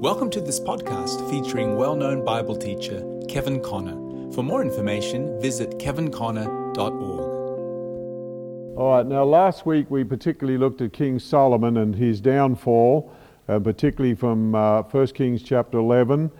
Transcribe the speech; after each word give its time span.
Welcome 0.00 0.30
to 0.30 0.40
this 0.40 0.60
podcast 0.60 1.30
featuring 1.30 1.76
well 1.76 1.94
known 1.96 2.24
Bible 2.24 2.56
teacher 2.56 3.02
Kevin 3.28 3.60
Conner. 3.60 4.32
For 4.32 4.42
more 4.42 4.60
information, 4.62 5.40
visit 5.40 5.78
kevinconner.org. 5.78 6.78
All 8.76 8.96
right, 8.96 9.06
now 9.06 9.24
last 9.24 9.64
week 9.64 9.90
we 9.90 10.04
particularly 10.04 10.58
looked 10.58 10.80
at 10.80 10.92
King 10.92 11.18
Solomon 11.18 11.76
and 11.76 11.94
his 11.94 12.20
downfall, 12.20 13.12
uh, 13.48 13.58
particularly 13.60 14.14
from 14.14 14.54
uh, 14.54 14.82
1 14.82 15.06
Kings 15.08 15.42
chapter 15.42 15.78
11. 15.78 16.30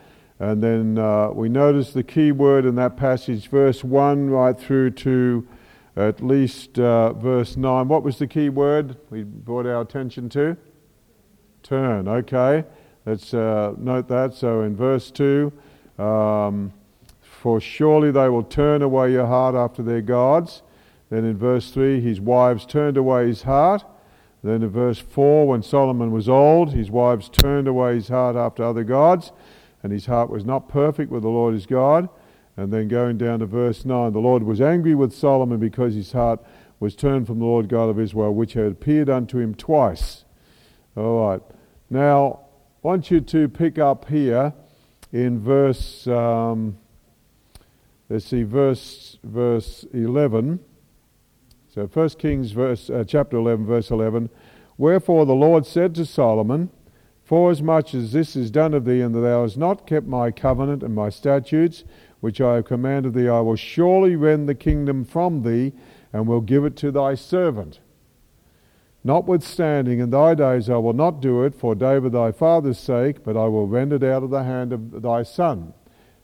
And 0.40 0.62
then 0.62 0.98
uh, 0.98 1.30
we 1.30 1.48
noticed 1.48 1.94
the 1.94 2.02
key 2.02 2.32
word 2.32 2.66
in 2.66 2.74
that 2.74 2.96
passage, 2.96 3.48
verse 3.48 3.84
1 3.84 4.30
right 4.30 4.58
through 4.58 4.90
to 4.90 5.46
at 5.96 6.20
least 6.20 6.78
uh, 6.78 7.12
verse 7.12 7.56
9. 7.56 7.88
What 7.88 8.02
was 8.02 8.18
the 8.18 8.26
key 8.26 8.48
word 8.48 8.96
we 9.10 9.22
brought 9.22 9.66
our 9.66 9.80
attention 9.80 10.28
to? 10.30 10.56
Turn, 11.62 12.08
okay. 12.08 12.64
Let's 13.06 13.34
uh, 13.34 13.74
note 13.76 14.08
that. 14.08 14.34
So 14.34 14.62
in 14.62 14.74
verse 14.74 15.10
2, 15.10 15.52
um, 15.98 16.72
for 17.20 17.60
surely 17.60 18.10
they 18.10 18.28
will 18.28 18.42
turn 18.42 18.80
away 18.80 19.12
your 19.12 19.26
heart 19.26 19.54
after 19.54 19.82
their 19.82 20.00
gods. 20.00 20.62
Then 21.10 21.24
in 21.24 21.36
verse 21.36 21.70
3, 21.70 22.00
his 22.00 22.20
wives 22.20 22.64
turned 22.64 22.96
away 22.96 23.26
his 23.26 23.42
heart. 23.42 23.84
Then 24.42 24.62
in 24.62 24.70
verse 24.70 24.98
4, 24.98 25.46
when 25.46 25.62
Solomon 25.62 26.10
was 26.10 26.28
old, 26.28 26.72
his 26.72 26.90
wives 26.90 27.28
turned 27.28 27.68
away 27.68 27.96
his 27.96 28.08
heart 28.08 28.36
after 28.36 28.62
other 28.62 28.84
gods, 28.84 29.32
and 29.82 29.92
his 29.92 30.06
heart 30.06 30.30
was 30.30 30.44
not 30.44 30.68
perfect 30.68 31.10
with 31.10 31.22
the 31.22 31.28
Lord 31.28 31.54
his 31.54 31.66
God. 31.66 32.08
And 32.56 32.72
then 32.72 32.88
going 32.88 33.18
down 33.18 33.40
to 33.40 33.46
verse 33.46 33.84
9, 33.84 34.12
the 34.12 34.18
Lord 34.18 34.42
was 34.42 34.60
angry 34.60 34.94
with 34.94 35.14
Solomon 35.14 35.58
because 35.58 35.94
his 35.94 36.12
heart 36.12 36.40
was 36.78 36.94
turned 36.94 37.26
from 37.26 37.38
the 37.38 37.44
Lord 37.44 37.68
God 37.68 37.88
of 37.88 37.98
Israel, 37.98 38.34
which 38.34 38.52
had 38.54 38.72
appeared 38.72 39.10
unto 39.10 39.38
him 39.38 39.54
twice. 39.54 40.24
All 40.96 41.26
right. 41.26 41.42
Now, 41.90 42.43
want 42.84 43.10
you 43.10 43.18
to 43.18 43.48
pick 43.48 43.78
up 43.78 44.10
here 44.10 44.52
in 45.10 45.40
verse, 45.40 46.06
um, 46.06 46.76
let's 48.10 48.26
see, 48.26 48.42
verse, 48.42 49.16
verse 49.24 49.86
11. 49.94 50.60
So 51.74 51.86
1 51.86 52.08
Kings 52.10 52.52
verse, 52.52 52.90
uh, 52.90 53.02
chapter 53.08 53.38
11, 53.38 53.64
verse 53.64 53.90
11. 53.90 54.28
Wherefore 54.76 55.24
the 55.24 55.34
Lord 55.34 55.64
said 55.64 55.94
to 55.94 56.04
Solomon, 56.04 56.68
Forasmuch 57.24 57.94
as 57.94 58.12
this 58.12 58.36
is 58.36 58.50
done 58.50 58.74
of 58.74 58.84
thee, 58.84 59.00
and 59.00 59.14
that 59.14 59.20
thou 59.20 59.44
hast 59.44 59.56
not 59.56 59.86
kept 59.86 60.06
my 60.06 60.30
covenant 60.30 60.82
and 60.82 60.94
my 60.94 61.08
statutes, 61.08 61.84
which 62.20 62.38
I 62.38 62.56
have 62.56 62.66
commanded 62.66 63.14
thee, 63.14 63.30
I 63.30 63.40
will 63.40 63.56
surely 63.56 64.14
rend 64.14 64.46
the 64.46 64.54
kingdom 64.54 65.06
from 65.06 65.42
thee, 65.42 65.72
and 66.12 66.26
will 66.26 66.42
give 66.42 66.66
it 66.66 66.76
to 66.76 66.90
thy 66.90 67.14
servant. 67.14 67.80
Notwithstanding, 69.06 70.00
in 70.00 70.08
thy 70.08 70.34
days 70.34 70.70
I 70.70 70.78
will 70.78 70.94
not 70.94 71.20
do 71.20 71.42
it 71.42 71.54
for 71.54 71.74
David 71.74 72.12
thy 72.12 72.32
father's 72.32 72.78
sake, 72.78 73.22
but 73.22 73.36
I 73.36 73.46
will 73.46 73.66
rend 73.66 73.92
it 73.92 74.02
out 74.02 74.22
of 74.22 74.30
the 74.30 74.44
hand 74.44 74.72
of 74.72 75.02
thy 75.02 75.22
son. 75.22 75.74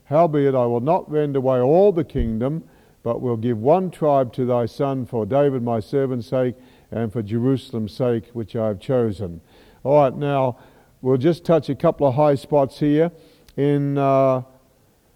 Howbeit 0.05 0.55
I 0.55 0.65
will 0.65 0.81
not 0.81 1.09
rend 1.09 1.35
away 1.35 1.59
all 1.59 1.91
the 1.91 2.03
kingdom, 2.03 2.63
but 3.03 3.21
will 3.21 3.37
give 3.37 3.59
one 3.59 3.91
tribe 3.91 4.33
to 4.33 4.45
thy 4.45 4.65
son 4.65 5.05
for 5.05 5.27
David 5.27 5.61
my 5.61 5.79
servant's 5.79 6.27
sake, 6.27 6.55
and 6.89 7.13
for 7.13 7.21
Jerusalem's 7.21 7.93
sake, 7.93 8.29
which 8.33 8.55
I 8.55 8.67
have 8.67 8.79
chosen. 8.79 9.41
All 9.83 10.01
right, 10.01 10.15
now 10.15 10.57
we'll 11.01 11.17
just 11.17 11.45
touch 11.45 11.69
a 11.69 11.75
couple 11.75 12.07
of 12.07 12.15
high 12.15 12.35
spots 12.35 12.79
here. 12.79 13.11
In, 13.57 13.97
uh, 13.99 14.41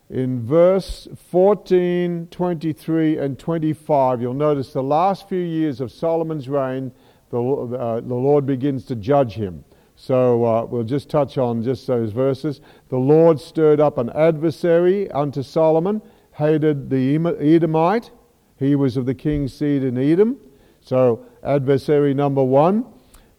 in 0.10 0.46
verse 0.46 1.08
14, 1.32 2.28
23, 2.30 3.18
and 3.18 3.40
25, 3.40 4.22
you'll 4.22 4.34
notice 4.36 4.72
the 4.72 4.84
last 4.84 5.28
few 5.28 5.40
years 5.40 5.82
of 5.82 5.92
Solomon's 5.92 6.48
reign 6.48 6.92
the, 7.30 7.40
uh, 7.40 8.02
the 8.02 8.16
Lord 8.16 8.46
begins 8.46 8.86
to 8.86 8.96
judge 8.96 9.34
him. 9.34 9.64
So 9.96 10.44
uh, 10.44 10.66
we'll 10.66 10.84
just 10.84 11.10
touch 11.10 11.38
on 11.38 11.64
just 11.64 11.88
those 11.88 12.12
verses. 12.12 12.60
The 12.90 12.98
Lord 12.98 13.40
stirred 13.40 13.80
up 13.80 13.98
an 13.98 14.10
adversary 14.10 15.10
unto 15.12 15.42
Solomon, 15.42 16.02
Hadad 16.32 16.90
the 16.90 17.16
Edomite. 17.40 18.12
He 18.58 18.76
was 18.76 18.98
of 18.98 19.06
the 19.06 19.16
king's 19.16 19.54
seed 19.54 19.84
in 19.84 19.98
Edom. 19.98 20.38
So 20.82 21.26
adversary 21.44 22.14
number 22.14 22.44
one. 22.44 22.86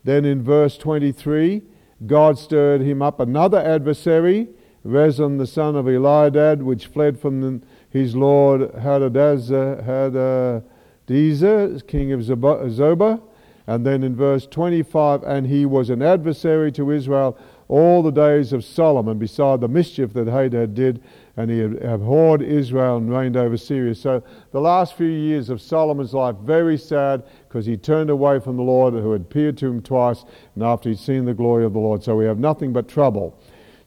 Then 0.05 0.25
in 0.25 0.43
verse 0.43 0.79
23, 0.79 1.63
God 2.07 2.39
stirred 2.39 2.81
him 2.81 3.03
up 3.03 3.21
another 3.21 3.59
adversary, 3.59 4.49
Rezon 4.85 5.39
the 5.39 5.47
son 5.47 5.75
of 5.75 5.87
Eliadad, 5.87 6.63
which 6.63 6.87
fled 6.87 7.19
from 7.19 7.41
the, 7.41 7.61
his 7.91 8.15
lord 8.15 8.61
Hadadezer, 8.73 10.63
Hadadezer, 11.09 11.87
king 11.87 12.13
of 12.13 12.21
Zobah 12.21 13.21
and 13.67 13.85
then 13.85 14.03
in 14.03 14.15
verse 14.15 14.47
25, 14.47 15.23
and 15.25 15.47
he 15.47 15.67
was 15.67 15.91
an 15.91 16.01
adversary 16.01 16.71
to 16.73 16.91
Israel 16.93 17.37
all 17.69 18.03
the 18.03 18.13
days 18.13 18.53
of 18.53 18.65
Solomon, 18.65 19.19
beside 19.19 19.61
the 19.61 19.69
mischief 19.69 20.13
that 20.13 20.29
Hadad 20.29 20.75
did, 20.75 21.03
and 21.37 21.51
he 21.51 21.61
abhorred 21.63 22.41
Israel 22.41 22.97
and 22.97 23.11
reigned 23.11 23.37
over 23.37 23.57
Syria. 23.57 23.95
So 23.95 24.23
the 24.53 24.61
last 24.61 24.97
few 24.97 25.07
years 25.07 25.51
of 25.51 25.61
Solomon's 25.61 26.15
life, 26.15 26.37
very 26.37 26.79
sad, 26.79 27.25
because 27.49 27.67
he 27.67 27.77
turned 27.77 28.09
away 28.09 28.39
from 28.39 28.57
the 28.57 28.63
Lord 28.63 28.95
who 28.95 29.11
had 29.11 29.23
appeared 29.23 29.59
to 29.59 29.67
him 29.67 29.83
twice, 29.83 30.25
and 30.55 30.63
after 30.63 30.89
he'd 30.89 31.01
seen 31.01 31.25
the 31.25 31.35
glory 31.35 31.65
of 31.65 31.73
the 31.73 31.81
Lord. 31.81 32.05
So 32.05 32.15
we 32.15 32.25
have 32.27 32.39
nothing 32.39 32.73
but 32.73 32.87
trouble. 32.87 33.37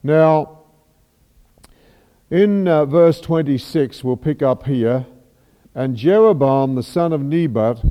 Now, 0.03 0.59
in 2.29 2.67
uh, 2.67 2.85
verse 2.85 3.21
26, 3.21 4.03
we'll 4.03 4.17
pick 4.17 4.41
up 4.41 4.65
here, 4.65 5.05
and 5.73 5.95
Jeroboam 5.95 6.75
the 6.75 6.83
son 6.83 7.13
of 7.13 7.21
Nebat, 7.21 7.81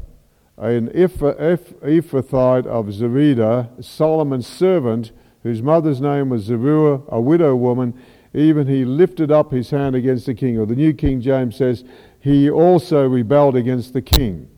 an 0.59 0.89
Ephrathite 0.89 2.67
of 2.67 2.87
Zereda, 2.87 3.83
Solomon's 3.83 4.47
servant, 4.47 5.13
whose 5.43 5.63
mother's 5.63 6.01
name 6.01 6.31
was 6.31 6.43
Zeruiah, 6.43 7.03
a 7.09 7.21
widow 7.21 7.55
woman, 7.55 7.95
even 8.35 8.67
he 8.67 8.85
lifted 8.85 9.31
up 9.31 9.53
his 9.53 9.71
hand 9.71 9.95
against 9.95 10.27
the 10.27 10.35
king. 10.35 10.59
Or 10.59 10.67
the 10.67 10.77
New 10.77 10.93
King 10.93 11.21
James 11.21 11.57
says, 11.57 11.85
he 12.21 12.51
also 12.51 13.07
rebelled 13.07 13.57
against 13.57 13.93
the 13.93 14.03
king. 14.03 14.51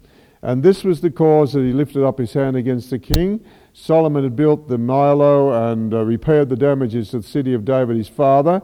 And 0.43 0.63
this 0.63 0.85
was 0.85 1.03
the 1.03 1.11
cause 1.11 1.53
that 1.53 1.61
he 1.61 1.73
lifted 1.73 2.05
up 2.05 2.19
his 2.19 2.33
hand 2.33 2.57
against 2.57 2.89
the 2.91 2.99
king. 2.99 3.45
Solomon 3.75 4.25
had 4.25 4.35
built 4.35 4.69
the 4.69 4.79
Millo 4.79 5.71
and 5.71 5.93
uh, 5.93 6.05
repaired 6.05 6.49
the 6.49 6.57
damages 6.57 7.11
to 7.11 7.19
the 7.19 7.29
city 7.29 7.53
of 7.53 7.65
David 7.65 7.97
his 7.97 8.09
father. 8.09 8.63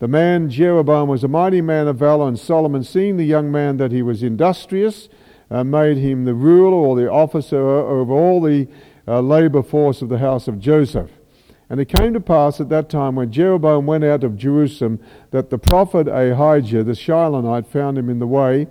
The 0.00 0.08
man 0.08 0.50
Jeroboam 0.50 1.08
was 1.08 1.24
a 1.24 1.28
mighty 1.28 1.62
man 1.62 1.88
of 1.88 1.96
valor, 1.96 2.28
and 2.28 2.38
Solomon, 2.38 2.84
seeing 2.84 3.16
the 3.16 3.24
young 3.24 3.50
man 3.50 3.78
that 3.78 3.90
he 3.90 4.02
was 4.02 4.22
industrious, 4.22 5.08
uh, 5.54 5.62
made 5.62 5.96
him 5.96 6.24
the 6.24 6.34
ruler 6.34 6.76
or 6.76 6.96
the 6.96 7.08
officer 7.08 7.60
over 7.60 8.12
all 8.12 8.40
the 8.40 8.66
uh, 9.06 9.20
labor 9.20 9.62
force 9.62 10.02
of 10.02 10.08
the 10.08 10.18
house 10.18 10.48
of 10.48 10.58
Joseph. 10.58 11.10
And 11.70 11.80
it 11.80 11.86
came 11.86 12.12
to 12.12 12.20
pass 12.20 12.60
at 12.60 12.68
that 12.70 12.90
time 12.90 13.14
when 13.14 13.30
Jeroboam 13.30 13.86
went 13.86 14.02
out 14.02 14.24
of 14.24 14.36
Jerusalem 14.36 15.00
that 15.30 15.50
the 15.50 15.58
prophet 15.58 16.08
Ahijah 16.08 16.82
the 16.82 16.92
Shilonite 16.92 17.68
found 17.68 17.96
him 17.96 18.10
in 18.10 18.18
the 18.18 18.26
way, 18.26 18.66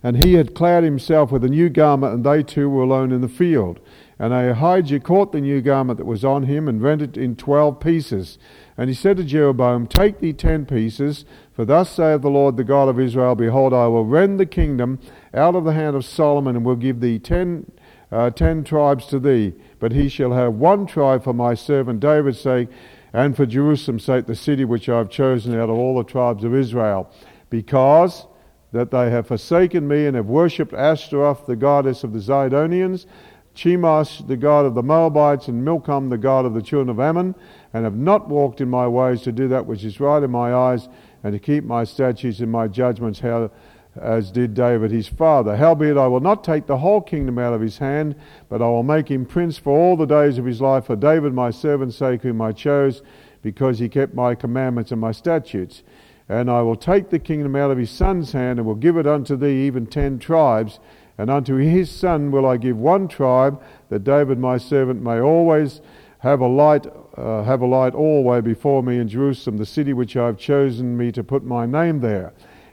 and 0.00 0.24
he 0.24 0.34
had 0.34 0.54
clad 0.54 0.84
himself 0.84 1.32
with 1.32 1.44
a 1.44 1.48
new 1.48 1.68
garment, 1.68 2.14
and 2.14 2.24
they 2.24 2.44
two 2.44 2.70
were 2.70 2.82
alone 2.82 3.10
in 3.10 3.20
the 3.20 3.28
field. 3.28 3.80
And 4.18 4.32
Ahijah 4.32 5.00
caught 5.00 5.32
the 5.32 5.40
new 5.40 5.60
garment 5.60 5.98
that 5.98 6.06
was 6.06 6.24
on 6.24 6.44
him 6.44 6.68
and 6.68 6.80
rent 6.80 7.02
it 7.02 7.16
in 7.16 7.34
twelve 7.34 7.80
pieces. 7.80 8.38
And 8.76 8.88
he 8.88 8.94
said 8.94 9.16
to 9.16 9.24
Jeroboam, 9.24 9.86
Take 9.86 10.20
thee 10.20 10.32
ten 10.32 10.66
pieces, 10.66 11.24
for 11.52 11.64
thus 11.64 11.90
saith 11.90 12.22
the 12.22 12.30
Lord 12.30 12.56
the 12.56 12.64
God 12.64 12.88
of 12.88 13.00
Israel, 13.00 13.34
Behold, 13.34 13.72
I 13.72 13.88
will 13.88 14.04
rend 14.04 14.38
the 14.38 14.46
kingdom 14.46 15.00
out 15.34 15.54
of 15.54 15.64
the 15.64 15.72
hand 15.72 15.96
of 15.96 16.04
Solomon, 16.04 16.56
and 16.56 16.64
will 16.64 16.76
give 16.76 17.00
thee 17.00 17.18
ten, 17.18 17.70
uh, 18.10 18.30
ten 18.30 18.64
tribes 18.64 19.06
to 19.06 19.18
thee. 19.18 19.54
But 19.78 19.92
he 19.92 20.08
shall 20.08 20.32
have 20.32 20.54
one 20.54 20.86
tribe 20.86 21.24
for 21.24 21.32
my 21.32 21.54
servant 21.54 22.00
David's 22.00 22.40
sake, 22.40 22.68
and 23.12 23.36
for 23.36 23.46
Jerusalem's 23.46 24.04
sake, 24.04 24.26
the 24.26 24.34
city 24.34 24.64
which 24.64 24.88
I 24.88 24.98
have 24.98 25.10
chosen 25.10 25.58
out 25.58 25.70
of 25.70 25.76
all 25.76 25.96
the 25.96 26.04
tribes 26.04 26.44
of 26.44 26.54
Israel. 26.54 27.10
Because 27.50 28.26
that 28.72 28.90
they 28.90 29.10
have 29.10 29.26
forsaken 29.26 29.86
me 29.86 30.06
and 30.06 30.16
have 30.16 30.26
worshipped 30.26 30.72
Ashtaroth, 30.72 31.46
the 31.46 31.56
goddess 31.56 32.04
of 32.04 32.12
the 32.14 32.18
Zidonians, 32.18 33.06
Chemosh, 33.54 34.26
the 34.26 34.36
god 34.36 34.64
of 34.64 34.74
the 34.74 34.82
Moabites, 34.82 35.48
and 35.48 35.62
Milcom, 35.62 36.08
the 36.08 36.16
god 36.16 36.46
of 36.46 36.54
the 36.54 36.62
children 36.62 36.88
of 36.88 36.98
Ammon, 36.98 37.34
and 37.74 37.84
have 37.84 37.96
not 37.96 38.30
walked 38.30 38.62
in 38.62 38.70
my 38.70 38.88
ways 38.88 39.20
to 39.22 39.32
do 39.32 39.46
that 39.48 39.66
which 39.66 39.84
is 39.84 40.00
right 40.00 40.22
in 40.22 40.30
my 40.30 40.54
eyes, 40.54 40.88
and 41.22 41.34
to 41.34 41.38
keep 41.38 41.64
my 41.64 41.84
statutes 41.84 42.40
and 42.40 42.50
my 42.50 42.66
judgments, 42.66 43.20
how 43.20 43.50
as 44.00 44.30
did 44.30 44.54
David 44.54 44.90
his 44.90 45.08
father. 45.08 45.56
Howbeit 45.56 45.98
I 45.98 46.06
will 46.06 46.20
not 46.20 46.44
take 46.44 46.66
the 46.66 46.78
whole 46.78 47.00
kingdom 47.00 47.38
out 47.38 47.52
of 47.52 47.60
his 47.60 47.78
hand, 47.78 48.14
but 48.48 48.62
I 48.62 48.66
will 48.66 48.82
make 48.82 49.10
him 49.10 49.26
prince 49.26 49.58
for 49.58 49.78
all 49.78 49.96
the 49.96 50.06
days 50.06 50.38
of 50.38 50.44
his 50.44 50.60
life, 50.60 50.86
for 50.86 50.96
David 50.96 51.34
my 51.34 51.50
servant's 51.50 51.96
sake, 51.96 52.22
whom 52.22 52.40
I 52.40 52.52
chose, 52.52 53.02
because 53.42 53.78
he 53.78 53.88
kept 53.88 54.14
my 54.14 54.34
commandments 54.34 54.92
and 54.92 55.00
my 55.00 55.12
statutes. 55.12 55.82
And 56.28 56.50
I 56.50 56.62
will 56.62 56.76
take 56.76 57.10
the 57.10 57.18
kingdom 57.18 57.54
out 57.56 57.70
of 57.70 57.78
his 57.78 57.90
son's 57.90 58.32
hand, 58.32 58.58
and 58.58 58.66
will 58.66 58.74
give 58.74 58.96
it 58.96 59.06
unto 59.06 59.36
thee, 59.36 59.66
even 59.66 59.86
ten 59.86 60.18
tribes. 60.18 60.80
And 61.18 61.28
unto 61.28 61.56
his 61.56 61.90
son 61.90 62.30
will 62.30 62.46
I 62.46 62.56
give 62.56 62.78
one 62.78 63.08
tribe, 63.08 63.62
that 63.90 64.04
David 64.04 64.38
my 64.38 64.56
servant 64.56 65.02
may 65.02 65.20
always 65.20 65.82
have 66.20 66.40
a 66.40 66.46
light, 66.46 66.86
uh, 67.16 67.42
have 67.42 67.60
a 67.60 67.66
light 67.66 67.94
always 67.94 68.42
before 68.42 68.82
me 68.82 68.98
in 68.98 69.08
Jerusalem, 69.08 69.58
the 69.58 69.66
city 69.66 69.92
which 69.92 70.16
I 70.16 70.26
have 70.26 70.38
chosen 70.38 70.96
me 70.96 71.12
to 71.12 71.22
put 71.22 71.44
my 71.44 71.66
name 71.66 72.00
there. 72.00 72.32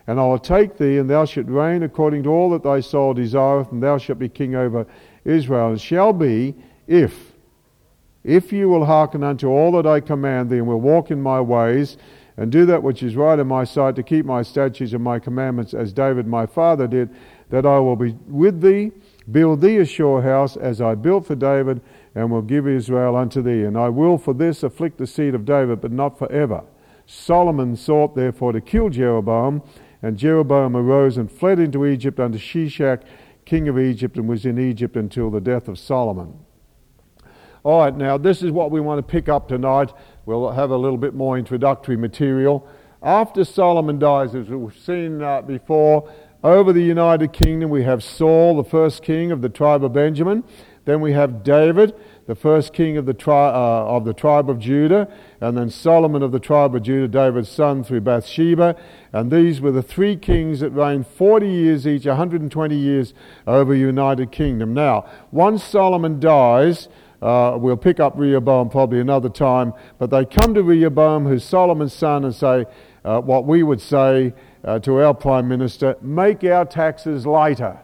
And 0.09 0.19
I 0.19 0.23
will 0.23 0.39
take 0.39 0.77
thee, 0.77 0.97
and 0.97 1.07
thou 1.07 1.25
shalt 1.25 1.45
reign 1.47 1.83
according 1.83 2.23
to 2.23 2.29
all 2.29 2.49
that 2.49 2.63
thy 2.63 2.79
soul 2.79 3.13
desireth, 3.13 3.71
and 3.71 3.83
thou 3.83 3.99
shalt 3.99 4.17
be 4.17 4.27
king 4.27 4.55
over 4.55 4.87
Israel. 5.23 5.69
And 5.69 5.79
shall 5.79 6.13
be, 6.13 6.55
if 6.87 7.13
If 8.23 8.51
you 8.51 8.69
will 8.69 8.85
hearken 8.85 9.23
unto 9.23 9.47
all 9.47 9.71
that 9.73 9.85
I 9.85 9.99
command 9.99 10.49
thee, 10.49 10.57
and 10.57 10.67
will 10.67 10.81
walk 10.81 11.11
in 11.11 11.21
my 11.21 11.39
ways, 11.39 11.97
and 12.37 12.51
do 12.51 12.65
that 12.65 12.81
which 12.83 13.03
is 13.03 13.15
right 13.15 13.37
in 13.37 13.47
my 13.47 13.63
sight, 13.63 13.95
to 13.97 14.03
keep 14.03 14.25
my 14.25 14.41
statutes 14.41 14.93
and 14.93 15.03
my 15.03 15.19
commandments, 15.19 15.73
as 15.73 15.93
David 15.93 16.25
my 16.25 16.45
father 16.45 16.87
did, 16.87 17.09
that 17.49 17.65
I 17.65 17.79
will 17.79 17.95
be 17.95 18.17
with 18.27 18.61
thee, 18.61 18.91
build 19.31 19.61
thee 19.61 19.77
a 19.77 19.85
sure 19.85 20.21
house, 20.21 20.57
as 20.57 20.81
I 20.81 20.95
built 20.95 21.25
for 21.27 21.35
David, 21.35 21.81
and 22.15 22.31
will 22.31 22.41
give 22.41 22.67
Israel 22.67 23.15
unto 23.15 23.41
thee. 23.41 23.63
And 23.63 23.77
I 23.77 23.89
will 23.89 24.17
for 24.17 24.33
this 24.33 24.63
afflict 24.63 24.97
the 24.97 25.07
seed 25.07 25.35
of 25.35 25.45
David, 25.45 25.81
but 25.81 25.91
not 25.91 26.17
for 26.17 26.31
ever. 26.31 26.63
Solomon 27.05 27.75
sought 27.75 28.15
therefore 28.15 28.53
to 28.53 28.61
kill 28.61 28.89
Jeroboam, 28.89 29.61
and 30.01 30.17
Jeroboam 30.17 30.75
arose 30.75 31.17
and 31.17 31.31
fled 31.31 31.59
into 31.59 31.85
Egypt 31.85 32.19
unto 32.19 32.37
Shishak, 32.37 33.03
king 33.45 33.67
of 33.67 33.77
Egypt, 33.77 34.17
and 34.17 34.27
was 34.27 34.45
in 34.45 34.59
Egypt 34.59 34.95
until 34.95 35.29
the 35.29 35.41
death 35.41 35.67
of 35.67 35.77
Solomon. 35.77 36.39
All 37.63 37.81
right, 37.81 37.95
now 37.95 38.17
this 38.17 38.41
is 38.41 38.51
what 38.51 38.71
we 38.71 38.79
want 38.79 38.99
to 38.99 39.11
pick 39.11 39.27
up 39.27 39.49
tonight. 39.49 39.91
We'll 40.25 40.51
have 40.51 40.71
a 40.71 40.77
little 40.77 40.97
bit 40.97 41.13
more 41.13 41.37
introductory 41.37 41.97
material. 41.97 42.67
After 43.01 43.43
Solomon 43.43 43.99
dies, 43.99 44.35
as 44.35 44.47
we've 44.47 44.77
seen 44.77 45.21
uh, 45.21 45.41
before, 45.41 46.09
over 46.43 46.71
the 46.71 46.81
United 46.81 47.33
Kingdom 47.33 47.69
we 47.69 47.83
have 47.83 48.01
Saul, 48.01 48.55
the 48.55 48.69
first 48.69 49.03
king 49.03 49.31
of 49.31 49.41
the 49.41 49.49
tribe 49.49 49.83
of 49.83 49.91
Benjamin. 49.91 50.43
Then 50.85 51.01
we 51.01 51.11
have 51.11 51.43
David, 51.43 51.93
the 52.29 52.35
first 52.35 52.73
king 52.73 52.95
of 52.95 53.07
the, 53.07 53.13
tri- 53.15 53.49
uh, 53.49 53.85
of 53.87 54.05
the 54.05 54.13
tribe 54.13 54.51
of 54.51 54.59
Judah, 54.59 55.11
and 55.41 55.57
then 55.57 55.67
Solomon 55.67 56.21
of 56.21 56.31
the 56.31 56.39
tribe 56.39 56.75
of 56.75 56.83
Judah, 56.83 57.07
David's 57.07 57.49
son, 57.49 57.83
through 57.83 58.01
Bathsheba. 58.01 58.75
And 59.11 59.31
these 59.31 59.59
were 59.59 59.71
the 59.71 59.81
three 59.81 60.15
kings 60.15 60.59
that 60.59 60.69
reigned 60.69 61.07
40 61.07 61.49
years 61.49 61.87
each, 61.87 62.05
120 62.05 62.75
years 62.75 63.15
over 63.47 63.73
the 63.73 63.79
United 63.79 64.31
Kingdom. 64.31 64.75
Now, 64.75 65.09
once 65.31 65.63
Solomon 65.63 66.19
dies, 66.19 66.87
uh, 67.19 67.57
we'll 67.59 67.75
pick 67.75 67.99
up 67.99 68.13
Rehoboam 68.15 68.69
probably 68.69 68.99
another 68.99 69.29
time, 69.29 69.73
but 69.97 70.11
they 70.11 70.23
come 70.23 70.53
to 70.53 70.61
Rehoboam, 70.61 71.25
who's 71.25 71.43
Solomon's 71.43 71.93
son, 71.93 72.25
and 72.25 72.35
say 72.35 72.67
uh, 73.03 73.19
what 73.21 73.47
we 73.47 73.63
would 73.63 73.81
say 73.81 74.35
uh, 74.63 74.77
to 74.77 75.01
our 75.01 75.15
prime 75.15 75.47
minister 75.47 75.97
make 75.99 76.43
our 76.43 76.63
taxes 76.63 77.25
lighter. 77.25 77.79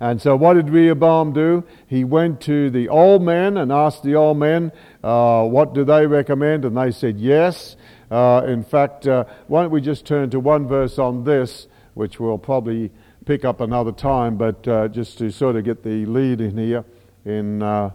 And 0.00 0.20
so, 0.20 0.34
what 0.34 0.54
did 0.54 0.70
Rehoboam 0.70 1.34
do? 1.34 1.62
He 1.86 2.04
went 2.04 2.40
to 2.42 2.70
the 2.70 2.88
old 2.88 3.22
men 3.22 3.58
and 3.58 3.70
asked 3.70 4.02
the 4.02 4.14
old 4.14 4.38
men, 4.38 4.72
uh, 5.04 5.44
what 5.44 5.74
do 5.74 5.84
they 5.84 6.06
recommend? 6.06 6.64
And 6.64 6.74
they 6.74 6.90
said 6.90 7.20
yes. 7.20 7.76
Uh, 8.10 8.42
in 8.46 8.64
fact, 8.64 9.06
uh, 9.06 9.24
why 9.46 9.62
don't 9.62 9.70
we 9.70 9.82
just 9.82 10.06
turn 10.06 10.30
to 10.30 10.40
one 10.40 10.66
verse 10.66 10.98
on 10.98 11.24
this, 11.24 11.68
which 11.92 12.18
we'll 12.18 12.38
probably 12.38 12.90
pick 13.26 13.44
up 13.44 13.60
another 13.60 13.92
time, 13.92 14.36
but 14.36 14.66
uh, 14.66 14.88
just 14.88 15.18
to 15.18 15.30
sort 15.30 15.54
of 15.56 15.64
get 15.64 15.82
the 15.82 16.06
lead 16.06 16.40
in 16.40 16.56
here. 16.56 16.84
In 17.26 17.62
uh, 17.62 17.90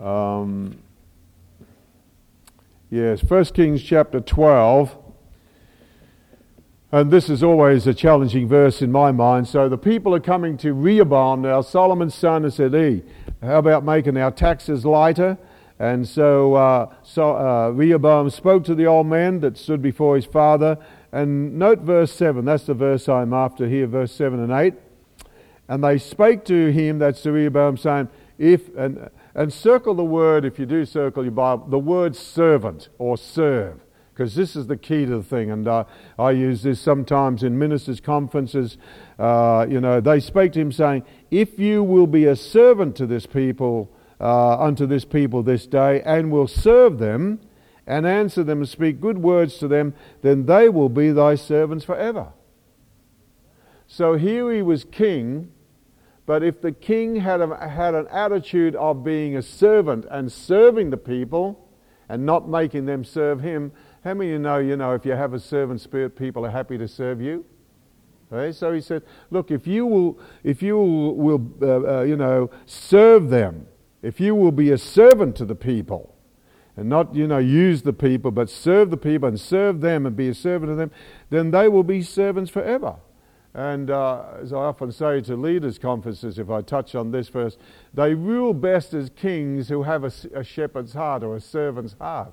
um, 0.00 0.78
yes, 2.90 3.20
First 3.20 3.52
Kings 3.52 3.82
chapter 3.82 4.20
twelve. 4.20 4.96
And 6.90 7.10
this 7.10 7.28
is 7.28 7.42
always 7.42 7.86
a 7.86 7.92
challenging 7.92 8.48
verse 8.48 8.80
in 8.80 8.90
my 8.90 9.12
mind. 9.12 9.46
So 9.46 9.68
the 9.68 9.76
people 9.76 10.14
are 10.14 10.20
coming 10.20 10.56
to 10.58 10.72
Rehoboam 10.72 11.42
now, 11.42 11.60
Solomon's 11.60 12.14
son, 12.14 12.44
and 12.44 12.52
said, 12.52 12.72
Hey, 12.72 13.02
how 13.42 13.58
about 13.58 13.84
making 13.84 14.16
our 14.16 14.30
taxes 14.30 14.86
lighter? 14.86 15.36
And 15.78 16.08
so, 16.08 16.54
uh, 16.54 16.94
so 17.02 17.36
uh, 17.36 17.68
Rehoboam 17.70 18.30
spoke 18.30 18.64
to 18.64 18.74
the 18.74 18.86
old 18.86 19.06
man 19.06 19.40
that 19.40 19.58
stood 19.58 19.82
before 19.82 20.16
his 20.16 20.24
father. 20.24 20.78
And 21.12 21.58
note 21.58 21.80
verse 21.80 22.10
7. 22.12 22.46
That's 22.46 22.64
the 22.64 22.72
verse 22.74 23.06
I'm 23.06 23.34
after 23.34 23.68
here, 23.68 23.86
verse 23.86 24.12
7 24.12 24.40
and 24.40 24.50
8. 24.50 24.72
And 25.68 25.84
they 25.84 25.98
spake 25.98 26.46
to 26.46 26.72
him, 26.72 26.98
that's 26.98 27.20
to 27.22 27.32
Rehoboam, 27.32 27.76
saying, 27.76 28.08
If, 28.38 28.74
and, 28.74 29.10
and 29.34 29.52
circle 29.52 29.92
the 29.92 30.04
word, 30.04 30.46
if 30.46 30.58
you 30.58 30.64
do 30.64 30.86
circle 30.86 31.22
your 31.22 31.32
Bible, 31.32 31.66
the 31.66 31.78
word 31.78 32.16
servant 32.16 32.88
or 32.96 33.18
serve 33.18 33.78
because 34.18 34.34
this 34.34 34.56
is 34.56 34.66
the 34.66 34.76
key 34.76 35.06
to 35.06 35.18
the 35.18 35.22
thing. 35.22 35.52
And 35.52 35.68
uh, 35.68 35.84
I 36.18 36.32
use 36.32 36.64
this 36.64 36.80
sometimes 36.80 37.44
in 37.44 37.56
ministers' 37.56 38.00
conferences. 38.00 38.76
Uh, 39.16 39.64
you 39.70 39.80
know, 39.80 40.00
they 40.00 40.18
spake 40.18 40.54
to 40.54 40.60
him 40.60 40.72
saying, 40.72 41.04
If 41.30 41.60
you 41.60 41.84
will 41.84 42.08
be 42.08 42.24
a 42.24 42.34
servant 42.34 42.96
to 42.96 43.06
this 43.06 43.26
people, 43.26 43.94
uh, 44.20 44.58
unto 44.58 44.86
this 44.86 45.04
people 45.04 45.44
this 45.44 45.68
day, 45.68 46.02
and 46.02 46.32
will 46.32 46.48
serve 46.48 46.98
them, 46.98 47.38
and 47.86 48.08
answer 48.08 48.42
them 48.42 48.58
and 48.58 48.68
speak 48.68 49.00
good 49.00 49.18
words 49.18 49.58
to 49.58 49.68
them, 49.68 49.94
then 50.22 50.46
they 50.46 50.68
will 50.68 50.88
be 50.88 51.12
thy 51.12 51.36
servants 51.36 51.84
forever. 51.84 52.32
So 53.86 54.16
here 54.16 54.52
he 54.52 54.62
was 54.62 54.82
king, 54.82 55.52
but 56.26 56.42
if 56.42 56.60
the 56.60 56.72
king 56.72 57.16
had, 57.16 57.40
a, 57.40 57.68
had 57.68 57.94
an 57.94 58.08
attitude 58.08 58.74
of 58.74 59.04
being 59.04 59.36
a 59.36 59.42
servant 59.42 60.06
and 60.10 60.32
serving 60.32 60.90
the 60.90 60.96
people, 60.96 61.68
and 62.08 62.24
not 62.24 62.48
making 62.48 62.86
them 62.86 63.04
serve 63.04 63.40
him, 63.40 63.72
how 64.04 64.14
many 64.14 64.30
of 64.30 64.32
you 64.34 64.38
know, 64.38 64.58
you 64.58 64.76
know, 64.76 64.94
if 64.94 65.04
you 65.04 65.12
have 65.12 65.34
a 65.34 65.40
servant 65.40 65.80
spirit, 65.80 66.16
people 66.16 66.46
are 66.46 66.50
happy 66.50 66.78
to 66.78 66.88
serve 66.88 67.20
you? 67.20 67.44
Okay? 68.32 68.52
So 68.52 68.72
he 68.72 68.80
said, 68.80 69.02
look, 69.30 69.50
if 69.50 69.66
you 69.66 69.86
will, 69.86 70.18
if 70.44 70.62
you 70.62 70.78
will, 70.78 71.50
uh, 71.62 71.98
uh, 71.98 72.02
you 72.02 72.16
know, 72.16 72.50
serve 72.66 73.30
them, 73.30 73.66
if 74.02 74.20
you 74.20 74.34
will 74.34 74.52
be 74.52 74.70
a 74.70 74.78
servant 74.78 75.36
to 75.36 75.44
the 75.44 75.54
people, 75.54 76.14
and 76.76 76.88
not, 76.88 77.12
you 77.12 77.26
know, 77.26 77.38
use 77.38 77.82
the 77.82 77.92
people, 77.92 78.30
but 78.30 78.48
serve 78.48 78.90
the 78.90 78.96
people 78.96 79.28
and 79.28 79.40
serve 79.40 79.80
them 79.80 80.06
and 80.06 80.14
be 80.14 80.28
a 80.28 80.34
servant 80.34 80.70
to 80.70 80.76
them, 80.76 80.92
then 81.28 81.50
they 81.50 81.68
will 81.68 81.82
be 81.82 82.02
servants 82.02 82.50
forever. 82.50 82.96
And 83.52 83.90
uh, 83.90 84.24
as 84.40 84.52
I 84.52 84.58
often 84.58 84.92
say 84.92 85.20
to 85.22 85.34
leaders' 85.34 85.78
conferences, 85.78 86.38
if 86.38 86.48
I 86.48 86.62
touch 86.62 86.94
on 86.94 87.10
this 87.10 87.28
first, 87.28 87.58
they 87.92 88.14
rule 88.14 88.54
best 88.54 88.94
as 88.94 89.10
kings 89.10 89.68
who 89.68 89.82
have 89.82 90.04
a, 90.04 90.12
a 90.32 90.44
shepherd's 90.44 90.92
heart 90.92 91.24
or 91.24 91.34
a 91.34 91.40
servant's 91.40 91.96
heart. 91.98 92.32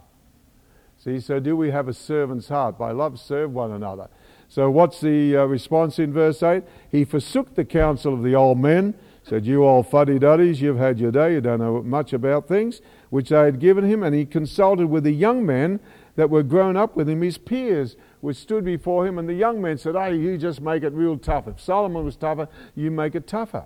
See, 1.06 1.20
so 1.20 1.40
do 1.40 1.56
we 1.56 1.70
have 1.70 1.88
a 1.88 1.94
servant's 1.94 2.48
heart? 2.48 2.80
By 2.80 2.90
love, 2.90 3.20
serve 3.20 3.54
one 3.54 3.72
another. 3.72 4.10
So, 4.48 4.72
what's 4.72 5.02
the 5.02 5.38
uh, 5.38 5.46
response 5.46 6.00
in 6.00 6.12
verse 6.12 6.42
8? 6.42 6.64
He 6.90 7.06
forsook 7.06 7.54
the 7.54 7.64
counsel 7.64 8.16
of 8.16 8.24
the 8.24 8.34
old 8.34 8.58
men, 8.58 8.96
said, 9.22 9.46
You 9.46 9.64
old 9.64 9.88
fuddy 9.88 10.18
duddies, 10.18 10.62
you've 10.62 10.80
had 10.80 11.00
your 11.00 11.12
day, 11.12 11.34
you 11.34 11.42
don't 11.42 11.60
know 11.60 11.84
much 11.84 12.12
about 12.12 12.48
things, 12.48 12.82
which 13.12 13.30
they 13.30 13.38
had 13.38 13.60
given 13.60 13.88
him. 13.88 14.02
And 14.02 14.16
he 14.16 14.26
consulted 14.26 14.88
with 14.88 15.04
the 15.04 15.12
young 15.12 15.46
men 15.46 15.80
that 16.16 16.32
were 16.32 16.42
grown 16.42 16.76
up 16.76 16.96
with 16.96 17.08
him, 17.08 17.22
his 17.22 17.38
peers, 17.38 17.96
which 18.22 18.38
stood 18.38 18.66
before 18.66 19.06
him. 19.06 19.20
And 19.20 19.30
the 19.30 19.36
young 19.36 19.62
men 19.62 19.78
said, 19.78 19.94
Hey, 19.94 20.16
you 20.16 20.40
just 20.40 20.60
make 20.60 20.82
it 20.82 20.94
real 20.94 21.20
tough. 21.20 21.48
If 21.48 21.62
Solomon 21.62 22.04
was 22.04 22.16
tougher, 22.16 22.50
you 22.74 22.90
make 22.90 23.14
it 23.14 23.28
tougher. 23.28 23.66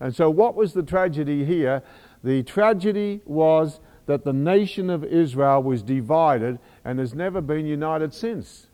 And 0.00 0.14
so, 0.14 0.28
what 0.28 0.54
was 0.54 0.74
the 0.74 0.82
tragedy 0.82 1.46
here? 1.46 1.82
The 2.22 2.42
tragedy 2.42 3.22
was 3.24 3.80
that 4.06 4.24
the 4.24 4.32
nation 4.32 4.90
of 4.90 5.04
Israel 5.04 5.62
was 5.62 5.82
divided 5.82 6.58
and 6.84 6.98
has 6.98 7.14
never 7.14 7.40
been 7.40 7.66
united 7.66 8.12
since. 8.12 8.68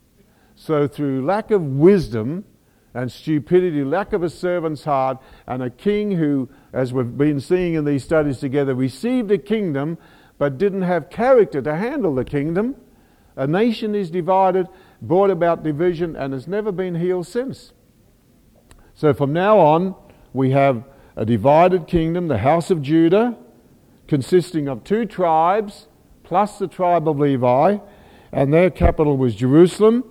So, 0.54 0.86
through 0.86 1.24
lack 1.24 1.50
of 1.50 1.62
wisdom 1.62 2.44
and 2.92 3.10
stupidity, 3.10 3.84
lack 3.84 4.12
of 4.12 4.22
a 4.22 4.30
servant's 4.30 4.84
heart, 4.84 5.18
and 5.46 5.62
a 5.62 5.70
king 5.70 6.12
who, 6.12 6.48
as 6.72 6.92
we've 6.92 7.16
been 7.16 7.40
seeing 7.40 7.74
in 7.74 7.84
these 7.84 8.04
studies 8.04 8.38
together, 8.38 8.74
received 8.74 9.30
a 9.30 9.38
kingdom 9.38 9.96
but 10.38 10.58
didn't 10.58 10.82
have 10.82 11.10
character 11.10 11.62
to 11.62 11.76
handle 11.76 12.14
the 12.14 12.24
kingdom, 12.24 12.74
a 13.36 13.46
nation 13.46 13.94
is 13.94 14.10
divided, 14.10 14.66
brought 15.00 15.30
about 15.30 15.62
division, 15.62 16.16
and 16.16 16.32
has 16.32 16.48
never 16.48 16.72
been 16.72 16.96
healed 16.96 17.26
since. 17.26 17.72
So, 18.94 19.14
from 19.14 19.32
now 19.32 19.58
on, 19.58 19.94
we 20.32 20.50
have 20.50 20.84
a 21.16 21.24
divided 21.24 21.86
kingdom, 21.86 22.28
the 22.28 22.38
house 22.38 22.70
of 22.70 22.82
Judah 22.82 23.36
consisting 24.08 24.66
of 24.66 24.82
two 24.82 25.06
tribes 25.06 25.86
plus 26.24 26.58
the 26.58 26.66
tribe 26.66 27.08
of 27.08 27.18
Levi, 27.18 27.78
and 28.32 28.52
their 28.52 28.70
capital 28.70 29.16
was 29.16 29.34
Jerusalem. 29.34 30.04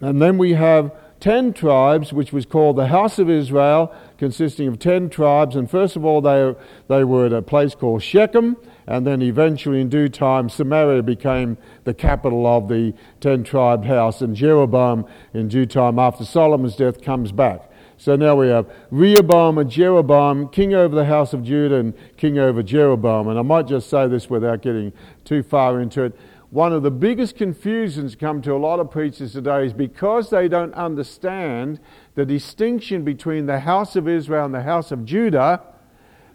And 0.00 0.22
then 0.22 0.38
we 0.38 0.54
have 0.54 0.92
ten 1.20 1.52
tribes, 1.52 2.12
which 2.12 2.32
was 2.32 2.46
called 2.46 2.76
the 2.76 2.86
House 2.86 3.18
of 3.18 3.28
Israel, 3.28 3.92
consisting 4.18 4.68
of 4.68 4.78
ten 4.78 5.10
tribes. 5.10 5.56
And 5.56 5.68
first 5.68 5.96
of 5.96 6.04
all, 6.04 6.20
they, 6.20 6.54
they 6.86 7.02
were 7.02 7.26
at 7.26 7.32
a 7.32 7.42
place 7.42 7.74
called 7.74 8.02
Shechem, 8.02 8.56
and 8.86 9.06
then 9.06 9.20
eventually, 9.20 9.80
in 9.80 9.88
due 9.88 10.08
time, 10.08 10.48
Samaria 10.48 11.02
became 11.02 11.58
the 11.84 11.92
capital 11.92 12.46
of 12.46 12.68
the 12.68 12.94
ten 13.20 13.42
tribe 13.42 13.84
house. 13.84 14.22
And 14.22 14.36
Jeroboam, 14.36 15.06
in 15.34 15.48
due 15.48 15.66
time, 15.66 15.98
after 15.98 16.24
Solomon's 16.24 16.76
death, 16.76 17.02
comes 17.02 17.32
back. 17.32 17.62
So 18.00 18.14
now 18.14 18.36
we 18.36 18.46
have 18.46 18.70
Rehoboam 18.92 19.58
and 19.58 19.68
Jeroboam, 19.68 20.48
king 20.50 20.72
over 20.72 20.94
the 20.94 21.04
house 21.04 21.32
of 21.32 21.42
Judah 21.42 21.74
and 21.76 21.94
king 22.16 22.38
over 22.38 22.62
Jeroboam. 22.62 23.26
And 23.26 23.36
I 23.36 23.42
might 23.42 23.66
just 23.66 23.90
say 23.90 24.06
this 24.06 24.30
without 24.30 24.62
getting 24.62 24.92
too 25.24 25.42
far 25.42 25.80
into 25.80 26.04
it. 26.04 26.16
One 26.50 26.72
of 26.72 26.82
the 26.82 26.90
biggest 26.90 27.36
confusions 27.36 28.16
come 28.16 28.40
to 28.42 28.54
a 28.54 28.56
lot 28.56 28.80
of 28.80 28.90
preachers 28.90 29.32
today 29.32 29.66
is 29.66 29.74
because 29.74 30.30
they 30.30 30.48
don't 30.48 30.72
understand 30.72 31.78
the 32.14 32.24
distinction 32.24 33.04
between 33.04 33.44
the 33.44 33.60
house 33.60 33.96
of 33.96 34.08
Israel 34.08 34.46
and 34.46 34.54
the 34.54 34.62
house 34.62 34.90
of 34.90 35.04
Judah, 35.04 35.60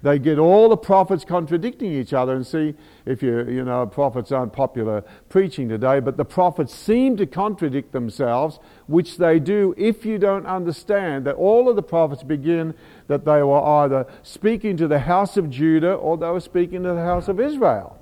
they 0.03 0.20
get 0.20 0.38
all 0.38 0.70
the 0.70 0.77
prophets 0.77 1.25
contradicting 1.25 1.91
each 1.91 2.13
other. 2.13 2.36
And 2.36 2.46
see, 2.46 2.75
if 3.08 3.24
you, 3.24 3.50
you 3.50 3.63
know, 3.63 3.88
prophets 3.88 4.32
aren't 4.32 4.53
popular 4.53 5.03
preaching 5.29 5.67
today, 5.67 6.00
but 6.00 6.15
the 6.17 6.25
prophets 6.25 6.75
seem 6.75 7.17
to 7.17 7.25
contradict 7.25 7.91
themselves, 7.91 8.60
which 8.86 9.17
they 9.17 9.39
do 9.39 9.74
if 9.77 10.05
you 10.05 10.20
don't 10.20 10.46
understand 10.46 11.25
that 11.25 11.38
all 11.38 11.67
of 11.67 11.75
the 11.75 11.82
prophets 11.82 12.22
begin 12.22 12.75
that 13.08 13.25
they 13.25 13.41
were 13.41 13.63
either 13.63 14.05
speaking 14.22 14.77
to 14.77 14.88
the 14.88 15.00
house 15.00 15.38
of 15.38 15.50
Judah 15.50 15.93
or 15.93 16.17
they 16.17 16.29
were 16.29 16.39
speaking 16.39 16.84
to 16.84 16.89
the 16.89 17.01
house 17.01 17.27
of 17.27 17.39
Israel. 17.39 17.98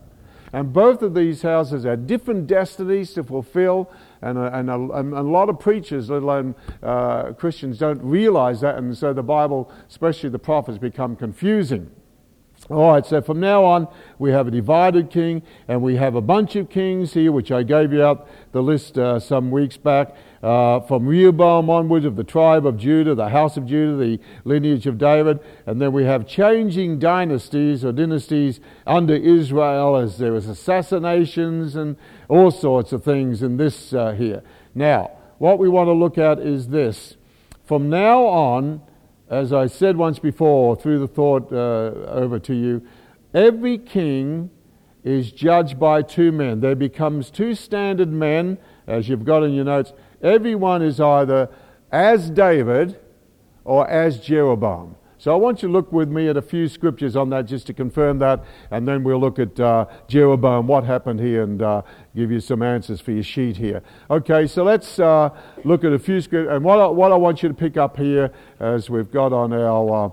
And 0.53 0.73
both 0.73 1.01
of 1.01 1.13
these 1.13 1.41
houses 1.43 1.85
had 1.85 2.07
different 2.07 2.47
destinies 2.47 3.13
to 3.13 3.23
fulfill, 3.23 3.89
and 4.21 4.37
a, 4.37 4.57
and 4.57 4.69
a, 4.69 4.75
and 4.75 5.13
a 5.13 5.21
lot 5.21 5.49
of 5.49 5.59
preachers, 5.59 6.09
let 6.09 6.23
alone 6.23 6.55
uh, 6.83 7.31
Christians, 7.33 7.77
don't 7.77 8.01
realize 8.03 8.59
that, 8.61 8.77
and 8.77 8.97
so 8.97 9.13
the 9.13 9.23
Bible, 9.23 9.71
especially 9.89 10.29
the 10.29 10.39
prophets, 10.39 10.77
become 10.77 11.15
confusing. 11.15 11.89
All 12.69 12.91
right, 12.91 13.05
so 13.05 13.21
from 13.21 13.39
now 13.39 13.63
on, 13.63 13.87
we 14.19 14.31
have 14.31 14.47
a 14.47 14.51
divided 14.51 15.09
king, 15.09 15.41
and 15.67 15.81
we 15.81 15.95
have 15.95 16.15
a 16.15 16.21
bunch 16.21 16.55
of 16.55 16.69
kings 16.69 17.13
here, 17.13 17.31
which 17.31 17.51
I 17.51 17.63
gave 17.63 17.91
you 17.91 18.03
out 18.03 18.27
the 18.51 18.61
list 18.61 18.97
uh, 18.97 19.19
some 19.19 19.51
weeks 19.51 19.77
back. 19.77 20.15
Uh, 20.41 20.79
from 20.79 21.05
Rehoboam 21.05 21.69
onwards 21.69 22.03
of 22.03 22.15
the 22.15 22.23
tribe 22.23 22.65
of 22.65 22.75
Judah, 22.75 23.13
the 23.13 23.29
house 23.29 23.57
of 23.57 23.67
Judah, 23.67 23.95
the 23.95 24.19
lineage 24.43 24.87
of 24.87 24.97
David, 24.97 25.39
and 25.67 25.79
then 25.79 25.93
we 25.93 26.03
have 26.05 26.27
changing 26.27 26.97
dynasties 26.97 27.85
or 27.85 27.91
dynasties 27.91 28.59
under 28.87 29.13
Israel 29.13 29.95
as 29.95 30.17
there 30.17 30.31
was 30.31 30.47
assassinations 30.47 31.75
and 31.75 31.95
all 32.27 32.49
sorts 32.49 32.91
of 32.91 33.03
things 33.03 33.43
in 33.43 33.57
this 33.57 33.93
uh, 33.93 34.13
here. 34.13 34.41
Now, 34.73 35.11
what 35.37 35.59
we 35.59 35.69
want 35.69 35.89
to 35.89 35.93
look 35.93 36.17
at 36.17 36.39
is 36.39 36.69
this. 36.69 37.17
From 37.63 37.89
now 37.89 38.25
on, 38.25 38.81
as 39.29 39.53
I 39.53 39.67
said 39.67 39.95
once 39.95 40.17
before, 40.17 40.75
through 40.75 40.99
the 40.99 41.07
thought 41.07 41.53
uh, 41.53 42.09
over 42.09 42.39
to 42.39 42.53
you, 42.55 42.81
every 43.33 43.77
king 43.77 44.49
is 45.03 45.31
judged 45.31 45.79
by 45.79 46.01
two 46.01 46.31
men. 46.31 46.59
There 46.59 46.75
becomes 46.75 47.29
two 47.29 47.55
standard 47.55 48.11
men, 48.11 48.57
as 48.87 49.07
you've 49.07 49.25
got 49.25 49.43
in 49.43 49.53
your 49.53 49.65
notes. 49.65 49.93
Everyone 50.21 50.81
is 50.81 50.99
either 50.99 51.49
as 51.91 52.29
David 52.29 52.99
or 53.63 53.87
as 53.89 54.19
Jeroboam. 54.19 54.95
So 55.17 55.31
I 55.31 55.35
want 55.35 55.61
you 55.61 55.67
to 55.67 55.71
look 55.71 55.91
with 55.91 56.09
me 56.09 56.29
at 56.29 56.37
a 56.37 56.41
few 56.41 56.67
scriptures 56.67 57.15
on 57.15 57.29
that 57.29 57.45
just 57.45 57.67
to 57.67 57.75
confirm 57.75 58.17
that, 58.19 58.43
and 58.71 58.87
then 58.87 59.03
we'll 59.03 59.19
look 59.19 59.37
at 59.37 59.59
uh, 59.59 59.85
Jeroboam, 60.07 60.65
what 60.65 60.83
happened 60.83 61.19
here, 61.19 61.43
and 61.43 61.61
uh, 61.61 61.83
give 62.15 62.31
you 62.31 62.39
some 62.39 62.63
answers 62.63 62.99
for 62.99 63.11
your 63.11 63.21
sheet 63.21 63.57
here. 63.57 63.83
Okay, 64.09 64.47
so 64.47 64.63
let's 64.63 64.97
uh, 64.97 65.29
look 65.63 65.83
at 65.83 65.93
a 65.93 65.99
few 65.99 66.21
scriptures. 66.21 66.51
And 66.51 66.65
what 66.65 66.79
I, 66.79 66.87
what 66.87 67.11
I 67.11 67.17
want 67.17 67.43
you 67.43 67.49
to 67.49 67.53
pick 67.53 67.77
up 67.77 67.97
here, 67.97 68.31
as 68.59 68.89
we've 68.89 69.11
got 69.11 69.31
on 69.31 69.53
our 69.53 70.05
uh, 70.05 70.09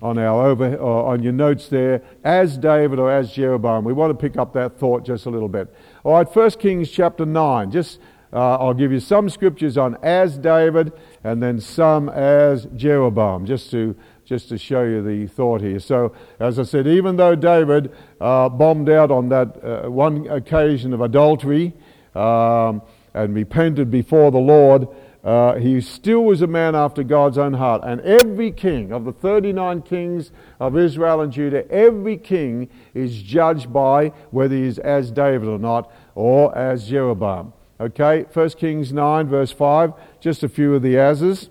on 0.00 0.16
our 0.18 0.46
over 0.46 0.78
uh, 0.80 0.84
on 0.84 1.22
your 1.22 1.34
notes 1.34 1.68
there, 1.68 2.02
as 2.24 2.56
David 2.56 2.98
or 2.98 3.12
as 3.12 3.32
Jeroboam, 3.32 3.84
we 3.84 3.92
want 3.92 4.10
to 4.10 4.14
pick 4.14 4.38
up 4.38 4.54
that 4.54 4.78
thought 4.78 5.04
just 5.04 5.26
a 5.26 5.30
little 5.30 5.48
bit. 5.50 5.68
All 6.02 6.14
right, 6.14 6.32
First 6.32 6.60
Kings 6.60 6.90
chapter 6.90 7.26
nine. 7.26 7.70
Just 7.70 7.98
uh, 8.36 8.58
I'll 8.58 8.74
give 8.74 8.92
you 8.92 9.00
some 9.00 9.30
scriptures 9.30 9.78
on 9.78 9.96
as 10.02 10.36
David, 10.36 10.92
and 11.24 11.42
then 11.42 11.58
some 11.58 12.10
as 12.10 12.66
Jeroboam, 12.76 13.46
just 13.46 13.70
to 13.70 13.96
just 14.26 14.50
to 14.50 14.58
show 14.58 14.82
you 14.82 15.02
the 15.02 15.26
thought 15.26 15.62
here. 15.62 15.78
So, 15.78 16.12
as 16.38 16.58
I 16.58 16.64
said, 16.64 16.86
even 16.86 17.16
though 17.16 17.34
David 17.34 17.94
uh, 18.20 18.50
bombed 18.50 18.90
out 18.90 19.10
on 19.10 19.30
that 19.30 19.64
uh, 19.64 19.88
one 19.88 20.26
occasion 20.26 20.92
of 20.92 21.00
adultery 21.00 21.72
um, 22.14 22.82
and 23.14 23.34
repented 23.34 23.90
before 23.90 24.30
the 24.30 24.38
Lord, 24.38 24.88
uh, 25.24 25.54
he 25.54 25.80
still 25.80 26.24
was 26.24 26.42
a 26.42 26.46
man 26.46 26.74
after 26.74 27.02
God's 27.04 27.38
own 27.38 27.54
heart. 27.54 27.82
And 27.84 28.00
every 28.02 28.50
king 28.50 28.92
of 28.92 29.04
the 29.04 29.12
39 29.12 29.80
kings 29.82 30.30
of 30.60 30.76
Israel 30.76 31.22
and 31.22 31.32
Judah, 31.32 31.70
every 31.70 32.18
king 32.18 32.68
is 32.92 33.22
judged 33.22 33.72
by 33.72 34.08
whether 34.30 34.54
he 34.54 34.64
is 34.64 34.78
as 34.80 35.10
David 35.10 35.48
or 35.48 35.58
not, 35.58 35.90
or 36.14 36.56
as 36.58 36.88
Jeroboam. 36.88 37.52
Okay, 37.78 38.24
1 38.32 38.50
Kings 38.50 38.90
9, 38.90 39.28
verse 39.28 39.52
5, 39.52 39.92
just 40.18 40.42
a 40.42 40.48
few 40.48 40.74
of 40.74 40.80
the 40.80 40.96
as's. 40.96 41.50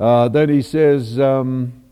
Uh, 0.00 0.28
then 0.28 0.48
he 0.48 0.62
says, 0.62 1.20
um, 1.20 1.84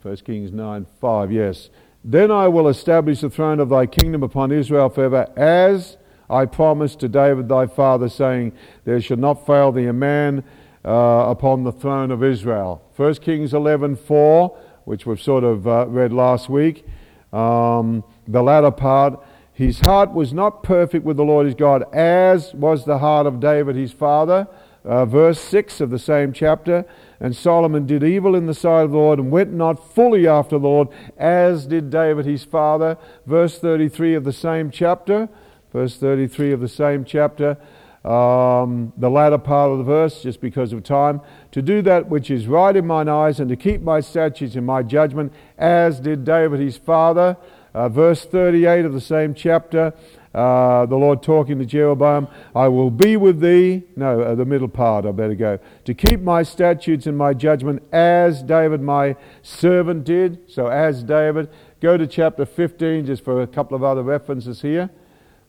1 0.00 0.16
Kings 0.18 0.50
9 0.50 0.86
5, 0.98 1.32
yes. 1.32 1.68
Then 2.02 2.30
I 2.30 2.48
will 2.48 2.68
establish 2.68 3.20
the 3.20 3.28
throne 3.28 3.60
of 3.60 3.68
thy 3.68 3.84
kingdom 3.84 4.22
upon 4.22 4.50
Israel 4.50 4.88
forever, 4.88 5.30
as 5.36 5.98
I 6.30 6.46
promised 6.46 7.00
to 7.00 7.08
David 7.08 7.50
thy 7.50 7.66
father, 7.66 8.08
saying, 8.08 8.52
There 8.84 9.00
shall 9.02 9.18
not 9.18 9.46
fail 9.46 9.72
thee 9.72 9.86
a 9.86 9.92
man 9.92 10.44
uh, 10.86 11.26
upon 11.28 11.64
the 11.64 11.72
throne 11.72 12.10
of 12.10 12.24
Israel. 12.24 12.82
1 12.96 13.16
Kings 13.16 13.52
11 13.52 13.96
4, 13.96 14.58
which 14.84 15.04
we've 15.04 15.20
sort 15.20 15.44
of 15.44 15.68
uh, 15.68 15.86
read 15.86 16.14
last 16.14 16.48
week. 16.48 16.86
Um, 17.30 18.04
the 18.26 18.42
latter 18.42 18.70
part, 18.70 19.22
his 19.52 19.80
heart 19.80 20.12
was 20.12 20.32
not 20.32 20.62
perfect 20.62 21.04
with 21.04 21.16
the 21.16 21.24
Lord 21.24 21.46
his 21.46 21.54
God, 21.54 21.84
as 21.94 22.54
was 22.54 22.84
the 22.84 22.98
heart 22.98 23.26
of 23.26 23.40
David 23.40 23.76
his 23.76 23.92
father 23.92 24.48
uh, 24.84 25.04
verse 25.06 25.40
6 25.40 25.80
of 25.80 25.90
the 25.90 25.98
same 25.98 26.32
chapter. 26.32 26.84
And 27.20 27.36
Solomon 27.36 27.86
did 27.86 28.02
evil 28.02 28.34
in 28.34 28.46
the 28.46 28.54
sight 28.54 28.82
of 28.82 28.90
the 28.90 28.96
Lord 28.96 29.18
and 29.18 29.30
went 29.30 29.52
not 29.52 29.94
fully 29.94 30.26
after 30.26 30.58
the 30.58 30.66
Lord, 30.66 30.88
as 31.16 31.66
did 31.66 31.90
David 31.90 32.26
his 32.26 32.44
father. 32.44 32.98
Verse 33.26 33.58
33 33.58 34.14
of 34.14 34.24
the 34.24 34.32
same 34.32 34.70
chapter. 34.70 35.28
Verse 35.72 35.96
33 35.96 36.52
of 36.52 36.60
the 36.60 36.68
same 36.68 37.04
chapter. 37.04 37.56
Um, 38.04 38.92
the 38.96 39.08
latter 39.08 39.38
part 39.38 39.70
of 39.70 39.78
the 39.78 39.84
verse, 39.84 40.22
just 40.22 40.40
because 40.40 40.72
of 40.72 40.82
time, 40.82 41.20
to 41.52 41.62
do 41.62 41.82
that 41.82 42.08
which 42.08 42.32
is 42.32 42.48
right 42.48 42.74
in 42.74 42.84
mine 42.84 43.08
eyes 43.08 43.38
and 43.38 43.48
to 43.48 43.56
keep 43.56 43.80
my 43.80 44.00
statutes 44.00 44.56
and 44.56 44.66
my 44.66 44.82
judgment, 44.82 45.32
as 45.56 46.00
did 46.00 46.24
David 46.24 46.58
his 46.58 46.76
father. 46.76 47.36
Uh, 47.74 47.88
verse 47.88 48.24
38 48.24 48.84
of 48.84 48.92
the 48.92 49.00
same 49.00 49.34
chapter, 49.34 49.94
uh, 50.34 50.86
the 50.86 50.96
Lord 50.96 51.22
talking 51.22 51.58
to 51.58 51.64
Jeroboam, 51.64 52.28
I 52.54 52.68
will 52.68 52.90
be 52.90 53.16
with 53.16 53.40
thee. 53.40 53.84
No, 53.96 54.20
uh, 54.20 54.34
the 54.34 54.44
middle 54.44 54.68
part, 54.68 55.04
I 55.06 55.12
better 55.12 55.34
go. 55.34 55.58
To 55.84 55.94
keep 55.94 56.20
my 56.20 56.42
statutes 56.42 57.06
and 57.06 57.16
my 57.16 57.34
judgment 57.34 57.82
as 57.92 58.42
David 58.42 58.80
my 58.80 59.16
servant 59.42 60.04
did. 60.04 60.50
So, 60.50 60.66
as 60.66 61.02
David. 61.02 61.48
Go 61.80 61.96
to 61.96 62.06
chapter 62.06 62.46
15 62.46 63.06
just 63.06 63.24
for 63.24 63.42
a 63.42 63.46
couple 63.46 63.74
of 63.74 63.82
other 63.82 64.02
references 64.04 64.62
here. 64.62 64.88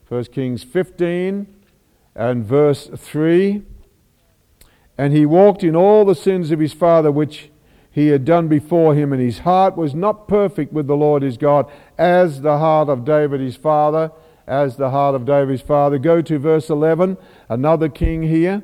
1 0.08 0.24
Kings 0.24 0.64
15 0.64 1.46
and 2.14 2.44
verse 2.44 2.90
3. 2.94 3.62
And 4.98 5.12
he 5.12 5.26
walked 5.26 5.62
in 5.62 5.76
all 5.76 6.04
the 6.04 6.14
sins 6.14 6.50
of 6.50 6.58
his 6.58 6.72
father 6.72 7.12
which 7.12 7.50
he 7.94 8.08
had 8.08 8.24
done 8.24 8.48
before 8.48 8.94
him, 8.94 9.12
and 9.12 9.22
his 9.22 9.38
heart 9.40 9.76
was 9.76 9.94
not 9.94 10.28
perfect 10.28 10.72
with 10.72 10.86
the 10.86 10.96
Lord 10.96 11.22
his 11.22 11.36
God, 11.36 11.70
as 11.96 12.42
the 12.42 12.58
heart 12.58 12.88
of 12.88 13.04
David 13.04 13.40
his 13.40 13.56
father 13.56 14.10
as 14.46 14.76
the 14.76 14.90
heart 14.90 15.14
of 15.14 15.24
David's 15.24 15.62
father. 15.62 15.98
Go 15.98 16.22
to 16.22 16.38
verse 16.38 16.68
11, 16.70 17.16
another 17.48 17.88
king 17.88 18.22
here. 18.22 18.62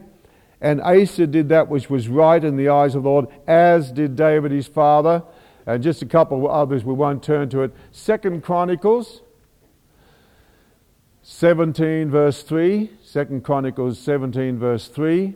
And 0.60 0.80
Asa 0.82 1.26
did 1.26 1.48
that 1.48 1.68
which 1.68 1.88
was 1.88 2.08
right 2.08 2.42
in 2.42 2.56
the 2.56 2.68
eyes 2.68 2.94
of 2.94 3.04
the 3.04 3.08
Lord, 3.08 3.28
as 3.46 3.90
did 3.92 4.14
David 4.14 4.52
his 4.52 4.66
father. 4.66 5.22
And 5.66 5.82
just 5.82 6.02
a 6.02 6.06
couple 6.06 6.44
of 6.44 6.50
others, 6.50 6.84
we 6.84 6.92
won't 6.92 7.22
turn 7.22 7.48
to 7.50 7.62
it. 7.62 7.74
Second 7.92 8.42
Chronicles 8.42 9.22
17, 11.22 12.10
verse 12.10 12.42
3. 12.42 12.90
Second 13.02 13.42
Chronicles 13.42 13.98
17, 13.98 14.58
verse 14.58 14.88
3. 14.88 15.34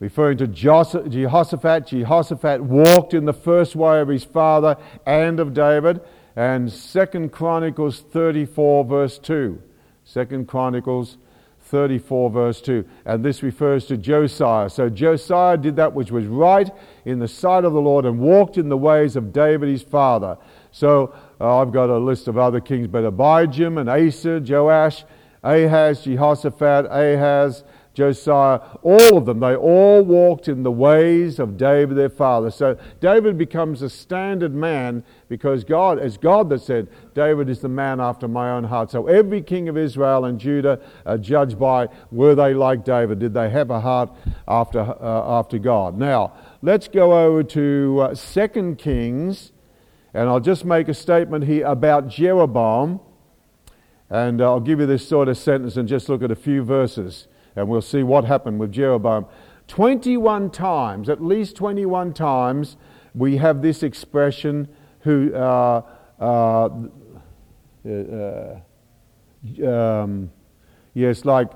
Referring 0.00 0.38
to 0.38 0.46
Jehoshaphat, 0.46 1.86
Jehoshaphat 1.86 2.62
walked 2.62 3.14
in 3.14 3.24
the 3.24 3.32
first 3.32 3.76
way 3.76 4.00
of 4.00 4.08
his 4.08 4.24
father 4.24 4.76
and 5.06 5.38
of 5.38 5.54
David 5.54 6.00
and 6.36 6.72
Second 6.72 7.30
Chronicles 7.32 8.00
34 8.00 8.84
verse 8.84 9.18
2. 9.18 9.62
Second 10.04 10.48
Chronicles 10.48 11.16
34 11.60 12.30
verse 12.30 12.60
2. 12.60 12.84
And 13.04 13.24
this 13.24 13.42
refers 13.42 13.86
to 13.86 13.96
Josiah. 13.96 14.68
So 14.68 14.88
Josiah 14.88 15.56
did 15.56 15.76
that 15.76 15.94
which 15.94 16.10
was 16.10 16.26
right 16.26 16.70
in 17.04 17.20
the 17.20 17.28
sight 17.28 17.64
of 17.64 17.72
the 17.72 17.80
Lord 17.80 18.04
and 18.04 18.18
walked 18.18 18.58
in 18.58 18.68
the 18.68 18.76
ways 18.76 19.16
of 19.16 19.32
David 19.32 19.68
his 19.68 19.82
father. 19.82 20.36
So 20.72 21.14
uh, 21.40 21.60
I've 21.60 21.72
got 21.72 21.88
a 21.88 21.98
list 21.98 22.26
of 22.26 22.36
other 22.36 22.60
kings, 22.60 22.88
but 22.88 23.04
Abijam 23.04 23.80
and 23.80 23.88
Asa, 23.88 24.40
Joash, 24.40 25.04
Ahaz, 25.42 26.02
Jehoshaphat, 26.02 26.86
Ahaz, 26.86 27.64
Josiah, 27.94 28.58
all 28.82 29.16
of 29.16 29.24
them, 29.24 29.38
they 29.38 29.54
all 29.54 30.02
walked 30.02 30.48
in 30.48 30.64
the 30.64 30.72
ways 30.72 31.38
of 31.38 31.56
David 31.56 31.96
their 31.96 32.08
father. 32.08 32.50
So 32.50 32.76
David 33.00 33.38
becomes 33.38 33.82
a 33.82 33.88
standard 33.88 34.52
man 34.52 35.04
because 35.28 35.62
God, 35.62 36.00
as 36.00 36.16
God 36.16 36.50
that 36.50 36.60
said, 36.60 36.88
David 37.14 37.48
is 37.48 37.60
the 37.60 37.68
man 37.68 38.00
after 38.00 38.26
my 38.26 38.50
own 38.50 38.64
heart. 38.64 38.90
So 38.90 39.06
every 39.06 39.40
king 39.40 39.68
of 39.68 39.78
Israel 39.78 40.24
and 40.24 40.40
Judah 40.40 40.80
are 41.06 41.16
judged 41.16 41.56
by 41.56 41.88
were 42.10 42.34
they 42.34 42.52
like 42.52 42.84
David? 42.84 43.20
Did 43.20 43.32
they 43.32 43.48
have 43.48 43.70
a 43.70 43.80
heart 43.80 44.10
after, 44.48 44.80
uh, 44.80 45.38
after 45.38 45.58
God? 45.58 45.96
Now, 45.96 46.32
let's 46.62 46.88
go 46.88 47.26
over 47.26 47.44
to 47.44 48.00
uh, 48.10 48.14
2 48.16 48.74
Kings, 48.76 49.52
and 50.12 50.28
I'll 50.28 50.40
just 50.40 50.64
make 50.64 50.88
a 50.88 50.94
statement 50.94 51.44
here 51.44 51.64
about 51.66 52.08
Jeroboam. 52.08 53.00
And 54.10 54.42
I'll 54.42 54.60
give 54.60 54.80
you 54.80 54.86
this 54.86 55.08
sort 55.08 55.28
of 55.28 55.38
sentence 55.38 55.76
and 55.76 55.88
just 55.88 56.08
look 56.08 56.22
at 56.22 56.30
a 56.30 56.36
few 56.36 56.62
verses 56.62 57.26
and 57.56 57.68
we'll 57.68 57.82
see 57.82 58.02
what 58.02 58.24
happened 58.24 58.58
with 58.58 58.72
Jeroboam. 58.72 59.26
21 59.68 60.50
times, 60.50 61.08
at 61.08 61.22
least 61.22 61.56
21 61.56 62.12
times, 62.12 62.76
we 63.14 63.36
have 63.38 63.62
this 63.62 63.82
expression 63.82 64.68
who, 65.00 65.34
uh, 65.34 65.82
uh, 66.20 66.68
uh, 67.86 68.56
um, 69.66 70.30
yes, 70.94 71.24
like, 71.24 71.50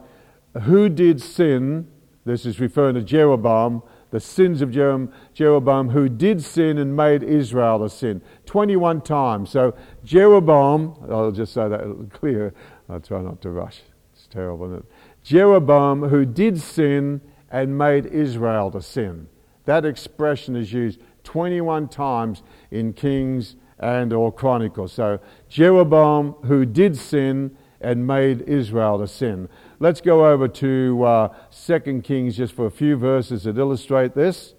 who 0.63 0.89
did 0.89 1.21
sin? 1.21 1.89
This 2.25 2.45
is 2.47 2.61
referring 2.61 2.95
to 2.95 3.03
Jeroboam, 3.03 3.83
the 4.11 4.21
sins 4.21 4.63
of 4.63 4.71
Jeroboam, 4.71 5.91
who 5.91 6.09
did 6.09 6.43
sin 6.43 6.79
and 6.79 6.97
made 6.97 7.23
Israel 7.23 7.79
to 7.81 7.89
sin. 7.89 8.23
21 8.47 9.03
times. 9.03 9.51
So 9.51 9.75
Jeroboam, 10.05 10.95
I'll 11.11 11.31
just 11.31 11.53
say 11.53 11.69
that 11.69 12.11
clear. 12.13 12.55
I'll 12.89 13.01
try 13.01 13.21
not 13.21 13.41
to 13.43 13.51
rush. 13.51 13.81
It's 14.15 14.27
terrible? 14.27 14.83
Jeroboam, 15.29 16.09
who 16.09 16.25
did 16.25 16.59
sin 16.59 17.21
and 17.51 17.77
made 17.77 18.07
Israel 18.07 18.71
to 18.71 18.81
sin. 18.81 19.29
That 19.67 19.85
expression 19.85 20.57
is 20.57 20.73
used 20.73 21.01
21 21.25 21.89
times 21.89 22.43
in 22.71 22.95
Kings 22.95 23.57
and 23.79 24.15
or 24.15 24.33
Chronicles. 24.33 24.95
So 24.95 25.21
Jeroboam, 25.51 26.33
who 26.45 26.65
did 26.65 26.97
sin 26.97 27.55
and 27.79 28.07
made 28.07 28.41
Israel 28.49 29.01
to 29.01 29.07
sin. 29.07 29.51
Let's 29.81 30.01
go 30.01 30.27
over 30.27 30.49
to 30.49 31.05
uh, 31.05 31.35
2 31.67 32.01
Kings 32.03 32.39
just 32.39 32.55
for 32.55 32.65
a 32.65 32.71
few 32.71 32.97
verses 32.97 33.45
that 33.45 33.59
illustrate 33.59 34.15
this. 34.15 34.55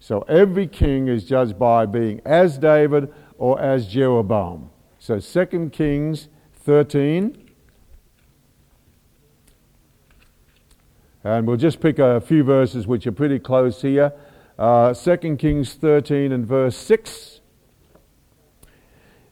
So 0.00 0.22
every 0.22 0.66
king 0.66 1.06
is 1.06 1.22
judged 1.22 1.56
by 1.56 1.86
being 1.86 2.20
as 2.24 2.58
David 2.58 3.14
or 3.38 3.60
as 3.60 3.86
Jeroboam. 3.86 4.70
So 4.98 5.20
2 5.20 5.70
Kings 5.72 6.28
13. 6.64 7.39
And 11.22 11.46
we'll 11.46 11.58
just 11.58 11.80
pick 11.80 11.98
a 11.98 12.20
few 12.20 12.42
verses 12.42 12.86
which 12.86 13.06
are 13.06 13.12
pretty 13.12 13.38
close 13.38 13.82
here. 13.82 14.12
Uh, 14.58 14.94
2 14.94 15.36
Kings 15.36 15.74
13 15.74 16.32
and 16.32 16.46
verse 16.46 16.76
6. 16.76 17.40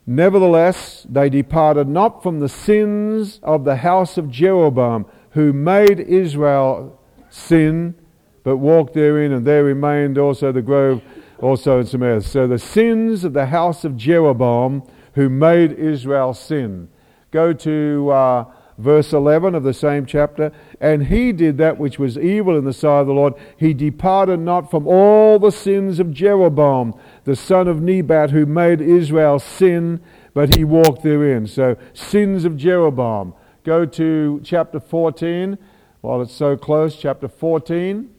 Nevertheless, 0.07 1.07
they 1.09 1.31
departed 1.31 1.89
not 1.89 2.23
from 2.23 2.41
the 2.41 2.49
sins 2.49 3.41
of 3.43 3.65
the 3.65 3.77
house 3.77 4.19
of 4.19 4.31
Jeroboam, 4.31 5.07
who 5.31 5.53
made 5.53 6.01
Israel 6.01 7.01
sin, 7.31 7.95
but 8.43 8.57
walked 8.59 8.95
therein, 8.95 9.33
and 9.33 9.47
there 9.47 9.65
remained 9.65 10.19
also 10.19 10.53
the 10.53 10.63
grove, 10.63 11.03
also 11.39 11.81
in 11.81 11.87
Samaria. 11.87 12.21
So 12.23 12.47
the 12.47 12.59
sins 12.59 13.25
of 13.25 13.33
the 13.33 13.47
house 13.47 13.85
of 13.85 13.97
Jeroboam, 13.97 14.83
who 15.15 15.29
made 15.29 15.73
Israel 15.73 16.35
sin. 16.35 16.89
Go 17.31 17.53
to 17.53 18.11
uh, 18.11 18.45
verse 18.79 19.13
11 19.13 19.55
of 19.55 19.65
the 19.65 19.75
same 19.75 20.07
chapter. 20.07 20.53
And 20.81 21.09
he 21.09 21.33
did 21.33 21.59
that 21.59 21.79
which 21.79 21.99
was 21.99 22.17
evil 22.17 22.57
in 22.57 22.65
the 22.65 22.73
sight 22.73 23.01
of 23.01 23.07
the 23.09 23.13
Lord. 23.13 23.35
He 23.57 23.75
departed 23.75 24.41
not 24.41 24.71
from 24.71 24.87
all 24.87 25.39
the 25.39 25.53
sins 25.53 26.01
of 26.01 26.13
Jeroboam, 26.13 26.95
the 27.25 27.37
son 27.37 27.69
of 27.69 27.83
Nebat, 27.83 28.31
who 28.31 28.47
made 28.47 28.81
Israel 28.81 29.39
sin, 29.39 30.01
but 30.33 30.57
he 30.57 30.65
walked 30.65 31.03
therein. 31.03 31.47
So, 31.47 31.77
sins 31.93 32.45
of 32.45 32.57
Jeroboam. 32.57 33.35
Go 33.65 33.85
to 33.85 34.41
chapter 34.45 34.81
14, 34.81 35.59
while 36.01 36.23
it's 36.23 36.33
so 36.33 36.57
close, 36.57 36.97
chapter 36.97 37.29
14 37.29 38.15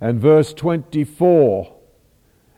and 0.00 0.20
verse 0.20 0.52
24. 0.52 1.72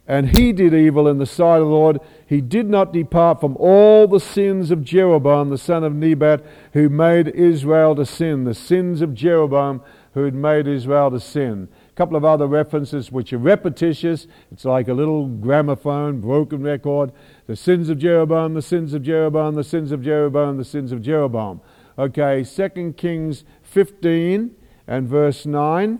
And 0.07 0.37
he 0.37 0.53
did 0.53 0.73
evil 0.73 1.07
in 1.07 1.19
the 1.19 1.27
sight 1.27 1.59
of 1.59 1.67
the 1.69 1.73
Lord. 1.75 2.01
He 2.29 2.43
did 2.43 2.69
not 2.69 2.93
depart 2.93 3.41
from 3.41 3.57
all 3.57 4.07
the 4.07 4.21
sins 4.21 4.71
of 4.71 4.85
Jeroboam, 4.85 5.49
the 5.49 5.57
son 5.57 5.83
of 5.83 5.95
Nebat, 5.95 6.45
who 6.75 6.91
made 6.91 7.29
Israel 7.29 7.95
to 7.95 8.05
sin. 8.05 8.45
The 8.45 8.53
sins 8.53 9.01
of 9.01 9.15
Jeroboam, 9.15 9.81
who 10.13 10.25
had 10.25 10.35
made 10.35 10.67
Israel 10.67 11.11
to 11.11 11.21
sin. 11.21 11.69
A 11.89 11.95
couple 11.95 12.19
of 12.19 12.27
other 12.27 12.47
references 12.47 13.11
which 13.11 13.33
are 13.33 13.39
repetitious. 13.39 14.27
It's 14.53 14.67
like 14.67 14.89
a 14.89 14.93
little 14.93 15.27
gramophone, 15.27 16.21
broken 16.21 16.63
record. 16.63 17.13
The 17.47 17.57
sins 17.57 17.89
of 17.89 17.97
Jeroboam, 17.97 18.53
the 18.53 18.61
sins 18.61 18.93
of 18.93 19.03
Jeroboam, 19.03 19.55
the 19.55 19.65
sins 19.65 19.91
of 19.91 20.03
Jeroboam, 20.03 20.59
the 20.59 20.67
sins 20.67 20.93
of 20.93 21.01
Jeroboam. 21.01 21.63
Okay, 21.99 22.45
2 22.45 22.93
Kings 22.99 23.45
15 23.63 24.55
and 24.87 25.09
verse 25.09 25.47
9. 25.47 25.99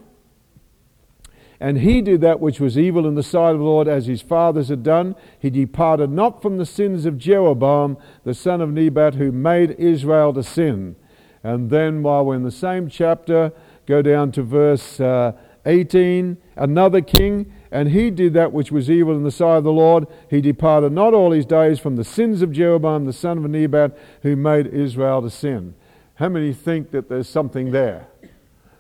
And 1.61 1.79
he 1.79 2.01
did 2.01 2.21
that 2.21 2.41
which 2.41 2.61
was 2.61 2.79
evil 2.79 3.07
in 3.07 3.17
the 3.17 3.23
sight 3.23 3.51
of 3.51 3.59
the 3.59 3.65
Lord 3.65 3.89
as 3.89 4.07
his 4.07 4.23
fathers 4.23 4.69
had 4.69 4.83
done. 4.83 5.17
He 5.39 5.51
departed 5.51 6.11
not 6.11 6.41
from 6.41 6.57
the 6.57 6.67
sins 6.67 7.05
of 7.05 7.19
Jeroboam, 7.19 7.97
the 8.25 8.35
son 8.35 8.61
of 8.61 8.71
Nebat, 8.71 9.15
who 9.15 9.33
made 9.33 9.73
Israel 9.73 10.33
to 10.35 10.43
sin. 10.43 10.95
And 11.43 11.71
then, 11.71 12.03
while 12.03 12.25
we're 12.25 12.37
in 12.37 12.45
the 12.45 12.51
same 12.53 12.89
chapter, 12.89 13.53
go 13.87 14.03
down 14.03 14.31
to 14.33 14.43
verse 14.43 15.01
uh, 15.01 15.33
18. 15.67 16.37
Another 16.57 17.01
king, 17.01 17.53
and 17.71 17.91
he 17.91 18.11
did 18.11 18.35
that 18.35 18.53
which 18.53 18.71
was 18.71 18.91
evil 18.91 19.15
in 19.17 19.25
the 19.25 19.31
sight 19.31 19.59
of 19.59 19.65
the 19.65 19.73
Lord. 19.73 20.07
He 20.31 20.41
departed 20.41 20.93
not 20.93 21.13
all 21.13 21.33
his 21.33 21.47
days 21.47 21.79
from 21.81 21.97
the 21.97 22.05
sins 22.05 22.41
of 22.41 22.53
Jeroboam, 22.53 23.05
the 23.05 23.13
son 23.13 23.39
of 23.39 23.51
Nebat, 23.51 23.97
who 24.23 24.37
made 24.37 24.69
Israel 24.69 25.23
to 25.23 25.31
sin. 25.31 25.75
How 26.15 26.29
many 26.29 26.53
think 26.53 26.91
that 26.93 27.09
there's 27.09 27.29
something 27.29 27.71
there? 27.71 28.09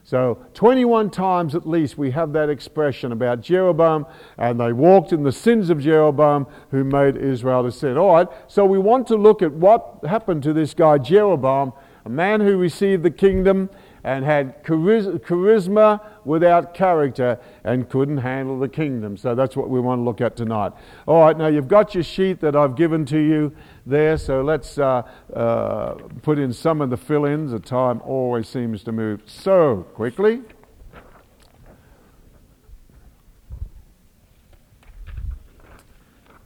So, 0.08 0.38
21 0.54 1.10
times 1.10 1.54
at 1.54 1.68
least 1.68 1.98
we 1.98 2.12
have 2.12 2.32
that 2.32 2.48
expression 2.48 3.12
about 3.12 3.42
Jeroboam, 3.42 4.06
and 4.38 4.58
they 4.58 4.72
walked 4.72 5.12
in 5.12 5.22
the 5.22 5.32
sins 5.32 5.68
of 5.68 5.80
Jeroboam 5.80 6.46
who 6.70 6.82
made 6.82 7.18
Israel 7.18 7.62
to 7.64 7.70
sin. 7.70 7.98
All 7.98 8.14
right, 8.14 8.28
so 8.46 8.64
we 8.64 8.78
want 8.78 9.06
to 9.08 9.16
look 9.16 9.42
at 9.42 9.52
what 9.52 9.98
happened 10.08 10.42
to 10.44 10.54
this 10.54 10.72
guy 10.72 10.96
Jeroboam, 10.96 11.74
a 12.06 12.08
man 12.08 12.40
who 12.40 12.56
received 12.56 13.02
the 13.02 13.10
kingdom 13.10 13.68
and 14.04 14.24
had 14.24 14.62
charisma 14.64 16.00
without 16.24 16.74
character 16.74 17.38
and 17.64 17.88
couldn't 17.88 18.18
handle 18.18 18.58
the 18.58 18.68
kingdom. 18.68 19.16
So 19.16 19.34
that's 19.34 19.56
what 19.56 19.68
we 19.68 19.80
want 19.80 19.98
to 19.98 20.02
look 20.02 20.20
at 20.20 20.36
tonight. 20.36 20.72
All 21.06 21.20
right, 21.20 21.36
now 21.36 21.46
you've 21.48 21.68
got 21.68 21.94
your 21.94 22.04
sheet 22.04 22.40
that 22.40 22.54
I've 22.54 22.76
given 22.76 23.04
to 23.06 23.18
you 23.18 23.54
there, 23.86 24.16
so 24.18 24.42
let's 24.42 24.78
uh, 24.78 25.02
uh, 25.34 25.94
put 26.22 26.38
in 26.38 26.52
some 26.52 26.80
of 26.80 26.90
the 26.90 26.96
fill 26.96 27.24
ins. 27.24 27.52
The 27.52 27.58
time 27.58 28.00
always 28.02 28.48
seems 28.48 28.84
to 28.84 28.92
move 28.92 29.22
so 29.26 29.86
quickly. 29.94 30.42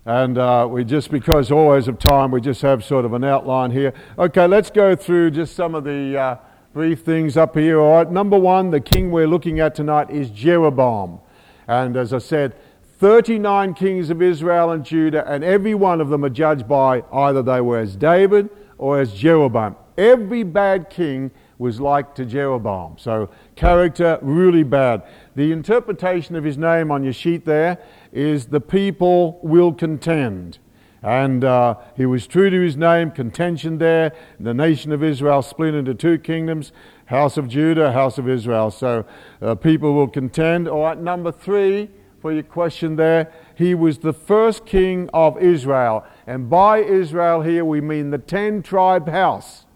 And 0.04 0.36
uh, 0.36 0.66
we 0.68 0.84
just, 0.84 1.12
because 1.12 1.52
always 1.52 1.86
of 1.86 2.00
time, 2.00 2.32
we 2.32 2.40
just 2.40 2.60
have 2.62 2.84
sort 2.84 3.04
of 3.04 3.12
an 3.12 3.22
outline 3.22 3.70
here. 3.70 3.94
Okay, 4.18 4.48
let's 4.48 4.68
go 4.68 4.96
through 4.96 5.30
just 5.30 5.54
some 5.54 5.76
of 5.76 5.84
the 5.84 6.18
uh, 6.18 6.36
brief 6.72 7.00
things 7.00 7.36
up 7.36 7.54
here. 7.54 7.78
All 7.78 7.98
right, 7.98 8.10
number 8.10 8.38
one, 8.38 8.70
the 8.70 8.80
king 8.80 9.10
we're 9.10 9.26
looking 9.26 9.60
at 9.60 9.74
tonight 9.74 10.10
is 10.10 10.30
Jeroboam. 10.30 11.20
And 11.68 11.96
as 11.96 12.14
I 12.14 12.18
said, 12.18 12.54
39 12.98 13.74
kings 13.74 14.10
of 14.10 14.22
Israel 14.22 14.70
and 14.70 14.84
Judah, 14.84 15.28
and 15.30 15.44
every 15.44 15.74
one 15.74 16.00
of 16.00 16.08
them 16.08 16.24
are 16.24 16.30
judged 16.30 16.66
by 16.66 17.02
either 17.12 17.42
they 17.42 17.60
were 17.60 17.78
as 17.78 17.94
David 17.96 18.48
or 18.78 19.00
as 19.00 19.12
Jeroboam. 19.12 19.76
Every 19.98 20.44
bad 20.44 20.88
king 20.88 21.30
was 21.58 21.78
like 21.78 22.14
to 22.14 22.24
Jeroboam. 22.24 22.96
So, 22.96 23.28
character 23.54 24.18
really 24.22 24.62
bad. 24.62 25.02
The 25.34 25.52
interpretation 25.52 26.36
of 26.36 26.44
his 26.44 26.56
name 26.56 26.90
on 26.90 27.04
your 27.04 27.12
sheet 27.12 27.44
there 27.44 27.78
is 28.12 28.46
the 28.46 28.60
people 28.60 29.40
will 29.42 29.72
contend. 29.72 30.58
And 31.02 31.44
uh, 31.44 31.76
he 31.96 32.06
was 32.06 32.26
true 32.26 32.48
to 32.48 32.60
his 32.60 32.76
name, 32.76 33.10
contention 33.10 33.78
there. 33.78 34.12
The 34.38 34.54
nation 34.54 34.92
of 34.92 35.02
Israel 35.02 35.42
split 35.42 35.74
into 35.74 35.94
two 35.94 36.18
kingdoms 36.18 36.72
house 37.06 37.36
of 37.36 37.46
Judah, 37.46 37.92
house 37.92 38.16
of 38.16 38.28
Israel. 38.28 38.70
So 38.70 39.04
uh, 39.42 39.54
people 39.56 39.92
will 39.92 40.08
contend. 40.08 40.66
All 40.68 40.82
right, 40.82 40.98
number 40.98 41.30
three 41.30 41.90
for 42.22 42.32
your 42.32 42.44
question 42.44 42.96
there. 42.96 43.30
He 43.56 43.74
was 43.74 43.98
the 43.98 44.12
first 44.12 44.64
king 44.64 45.10
of 45.12 45.36
Israel. 45.42 46.06
And 46.26 46.48
by 46.48 46.78
Israel 46.78 47.42
here, 47.42 47.64
we 47.64 47.80
mean 47.80 48.10
the 48.10 48.18
10 48.18 48.62
tribe 48.62 49.08
house. 49.08 49.66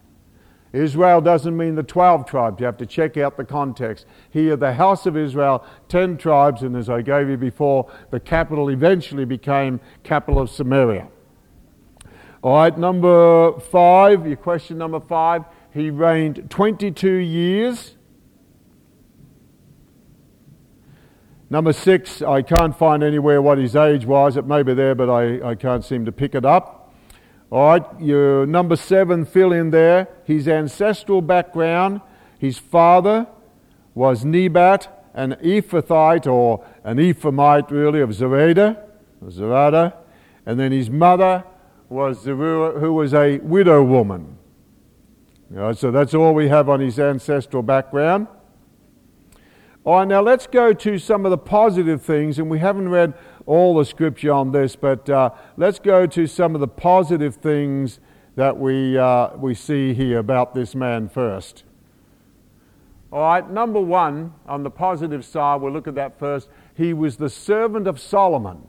Israel 0.73 1.21
doesn't 1.21 1.57
mean 1.57 1.75
the 1.75 1.83
12 1.83 2.27
tribes. 2.27 2.61
You 2.61 2.67
have 2.67 2.77
to 2.79 2.87
check 2.87 3.17
out 3.17 3.37
the 3.37 3.45
context. 3.45 4.07
Here, 4.31 4.57
the 4.57 4.75
house 4.75 5.07
of 5.07 5.17
Israel, 5.17 5.65
10 5.89 6.19
tribes, 6.19 6.63
and 6.63 6.77
as 6.77 6.89
I 6.89 7.03
gave 7.03 7.29
you 7.29 7.37
before, 7.37 7.91
the 8.11 8.21
capital 8.21 8.71
eventually 8.71 9.25
became 9.25 9.81
capital 10.03 10.41
of 10.41 10.51
Samaria. 10.51 11.09
All 12.43 12.57
right, 12.57 12.77
number 12.77 13.59
five, 13.61 14.27
your 14.27 14.37
question 14.37 14.79
number 14.79 15.01
five. 15.01 15.45
He 15.73 15.91
reigned 15.91 16.51
22 16.51 17.11
years. 17.11 17.97
Number 21.49 21.73
six, 21.73 22.23
I 22.23 22.43
can't 22.43 22.77
find 22.77 23.03
anywhere 23.03 23.41
what 23.41 23.59
his 23.59 23.77
age 23.77 24.05
was. 24.05 24.37
It 24.37 24.47
may 24.47 24.63
be 24.63 24.75
there, 24.75 24.95
but 24.95 25.09
I, 25.09 25.51
I 25.51 25.55
can't 25.55 25.85
seem 25.85 26.05
to 26.05 26.13
pick 26.13 26.35
it 26.35 26.45
up. 26.45 26.93
All 27.51 27.69
right, 27.69 28.01
your 28.01 28.47
number 28.47 28.75
seven, 28.75 29.25
fill 29.25 29.53
in 29.53 29.71
there. 29.71 30.09
His 30.25 30.49
ancestral 30.49 31.23
background, 31.23 32.01
his 32.39 32.59
father 32.59 33.29
was 33.95 34.25
Nebat, 34.25 35.09
an 35.15 35.37
Ephrathite 35.43 36.27
or 36.27 36.65
an 36.83 36.99
Ephraimite, 36.99 37.71
really, 37.71 38.01
of 38.01 38.11
Zereda, 38.11 38.83
Zereda. 39.25 39.95
And 40.45 40.59
then 40.59 40.73
his 40.73 40.91
mother 40.91 41.45
was 41.89 42.25
who 42.25 42.93
was 42.93 43.15
a 43.15 43.39
widow 43.39 43.83
woman. 43.83 44.37
You 45.51 45.57
know, 45.57 45.73
so 45.73 45.91
that's 45.91 46.15
all 46.15 46.35
we 46.35 46.49
have 46.49 46.69
on 46.69 46.81
his 46.81 46.99
ancestral 46.99 47.63
background. 47.63 48.27
All 49.85 49.99
right, 49.99 50.09
now 50.09 50.21
let's 50.21 50.49
go 50.49 50.73
to 50.73 50.99
some 50.99 51.25
of 51.25 51.31
the 51.31 51.39
positive 51.39 52.03
things, 52.03 52.41
and 52.41 52.51
we 52.51 52.59
haven't 52.59 52.89
read 52.89 53.15
all 53.47 53.77
the 53.77 53.85
scripture 53.85 54.33
on 54.33 54.51
this, 54.51 54.75
but 54.75 55.09
uh, 55.09 55.31
let's 55.57 55.79
go 55.79 56.07
to 56.07 56.27
some 56.27 56.57
of 56.57 56.61
the 56.61 56.67
positive 56.67 57.37
things 57.37 58.01
that 58.35 58.59
we, 58.59 58.99
uh, 58.99 59.37
we 59.37 59.55
see 59.55 59.95
here 59.95 60.19
about 60.19 60.55
this 60.55 60.75
man 60.75 61.09
first. 61.09 61.63
All 63.13 63.21
right, 63.21 63.49
number 63.49 63.81
one, 63.81 64.35
on 64.49 64.65
the 64.65 64.71
positive 64.71 65.25
side, 65.25 65.61
we'll 65.61 65.73
look 65.73 65.87
at 65.87 65.95
that 65.95 66.19
first. 66.19 66.49
He 66.75 66.93
was 66.93 67.17
the 67.17 67.31
servant 67.31 67.87
of 67.87 68.01
Solomon. 68.01 68.69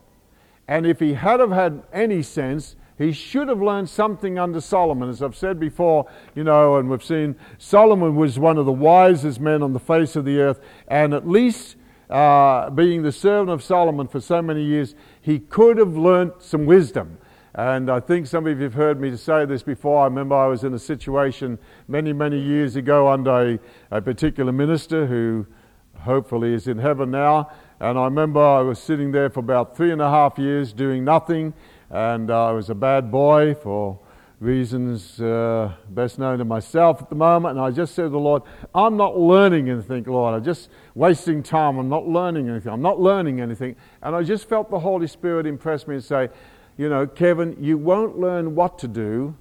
And 0.67 0.85
if 0.85 0.99
he 0.99 1.15
had 1.15 1.39
have 1.39 1.51
had 1.51 1.81
any 1.91 2.21
sense, 2.21 2.76
he 2.97 3.11
should 3.11 3.47
have 3.47 3.61
learned 3.61 3.89
something 3.89 4.39
under 4.39 4.59
Solomon. 4.59 5.09
As 5.09 5.21
I've 5.21 5.35
said 5.35 5.59
before, 5.59 6.07
you 6.35 6.43
know, 6.43 6.77
and 6.77 6.89
we've 6.89 7.03
seen 7.03 7.35
Solomon 7.57 8.15
was 8.15 8.39
one 8.39 8.57
of 8.57 8.65
the 8.65 8.71
wisest 8.71 9.39
men 9.39 9.61
on 9.61 9.73
the 9.73 9.79
face 9.79 10.15
of 10.15 10.25
the 10.25 10.39
earth, 10.39 10.59
and 10.87 11.13
at 11.13 11.27
least 11.27 11.75
uh, 12.09 12.69
being 12.69 13.03
the 13.03 13.11
servant 13.11 13.49
of 13.49 13.63
Solomon 13.63 14.07
for 14.07 14.19
so 14.19 14.41
many 14.41 14.63
years, 14.63 14.95
he 15.21 15.39
could 15.39 15.77
have 15.77 15.95
learnt 15.95 16.41
some 16.41 16.65
wisdom. 16.65 17.17
And 17.53 17.89
I 17.89 17.99
think 17.99 18.27
some 18.27 18.45
of 18.45 18.57
you 18.57 18.63
have 18.65 18.75
heard 18.75 19.01
me 19.01 19.15
say 19.17 19.45
this 19.45 19.63
before. 19.63 20.01
I 20.01 20.05
remember 20.05 20.35
I 20.35 20.45
was 20.47 20.63
in 20.63 20.73
a 20.73 20.79
situation 20.79 21.57
many, 21.87 22.13
many 22.13 22.39
years 22.39 22.75
ago 22.75 23.07
under 23.07 23.31
a, 23.31 23.59
a 23.97 24.01
particular 24.01 24.51
minister 24.51 25.07
who 25.07 25.47
hopefully 25.95 26.53
is 26.53 26.67
in 26.67 26.77
heaven 26.77 27.09
now. 27.09 27.49
And 27.79 27.97
I 27.97 28.05
remember 28.05 28.39
I 28.39 28.61
was 28.61 28.79
sitting 28.79 29.11
there 29.11 29.29
for 29.29 29.39
about 29.39 29.75
three 29.75 29.91
and 29.91 30.01
a 30.01 30.09
half 30.09 30.37
years 30.37 30.71
doing 30.71 31.03
nothing 31.03 31.53
and 31.89 32.29
I 32.31 32.51
was 32.51 32.69
a 32.69 32.75
bad 32.75 33.11
boy 33.11 33.53
for 33.55 33.99
reasons 34.39 35.19
uh, 35.19 35.73
best 35.89 36.19
known 36.19 36.37
to 36.37 36.45
myself 36.45 37.01
at 37.01 37.09
the 37.09 37.15
moment. 37.15 37.57
And 37.57 37.65
I 37.65 37.71
just 37.71 37.95
said 37.95 38.03
to 38.03 38.09
the 38.09 38.19
Lord, 38.19 38.43
I'm 38.75 38.97
not 38.97 39.17
learning 39.17 39.69
anything, 39.69 40.03
Lord. 40.03 40.35
I'm 40.35 40.43
just 40.43 40.69
wasting 40.95 41.41
time. 41.41 41.77
I'm 41.77 41.89
not 41.89 42.07
learning 42.07 42.49
anything. 42.49 42.71
I'm 42.71 42.81
not 42.81 42.99
learning 42.99 43.41
anything. 43.41 43.75
And 44.03 44.15
I 44.15 44.23
just 44.23 44.47
felt 44.47 44.69
the 44.69 44.79
Holy 44.79 45.07
Spirit 45.07 45.47
impress 45.47 45.87
me 45.87 45.95
and 45.95 46.03
say, 46.03 46.29
you 46.77 46.89
know, 46.89 47.07
Kevin, 47.07 47.57
you 47.59 47.77
won't 47.77 48.19
learn 48.19 48.53
what 48.53 48.77
to 48.79 48.87
do, 48.87 49.35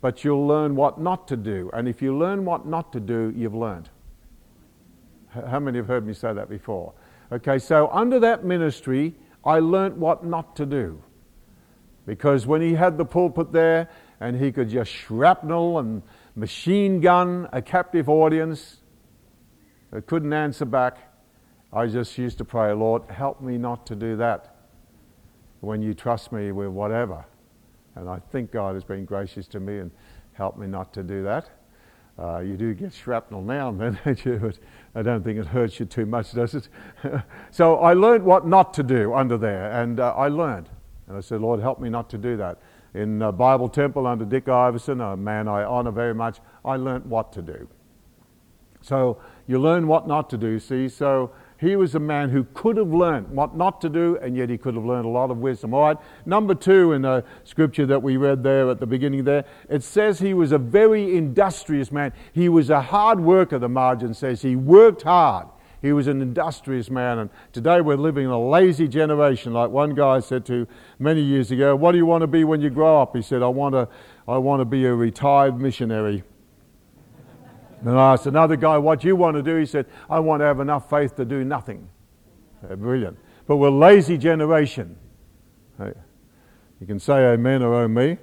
but 0.00 0.22
you'll 0.22 0.46
learn 0.46 0.76
what 0.76 1.00
not 1.00 1.26
to 1.28 1.36
do. 1.36 1.70
And 1.72 1.88
if 1.88 2.00
you 2.00 2.16
learn 2.16 2.44
what 2.44 2.66
not 2.66 2.92
to 2.92 3.00
do, 3.00 3.32
you've 3.36 3.54
learned. 3.54 3.90
How 5.30 5.58
many 5.58 5.78
have 5.78 5.88
heard 5.88 6.06
me 6.06 6.14
say 6.14 6.32
that 6.32 6.48
before? 6.48 6.94
Okay, 7.32 7.58
so 7.58 7.88
under 7.88 8.20
that 8.20 8.44
ministry, 8.44 9.14
I 9.44 9.58
learnt 9.58 9.96
what 9.96 10.24
not 10.24 10.54
to 10.56 10.66
do. 10.66 11.02
Because 12.06 12.46
when 12.46 12.62
he 12.62 12.74
had 12.74 12.96
the 12.96 13.04
pulpit 13.04 13.52
there 13.52 13.90
and 14.20 14.40
he 14.40 14.52
could 14.52 14.70
just 14.70 14.90
shrapnel 14.90 15.80
and 15.80 16.02
machine 16.36 17.00
gun 17.00 17.48
a 17.52 17.60
captive 17.60 18.08
audience 18.08 18.78
that 19.90 20.06
couldn't 20.06 20.32
answer 20.32 20.64
back, 20.64 20.98
I 21.72 21.86
just 21.86 22.16
used 22.16 22.38
to 22.38 22.44
pray, 22.44 22.72
Lord, 22.72 23.02
help 23.10 23.40
me 23.40 23.58
not 23.58 23.86
to 23.86 23.96
do 23.96 24.16
that 24.16 24.54
when 25.60 25.82
you 25.82 25.94
trust 25.94 26.30
me 26.30 26.52
with 26.52 26.68
whatever. 26.68 27.24
And 27.96 28.08
I 28.08 28.20
think 28.30 28.52
God 28.52 28.74
has 28.74 28.84
been 28.84 29.04
gracious 29.04 29.48
to 29.48 29.60
me 29.60 29.78
and 29.78 29.90
helped 30.32 30.58
me 30.58 30.66
not 30.66 30.92
to 30.94 31.02
do 31.02 31.24
that. 31.24 31.50
Uh, 32.18 32.38
you 32.38 32.56
do 32.56 32.72
get 32.72 32.92
shrapnel 32.94 33.42
now 33.42 33.68
and 33.68 33.80
then, 33.80 33.98
don't 34.04 34.24
you? 34.24 34.38
But 34.38 34.58
I 34.94 35.02
don't 35.02 35.22
think 35.24 35.38
it 35.38 35.46
hurts 35.46 35.80
you 35.80 35.86
too 35.86 36.06
much, 36.06 36.32
does 36.32 36.54
it? 36.54 36.68
so 37.50 37.76
I 37.76 37.94
learned 37.94 38.24
what 38.24 38.46
not 38.46 38.72
to 38.74 38.82
do 38.82 39.12
under 39.12 39.36
there, 39.36 39.70
and 39.72 39.98
uh, 39.98 40.14
I 40.14 40.28
learned. 40.28 40.68
And 41.08 41.16
I 41.16 41.20
said, 41.20 41.40
Lord, 41.40 41.60
help 41.60 41.80
me 41.80 41.88
not 41.88 42.10
to 42.10 42.18
do 42.18 42.36
that. 42.36 42.58
In 42.94 43.22
uh, 43.22 43.30
Bible 43.32 43.68
Temple 43.68 44.06
under 44.06 44.24
Dick 44.24 44.48
Iverson, 44.48 45.00
a 45.00 45.16
man 45.16 45.48
I 45.48 45.64
honor 45.64 45.90
very 45.90 46.14
much, 46.14 46.38
I 46.64 46.76
learnt 46.76 47.06
what 47.06 47.32
to 47.34 47.42
do. 47.42 47.68
So 48.80 49.18
you 49.46 49.58
learn 49.58 49.86
what 49.86 50.06
not 50.06 50.30
to 50.30 50.38
do, 50.38 50.58
see? 50.58 50.88
So 50.88 51.32
he 51.58 51.76
was 51.76 51.94
a 51.94 52.00
man 52.00 52.30
who 52.30 52.44
could 52.54 52.76
have 52.76 52.92
learned 52.92 53.28
what 53.30 53.56
not 53.56 53.80
to 53.80 53.88
do, 53.88 54.18
and 54.20 54.36
yet 54.36 54.50
he 54.50 54.58
could 54.58 54.74
have 54.74 54.84
learned 54.84 55.06
a 55.06 55.10
lot 55.10 55.30
of 55.30 55.38
wisdom. 55.38 55.74
All 55.74 55.82
right, 55.82 55.96
number 56.24 56.54
two 56.54 56.92
in 56.92 57.02
the 57.02 57.24
scripture 57.44 57.86
that 57.86 58.02
we 58.02 58.16
read 58.16 58.42
there 58.42 58.70
at 58.70 58.78
the 58.78 58.86
beginning 58.86 59.24
there, 59.24 59.44
it 59.68 59.82
says 59.82 60.18
he 60.18 60.34
was 60.34 60.52
a 60.52 60.58
very 60.58 61.16
industrious 61.16 61.90
man. 61.90 62.12
He 62.32 62.48
was 62.48 62.70
a 62.70 62.80
hard 62.80 63.20
worker, 63.20 63.58
the 63.58 63.68
margin 63.68 64.14
says. 64.14 64.42
He 64.42 64.54
worked 64.54 65.02
hard. 65.02 65.48
He 65.82 65.92
was 65.92 66.06
an 66.06 66.22
industrious 66.22 66.90
man, 66.90 67.18
and 67.18 67.30
today 67.52 67.80
we're 67.80 67.96
living 67.96 68.24
in 68.24 68.30
a 68.30 68.48
lazy 68.48 68.88
generation. 68.88 69.52
Like 69.52 69.70
one 69.70 69.94
guy 69.94 70.20
said 70.20 70.46
to 70.46 70.66
many 70.98 71.20
years 71.20 71.50
ago, 71.50 71.76
"What 71.76 71.92
do 71.92 71.98
you 71.98 72.06
want 72.06 72.22
to 72.22 72.26
be 72.26 72.44
when 72.44 72.60
you 72.60 72.70
grow 72.70 73.02
up?" 73.02 73.14
He 73.14 73.22
said, 73.22 73.42
"I 73.42 73.48
want 73.48 73.74
to, 73.74 73.88
I 74.26 74.38
want 74.38 74.60
to 74.60 74.64
be 74.64 74.84
a 74.86 74.94
retired 74.94 75.60
missionary." 75.60 76.24
and 77.82 77.90
I 77.90 78.14
asked 78.14 78.26
another 78.26 78.56
guy, 78.56 78.78
"What 78.78 79.00
do 79.00 79.08
you 79.08 79.16
want 79.16 79.36
to 79.36 79.42
do?" 79.42 79.56
He 79.56 79.66
said, 79.66 79.86
"I 80.08 80.18
want 80.18 80.40
to 80.40 80.44
have 80.46 80.60
enough 80.60 80.88
faith 80.88 81.14
to 81.16 81.24
do 81.24 81.44
nothing." 81.44 81.88
Uh, 82.68 82.74
brilliant. 82.74 83.18
But 83.46 83.56
we're 83.56 83.70
lazy 83.70 84.18
generation. 84.18 84.96
You 86.80 86.86
can 86.86 86.98
say 86.98 87.32
amen 87.32 87.62
or 87.62 87.74
oh 87.74 87.88
me. 87.88 88.18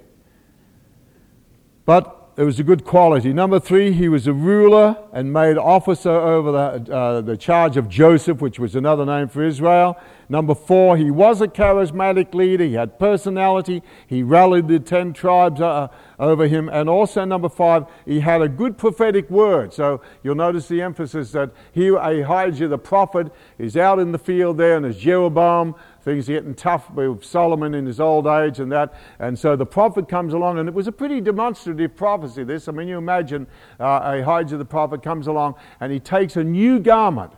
But 1.84 2.23
it 2.36 2.42
was 2.42 2.58
a 2.58 2.64
good 2.64 2.84
quality. 2.84 3.32
Number 3.32 3.60
three, 3.60 3.92
he 3.92 4.08
was 4.08 4.26
a 4.26 4.32
ruler 4.32 4.96
and 5.12 5.32
made 5.32 5.56
officer 5.56 6.10
over 6.10 6.50
the, 6.50 6.92
uh, 6.92 7.20
the 7.20 7.36
charge 7.36 7.76
of 7.76 7.88
Joseph, 7.88 8.40
which 8.40 8.58
was 8.58 8.74
another 8.74 9.06
name 9.06 9.28
for 9.28 9.44
Israel. 9.44 9.96
Number 10.28 10.54
four, 10.54 10.96
he 10.96 11.12
was 11.12 11.40
a 11.40 11.46
charismatic 11.46 12.34
leader. 12.34 12.64
He 12.64 12.74
had 12.74 12.98
personality. 12.98 13.82
He 14.06 14.24
rallied 14.24 14.66
the 14.66 14.80
ten 14.80 15.12
tribes 15.12 15.60
uh, 15.60 15.88
over 16.18 16.48
him. 16.48 16.68
And 16.68 16.88
also, 16.88 17.24
number 17.24 17.48
five, 17.48 17.84
he 18.04 18.20
had 18.20 18.42
a 18.42 18.48
good 18.48 18.78
prophetic 18.78 19.30
word. 19.30 19.72
So 19.72 20.00
you'll 20.24 20.34
notice 20.34 20.66
the 20.66 20.82
emphasis 20.82 21.30
that 21.32 21.50
here 21.72 21.96
Ahijah 21.96 22.66
the 22.66 22.78
prophet 22.78 23.32
is 23.58 23.76
out 23.76 24.00
in 24.00 24.10
the 24.10 24.18
field 24.18 24.56
there, 24.58 24.74
and 24.74 24.84
there's 24.84 24.98
Jeroboam 24.98 25.76
things 26.04 26.28
are 26.28 26.34
getting 26.34 26.54
tough 26.54 26.90
with 26.90 27.24
Solomon 27.24 27.74
in 27.74 27.86
his 27.86 27.98
old 27.98 28.26
age 28.26 28.60
and 28.60 28.70
that. 28.70 28.94
And 29.18 29.38
so 29.38 29.56
the 29.56 29.66
prophet 29.66 30.08
comes 30.08 30.34
along, 30.34 30.58
and 30.58 30.68
it 30.68 30.74
was 30.74 30.86
a 30.86 30.92
pretty 30.92 31.20
demonstrative 31.20 31.96
prophecy, 31.96 32.44
this. 32.44 32.68
I 32.68 32.72
mean, 32.72 32.88
you 32.88 32.98
imagine 32.98 33.46
uh, 33.80 34.00
Ahijah 34.04 34.58
the 34.58 34.64
prophet 34.64 35.02
comes 35.02 35.26
along, 35.26 35.54
and 35.80 35.90
he 35.90 35.98
takes 35.98 36.36
a 36.36 36.44
new 36.44 36.78
garment. 36.78 37.32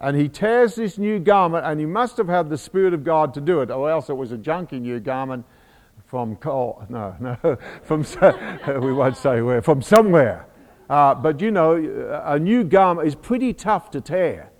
And 0.00 0.16
he 0.16 0.28
tears 0.28 0.76
this 0.76 0.96
new 0.96 1.18
garment, 1.18 1.66
and 1.66 1.80
he 1.80 1.86
must 1.86 2.16
have 2.18 2.28
had 2.28 2.48
the 2.48 2.58
Spirit 2.58 2.94
of 2.94 3.02
God 3.02 3.34
to 3.34 3.40
do 3.40 3.60
it, 3.60 3.70
or 3.70 3.90
else 3.90 4.08
it 4.08 4.16
was 4.16 4.30
a 4.30 4.38
junky 4.38 4.80
new 4.80 5.00
garment 5.00 5.44
from 6.06 6.36
coal. 6.36 6.84
No, 6.88 7.16
no, 7.18 7.58
from 7.82 8.06
we 8.80 8.92
won't 8.92 9.16
say 9.16 9.42
where. 9.42 9.60
From 9.60 9.82
somewhere. 9.82 10.46
Uh, 10.88 11.14
but 11.14 11.40
you 11.40 11.50
know, 11.50 12.22
a 12.24 12.38
new 12.38 12.62
garment 12.62 13.08
is 13.08 13.16
pretty 13.16 13.52
tough 13.52 13.90
to 13.90 14.00
tear. 14.00 14.50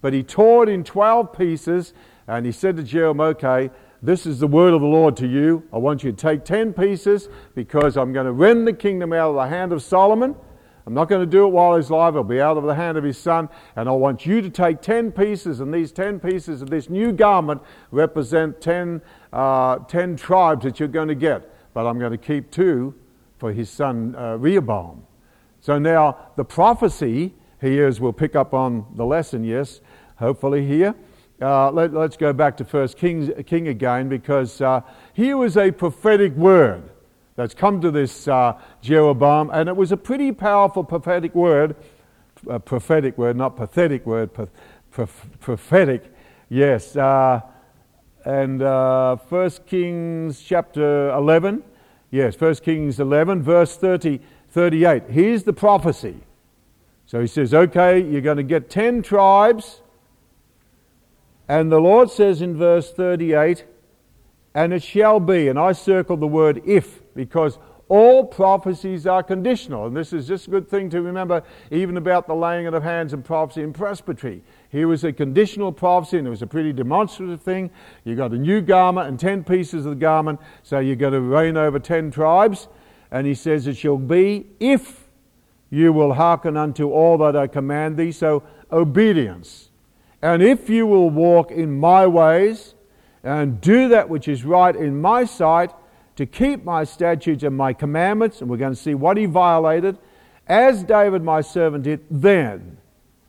But 0.00 0.12
he 0.12 0.22
tore 0.22 0.64
it 0.64 0.68
in 0.68 0.84
12 0.84 1.32
pieces 1.32 1.94
and 2.28 2.46
he 2.46 2.52
said 2.52 2.76
to 2.76 2.82
Jeroboam, 2.82 3.28
Okay, 3.30 3.70
this 4.02 4.26
is 4.26 4.38
the 4.38 4.46
word 4.46 4.74
of 4.74 4.80
the 4.80 4.86
Lord 4.86 5.16
to 5.16 5.26
you. 5.26 5.64
I 5.72 5.78
want 5.78 6.04
you 6.04 6.12
to 6.12 6.16
take 6.16 6.44
10 6.44 6.72
pieces 6.72 7.28
because 7.56 7.96
I'm 7.96 8.12
going 8.12 8.26
to 8.26 8.32
rend 8.32 8.66
the 8.66 8.72
kingdom 8.72 9.12
out 9.12 9.30
of 9.30 9.34
the 9.34 9.48
hand 9.48 9.72
of 9.72 9.82
Solomon. 9.82 10.36
I'm 10.86 10.94
not 10.94 11.08
going 11.08 11.20
to 11.20 11.30
do 11.30 11.44
it 11.44 11.48
while 11.48 11.76
he's 11.76 11.90
alive. 11.90 12.14
It'll 12.14 12.24
be 12.24 12.40
out 12.40 12.56
of 12.56 12.64
the 12.64 12.74
hand 12.74 12.96
of 12.96 13.04
his 13.04 13.18
son. 13.18 13.48
And 13.76 13.88
I 13.88 13.92
want 13.92 14.24
you 14.24 14.40
to 14.40 14.48
take 14.48 14.80
10 14.80 15.12
pieces, 15.12 15.60
and 15.60 15.74
these 15.74 15.92
10 15.92 16.20
pieces 16.20 16.62
of 16.62 16.70
this 16.70 16.88
new 16.88 17.12
garment 17.12 17.60
represent 17.90 18.60
10, 18.60 19.02
uh, 19.32 19.80
10 19.80 20.16
tribes 20.16 20.64
that 20.64 20.78
you're 20.78 20.88
going 20.88 21.08
to 21.08 21.14
get. 21.14 21.74
But 21.74 21.86
I'm 21.86 21.98
going 21.98 22.12
to 22.12 22.18
keep 22.18 22.50
two 22.50 22.94
for 23.38 23.52
his 23.52 23.68
son 23.68 24.14
uh, 24.16 24.36
Rehoboam. 24.36 25.04
So 25.60 25.78
now 25.78 26.30
the 26.36 26.44
prophecy 26.44 27.34
here 27.60 27.88
is 27.88 28.00
we'll 28.00 28.12
pick 28.12 28.36
up 28.36 28.54
on 28.54 28.86
the 28.94 29.04
lesson, 29.04 29.44
yes, 29.44 29.80
hopefully 30.16 30.66
here, 30.66 30.94
uh, 31.40 31.70
let, 31.70 31.94
us 31.94 32.16
go 32.16 32.32
back 32.32 32.56
to 32.56 32.64
First 32.64 32.96
Kings, 32.96 33.30
King 33.46 33.68
again 33.68 34.08
because 34.08 34.60
uh, 34.60 34.80
here 35.12 35.36
was 35.36 35.56
a 35.56 35.70
prophetic 35.70 36.34
word 36.34 36.90
that's 37.36 37.54
come 37.54 37.80
to 37.80 37.92
this 37.92 38.26
uh, 38.26 38.58
Jeroboam, 38.82 39.50
and 39.52 39.68
it 39.68 39.76
was 39.76 39.92
a 39.92 39.96
pretty 39.96 40.32
powerful 40.32 40.82
prophetic 40.82 41.34
word. 41.36 41.76
A 42.48 42.58
prophetic 42.58 43.16
word, 43.16 43.36
not 43.36 43.56
pathetic 43.56 44.04
word, 44.06 44.30
prophetic, 44.90 46.12
yes. 46.48 46.96
Uh, 46.96 47.40
and 48.24 48.62
uh, 48.62 49.16
First 49.16 49.66
Kings 49.66 50.40
chapter 50.40 51.10
11, 51.10 51.62
yes, 52.10 52.34
First 52.34 52.64
Kings 52.64 52.98
11, 52.98 53.42
verse 53.42 53.76
30, 53.76 54.20
38. 54.50 55.04
Here's 55.08 55.44
the 55.44 55.52
prophecy. 55.52 56.16
So 57.06 57.20
he 57.20 57.26
says, 57.26 57.54
okay, 57.54 58.00
you're 58.00 58.20
going 58.20 58.36
to 58.36 58.42
get 58.42 58.68
10 58.68 59.02
tribes 59.02 59.82
and 61.48 61.72
the 61.72 61.80
Lord 61.80 62.10
says 62.10 62.42
in 62.42 62.56
verse 62.56 62.92
38, 62.92 63.64
and 64.54 64.72
it 64.72 64.82
shall 64.82 65.20
be, 65.20 65.48
and 65.48 65.58
I 65.58 65.72
circle 65.72 66.16
the 66.16 66.26
word 66.26 66.62
if, 66.64 67.00
because 67.14 67.58
all 67.88 68.24
prophecies 68.26 69.06
are 69.06 69.22
conditional. 69.22 69.86
And 69.86 69.96
this 69.96 70.12
is 70.12 70.28
just 70.28 70.46
a 70.46 70.50
good 70.50 70.68
thing 70.68 70.90
to 70.90 71.00
remember, 71.00 71.42
even 71.70 71.96
about 71.96 72.26
the 72.26 72.34
laying 72.34 72.66
of 72.66 72.82
hands 72.82 73.12
and 73.12 73.24
prophecy 73.24 73.62
in 73.62 73.72
presbytery. 73.72 74.42
Here 74.68 74.86
was 74.86 75.04
a 75.04 75.12
conditional 75.12 75.72
prophecy, 75.72 76.18
and 76.18 76.26
it 76.26 76.30
was 76.30 76.42
a 76.42 76.46
pretty 76.46 76.72
demonstrative 76.72 77.40
thing. 77.40 77.70
You 78.04 78.14
got 78.14 78.32
a 78.32 78.38
new 78.38 78.60
garment 78.60 79.08
and 79.08 79.18
ten 79.18 79.42
pieces 79.42 79.86
of 79.86 79.92
the 79.92 80.00
garment, 80.00 80.40
so 80.62 80.78
you're 80.78 80.96
going 80.96 81.14
to 81.14 81.20
reign 81.20 81.56
over 81.56 81.78
ten 81.78 82.10
tribes. 82.10 82.68
And 83.10 83.26
he 83.26 83.34
says, 83.34 83.66
It 83.66 83.76
shall 83.76 83.96
be 83.96 84.46
if 84.60 85.08
you 85.70 85.92
will 85.92 86.14
hearken 86.14 86.56
unto 86.56 86.90
all 86.90 87.18
that 87.18 87.36
I 87.36 87.46
command 87.46 87.96
thee. 87.96 88.12
So, 88.12 88.42
obedience. 88.70 89.67
And 90.22 90.42
if 90.42 90.68
you 90.68 90.86
will 90.86 91.10
walk 91.10 91.50
in 91.50 91.78
my 91.78 92.06
ways 92.06 92.74
and 93.22 93.60
do 93.60 93.88
that 93.88 94.08
which 94.08 94.28
is 94.28 94.44
right 94.44 94.74
in 94.74 95.00
my 95.00 95.24
sight, 95.24 95.72
to 96.16 96.26
keep 96.26 96.64
my 96.64 96.82
statutes 96.82 97.44
and 97.44 97.56
my 97.56 97.72
commandments, 97.72 98.40
and 98.40 98.50
we're 98.50 98.56
going 98.56 98.74
to 98.74 98.80
see 98.80 98.94
what 98.94 99.16
he 99.16 99.24
violated, 99.24 99.96
as 100.48 100.82
David 100.82 101.22
my 101.22 101.40
servant 101.40 101.84
did, 101.84 102.00
then. 102.10 102.78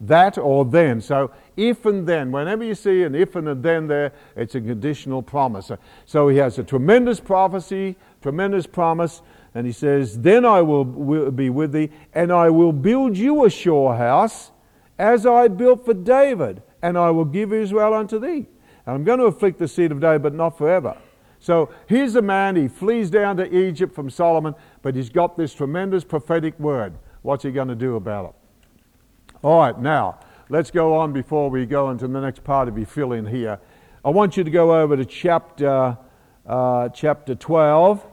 That 0.02 0.39
or 0.39 0.65
then. 0.65 0.99
So 0.99 1.32
if 1.56 1.86
and 1.86 2.08
then. 2.08 2.32
Whenever 2.32 2.63
you 2.63 2.73
see 2.73 3.04
an 3.04 3.13
if 3.13 3.36
and 3.36 3.47
a 3.49 3.54
then 3.54 3.86
there, 3.86 4.13
it's 4.36 4.56
a 4.56 4.62
conditional 4.62 5.21
promise. 5.21 5.71
So 6.08 6.30
he 6.30 6.38
has 6.38 6.58
a 6.58 6.63
tremendous 6.63 7.19
prophecy, 7.19 7.95
tremendous 8.23 8.65
promise, 8.65 9.21
and 9.54 9.67
he 9.67 9.71
says, 9.71 10.19
Then 10.19 10.43
I 10.43 10.63
will, 10.63 10.86
be 11.32 11.52
with 11.52 11.73
thee, 11.73 11.91
and 12.15 12.32
I 12.32 12.49
will 12.49 12.73
build 12.73 13.17
you 13.17 13.45
a 13.45 13.52
sure 13.52 13.95
house, 13.95 14.49
as 14.97 15.28
I 15.28 15.47
built 15.47 15.86
for 15.86 15.93
David, 15.93 16.63
and 16.82 16.98
I 16.98 17.12
will 17.12 17.26
give 17.26 17.54
Israel 17.54 17.94
unto 17.94 18.20
thee. 18.20 18.48
And 18.86 18.96
I'm 18.96 19.04
going 19.04 19.20
to 19.20 19.26
afflict 19.26 19.60
the 19.60 19.68
seed 19.68 19.92
of 19.92 20.00
David, 20.00 20.24
but 20.24 20.34
not 20.34 20.58
forever. 20.58 20.98
So 21.39 21.70
here's 21.88 22.15
a 22.15 22.22
man, 22.22 22.56
he 22.56 22.68
flees 22.68 23.10
down 23.10 23.38
to 23.38 23.58
Egypt 23.58 23.96
from 23.96 24.10
Solomon, 24.10 24.56
but 24.82 24.96
he's 24.96 25.10
got 25.10 25.38
this 25.38 25.54
tremendous 25.54 26.04
prophetic 26.04 26.60
word. 26.60 26.94
What's 27.22 27.44
he 27.44 27.52
going 27.52 27.70
to 27.70 27.76
do 27.76 27.96
about 27.96 28.26
it? 28.26 29.36
All 29.42 29.60
right, 29.60 29.80
now, 29.80 30.20
let's 30.50 30.70
go 30.70 30.98
on 30.98 31.13
before 31.13 31.50
we 31.50 31.65
go 31.65 31.92
into 31.92 32.08
the 32.08 32.20
next 32.20 32.44
part 32.44 32.68
of 32.68 32.78
your 32.78 32.88
fill 32.88 33.13
in 33.13 33.26
here. 33.26 33.60
I 34.04 34.10
want 34.10 34.36
you 34.36 34.44
to 34.44 34.52
go 34.52 34.82
over 34.82 34.98
to 34.98 35.06
chapter, 35.06 35.98
uh, 36.46 36.89
chapter 36.89 37.36
12. 37.36 38.06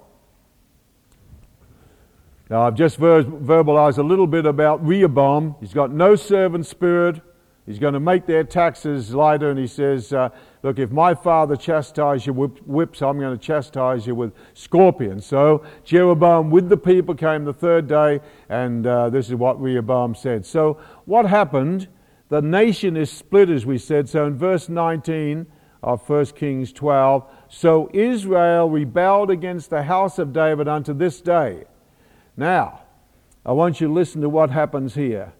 Now, 2.48 2.62
I've 2.62 2.76
just 2.76 2.96
ver- 2.98 3.24
verbalized 3.24 3.98
a 3.98 4.05
little 4.05 4.29
bit 4.29 4.46
about 4.46 4.87
Rehoboam. 4.87 5.57
He's 5.59 5.74
got 5.74 5.90
no 5.90 6.14
servant 6.14 6.66
spirit. 6.66 7.20
He's 7.66 7.81
going 7.81 7.94
to 7.94 8.00
make 8.00 8.26
their 8.26 8.44
taxes 8.44 9.12
lighter, 9.12 9.50
and 9.50 9.59
he 9.59 9.66
says, 9.66 10.12
uh, 10.12 10.29
Look, 10.62 10.79
if 10.79 10.92
my 10.92 11.14
father 11.14 11.57
chastised 11.57 12.26
you 12.26 12.33
with 12.33 12.59
whips, 12.66 13.02
I'm 13.02 13.18
going 13.18 13.37
to 13.37 13.44
chastise 13.44 14.07
you 14.07 14.14
with 14.14 14.33
scorpions. 14.55 15.26
So 15.26 15.64
Jeroboam 15.85 16.50
with 16.50 16.68
the 16.68 16.76
people 16.76 17.14
came 17.14 17.44
the 17.44 17.52
third 17.52 17.88
day, 17.88 18.20
and 18.48 18.87
uh, 18.87 19.11
this 19.11 19.29
is 19.29 19.35
what 19.35 19.61
Rehoboam 19.61 20.14
said. 20.14 20.46
So, 20.46 20.79
what 21.05 21.26
happened? 21.26 21.88
The 22.29 22.42
nation 22.42 22.96
is 22.96 23.11
split, 23.11 23.50
as 23.50 23.64
we 23.64 23.79
said. 23.79 24.09
So, 24.09 24.26
in 24.26 24.37
verse 24.37 24.68
19 24.68 25.46
of 25.83 26.09
1 26.09 26.26
Kings 26.26 26.72
12, 26.72 27.24
so 27.48 27.88
Israel 27.92 28.68
rebelled 28.68 29.31
against 29.31 29.70
the 29.70 29.85
house 29.85 30.18
of 30.18 30.33
David 30.33 30.66
unto 30.66 30.92
this 30.92 31.20
day. 31.20 31.64
Now, 32.37 32.83
I 33.44 33.52
want 33.52 33.81
you 33.81 33.87
to 33.87 33.92
listen 33.92 34.20
to 34.22 34.29
what 34.29 34.50
happens 34.50 34.94
here. 34.94 35.33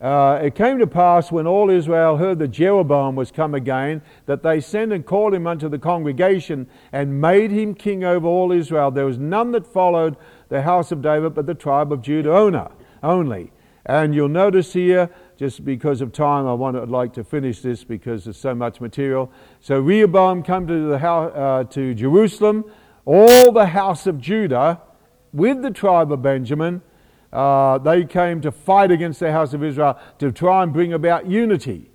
Uh, 0.00 0.40
it 0.42 0.54
came 0.54 0.78
to 0.78 0.86
pass 0.86 1.30
when 1.30 1.46
all 1.46 1.68
Israel 1.68 2.16
heard 2.16 2.38
that 2.38 2.48
Jeroboam 2.48 3.16
was 3.16 3.30
come 3.30 3.54
again, 3.54 4.00
that 4.24 4.42
they 4.42 4.58
sent 4.58 4.92
and 4.92 5.04
called 5.04 5.34
him 5.34 5.46
unto 5.46 5.68
the 5.68 5.78
congregation 5.78 6.66
and 6.90 7.20
made 7.20 7.50
him 7.50 7.74
king 7.74 8.02
over 8.02 8.26
all 8.26 8.50
Israel. 8.50 8.90
There 8.90 9.04
was 9.04 9.18
none 9.18 9.52
that 9.52 9.66
followed 9.66 10.16
the 10.48 10.62
house 10.62 10.90
of 10.90 11.02
David 11.02 11.34
but 11.34 11.44
the 11.44 11.54
tribe 11.54 11.92
of 11.92 12.00
Judah 12.00 12.70
only. 13.02 13.52
And 13.84 14.14
you'll 14.14 14.28
notice 14.28 14.72
here, 14.72 15.10
just 15.36 15.64
because 15.64 16.00
of 16.00 16.12
time, 16.12 16.46
I 16.46 16.54
want 16.54 16.76
I'd 16.76 16.88
like 16.88 17.12
to 17.14 17.24
finish 17.24 17.60
this 17.60 17.84
because 17.84 18.24
there's 18.24 18.38
so 18.38 18.54
much 18.54 18.80
material. 18.80 19.30
So 19.60 19.80
Rehoboam 19.80 20.42
come 20.42 20.66
to, 20.66 20.88
the 20.88 20.98
house, 20.98 21.32
uh, 21.34 21.64
to 21.70 21.94
Jerusalem, 21.94 22.64
all 23.04 23.52
the 23.52 23.66
house 23.66 24.06
of 24.06 24.18
Judah 24.18 24.80
with 25.32 25.62
the 25.62 25.70
tribe 25.70 26.10
of 26.12 26.22
Benjamin 26.22 26.82
uh, 27.32 27.78
they 27.78 28.04
came 28.04 28.40
to 28.40 28.50
fight 28.50 28.90
against 28.90 29.20
the 29.20 29.32
house 29.32 29.54
of 29.54 29.62
Israel 29.62 29.98
to 30.18 30.32
try 30.32 30.62
and 30.62 30.72
bring 30.72 30.92
about 30.92 31.26
unity. 31.26 31.90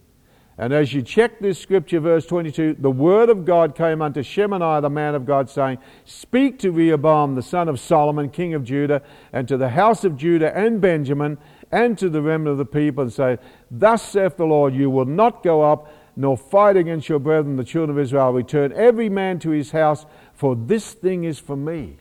And 0.57 0.71
as 0.71 0.93
you 0.93 1.01
check 1.01 1.39
this 1.39 1.59
scripture, 1.59 1.99
verse 1.99 2.25
22, 2.25 2.77
the 2.79 2.89
word 2.89 3.29
of 3.29 3.43
God 3.43 3.75
came 3.75 4.01
unto 4.01 4.23
Shemaiah, 4.23 4.79
the 4.79 4.89
man 4.89 5.13
of 5.13 5.25
God, 5.25 5.49
saying, 5.49 5.79
Speak 6.05 6.59
to 6.59 6.71
Rehoboam, 6.71 7.35
the 7.35 7.41
son 7.41 7.67
of 7.67 7.77
Solomon, 7.77 8.29
king 8.29 8.53
of 8.53 8.63
Judah, 8.63 9.01
and 9.33 9.49
to 9.49 9.57
the 9.57 9.69
house 9.69 10.05
of 10.05 10.15
Judah 10.15 10.55
and 10.57 10.79
Benjamin, 10.79 11.37
and 11.73 11.97
to 11.97 12.09
the 12.09 12.21
remnant 12.21 12.53
of 12.53 12.57
the 12.57 12.65
people, 12.65 13.01
and 13.01 13.11
say, 13.11 13.37
Thus 13.69 14.01
saith 14.01 14.37
the 14.37 14.45
Lord, 14.45 14.73
you 14.73 14.89
will 14.89 15.05
not 15.05 15.43
go 15.43 15.61
up, 15.61 15.91
nor 16.15 16.37
fight 16.37 16.77
against 16.77 17.09
your 17.09 17.19
brethren, 17.19 17.57
the 17.57 17.65
children 17.65 17.97
of 17.97 18.01
Israel. 18.01 18.31
Return 18.31 18.71
every 18.71 19.09
man 19.09 19.39
to 19.39 19.49
his 19.49 19.71
house, 19.71 20.05
for 20.33 20.55
this 20.55 20.93
thing 20.93 21.25
is 21.25 21.37
for 21.37 21.57
me. 21.57 21.97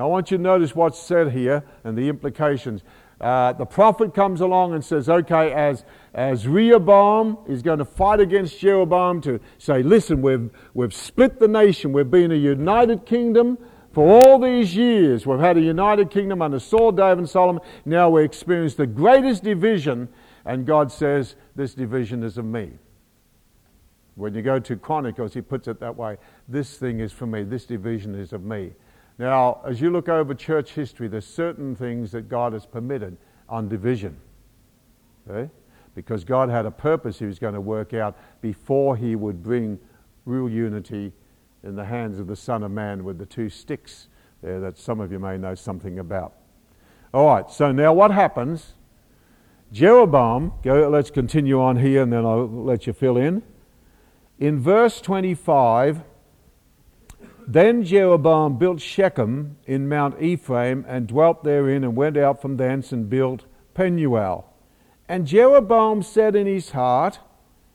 Now, 0.00 0.06
I 0.06 0.08
want 0.08 0.30
you 0.30 0.38
to 0.38 0.42
notice 0.42 0.74
what's 0.74 0.98
said 0.98 1.30
here 1.30 1.62
and 1.84 1.94
the 1.94 2.08
implications. 2.08 2.82
Uh, 3.20 3.52
the 3.52 3.66
prophet 3.66 4.14
comes 4.14 4.40
along 4.40 4.72
and 4.72 4.82
says, 4.82 5.10
okay, 5.10 5.52
as, 5.52 5.84
as 6.14 6.48
Rehoboam 6.48 7.36
is 7.46 7.60
going 7.60 7.80
to 7.80 7.84
fight 7.84 8.18
against 8.18 8.58
Jeroboam 8.58 9.20
to 9.20 9.38
say, 9.58 9.82
listen, 9.82 10.22
we've, 10.22 10.48
we've 10.72 10.94
split 10.94 11.38
the 11.38 11.48
nation, 11.48 11.92
we've 11.92 12.10
been 12.10 12.32
a 12.32 12.34
united 12.34 13.04
kingdom 13.04 13.58
for 13.92 14.08
all 14.08 14.38
these 14.38 14.74
years. 14.74 15.26
We've 15.26 15.38
had 15.38 15.58
a 15.58 15.60
united 15.60 16.10
kingdom 16.10 16.40
under 16.40 16.60
Saul, 16.60 16.92
David, 16.92 17.18
and 17.18 17.28
Solomon. 17.28 17.62
Now 17.84 18.08
we 18.08 18.24
experience 18.24 18.76
the 18.76 18.86
greatest 18.86 19.44
division, 19.44 20.08
and 20.46 20.64
God 20.64 20.90
says, 20.90 21.34
this 21.56 21.74
division 21.74 22.22
is 22.22 22.38
of 22.38 22.46
me. 22.46 22.70
When 24.14 24.34
you 24.34 24.40
go 24.40 24.58
to 24.60 24.76
Chronicles, 24.76 25.34
he 25.34 25.42
puts 25.42 25.68
it 25.68 25.78
that 25.80 25.94
way 25.94 26.16
this 26.48 26.78
thing 26.78 27.00
is 27.00 27.12
for 27.12 27.26
me, 27.26 27.42
this 27.42 27.66
division 27.66 28.14
is 28.14 28.32
of 28.32 28.42
me. 28.42 28.72
Now, 29.20 29.60
as 29.66 29.82
you 29.82 29.90
look 29.90 30.08
over 30.08 30.32
church 30.32 30.72
history, 30.72 31.06
there's 31.06 31.26
certain 31.26 31.76
things 31.76 32.10
that 32.12 32.30
God 32.30 32.54
has 32.54 32.64
permitted 32.64 33.18
on 33.50 33.68
division. 33.68 34.16
Okay? 35.28 35.50
Because 35.94 36.24
God 36.24 36.48
had 36.48 36.64
a 36.64 36.70
purpose 36.70 37.18
he 37.18 37.26
was 37.26 37.38
going 37.38 37.52
to 37.52 37.60
work 37.60 37.92
out 37.92 38.16
before 38.40 38.96
he 38.96 39.16
would 39.16 39.42
bring 39.42 39.78
real 40.24 40.48
unity 40.48 41.12
in 41.62 41.76
the 41.76 41.84
hands 41.84 42.18
of 42.18 42.28
the 42.28 42.34
Son 42.34 42.62
of 42.62 42.70
Man 42.70 43.04
with 43.04 43.18
the 43.18 43.26
two 43.26 43.50
sticks 43.50 44.08
there 44.40 44.58
that 44.58 44.78
some 44.78 45.00
of 45.00 45.12
you 45.12 45.18
may 45.18 45.36
know 45.36 45.54
something 45.54 45.98
about. 45.98 46.32
All 47.12 47.26
right, 47.26 47.50
so 47.50 47.72
now 47.72 47.92
what 47.92 48.12
happens? 48.12 48.72
Jeroboam, 49.70 50.54
go, 50.62 50.88
let's 50.88 51.10
continue 51.10 51.60
on 51.60 51.76
here 51.76 52.04
and 52.04 52.10
then 52.10 52.24
I'll 52.24 52.48
let 52.48 52.86
you 52.86 52.94
fill 52.94 53.18
in. 53.18 53.42
In 54.38 54.58
verse 54.58 54.98
25, 55.02 56.04
then 57.52 57.82
Jeroboam 57.82 58.58
built 58.58 58.80
Shechem 58.80 59.56
in 59.66 59.88
Mount 59.88 60.22
Ephraim 60.22 60.84
and 60.86 61.08
dwelt 61.08 61.42
therein, 61.42 61.82
and 61.82 61.96
went 61.96 62.16
out 62.16 62.40
from 62.40 62.56
thence 62.56 62.92
and 62.92 63.10
built 63.10 63.44
Penuel. 63.74 64.52
And 65.08 65.26
Jeroboam 65.26 66.02
said 66.02 66.36
in 66.36 66.46
his 66.46 66.70
heart, 66.70 67.18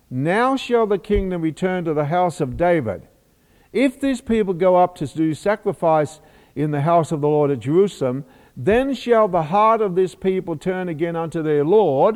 Now 0.10 0.56
shall 0.56 0.88
the 0.88 0.98
kingdom 0.98 1.42
return 1.42 1.84
to 1.84 1.94
the 1.94 2.06
house 2.06 2.40
of 2.40 2.56
David. 2.56 3.08
If 3.74 4.00
these 4.00 4.22
people 4.22 4.54
go 4.54 4.78
up 4.78 4.96
to 4.96 5.08
do 5.08 5.34
sacrifice 5.34 6.22
in 6.56 6.72
the 6.72 6.82
house 6.82 7.12
of 7.12 7.20
the 7.20 7.28
Lord 7.28 7.52
at 7.52 7.60
Jerusalem, 7.60 8.24
then 8.56 8.94
shall 8.94 9.28
the 9.28 9.44
heart 9.44 9.82
of 9.82 9.96
this 9.96 10.16
people 10.16 10.56
turn 10.56 10.88
again 10.88 11.18
unto 11.18 11.44
their 11.44 11.66
Lord, 11.66 12.16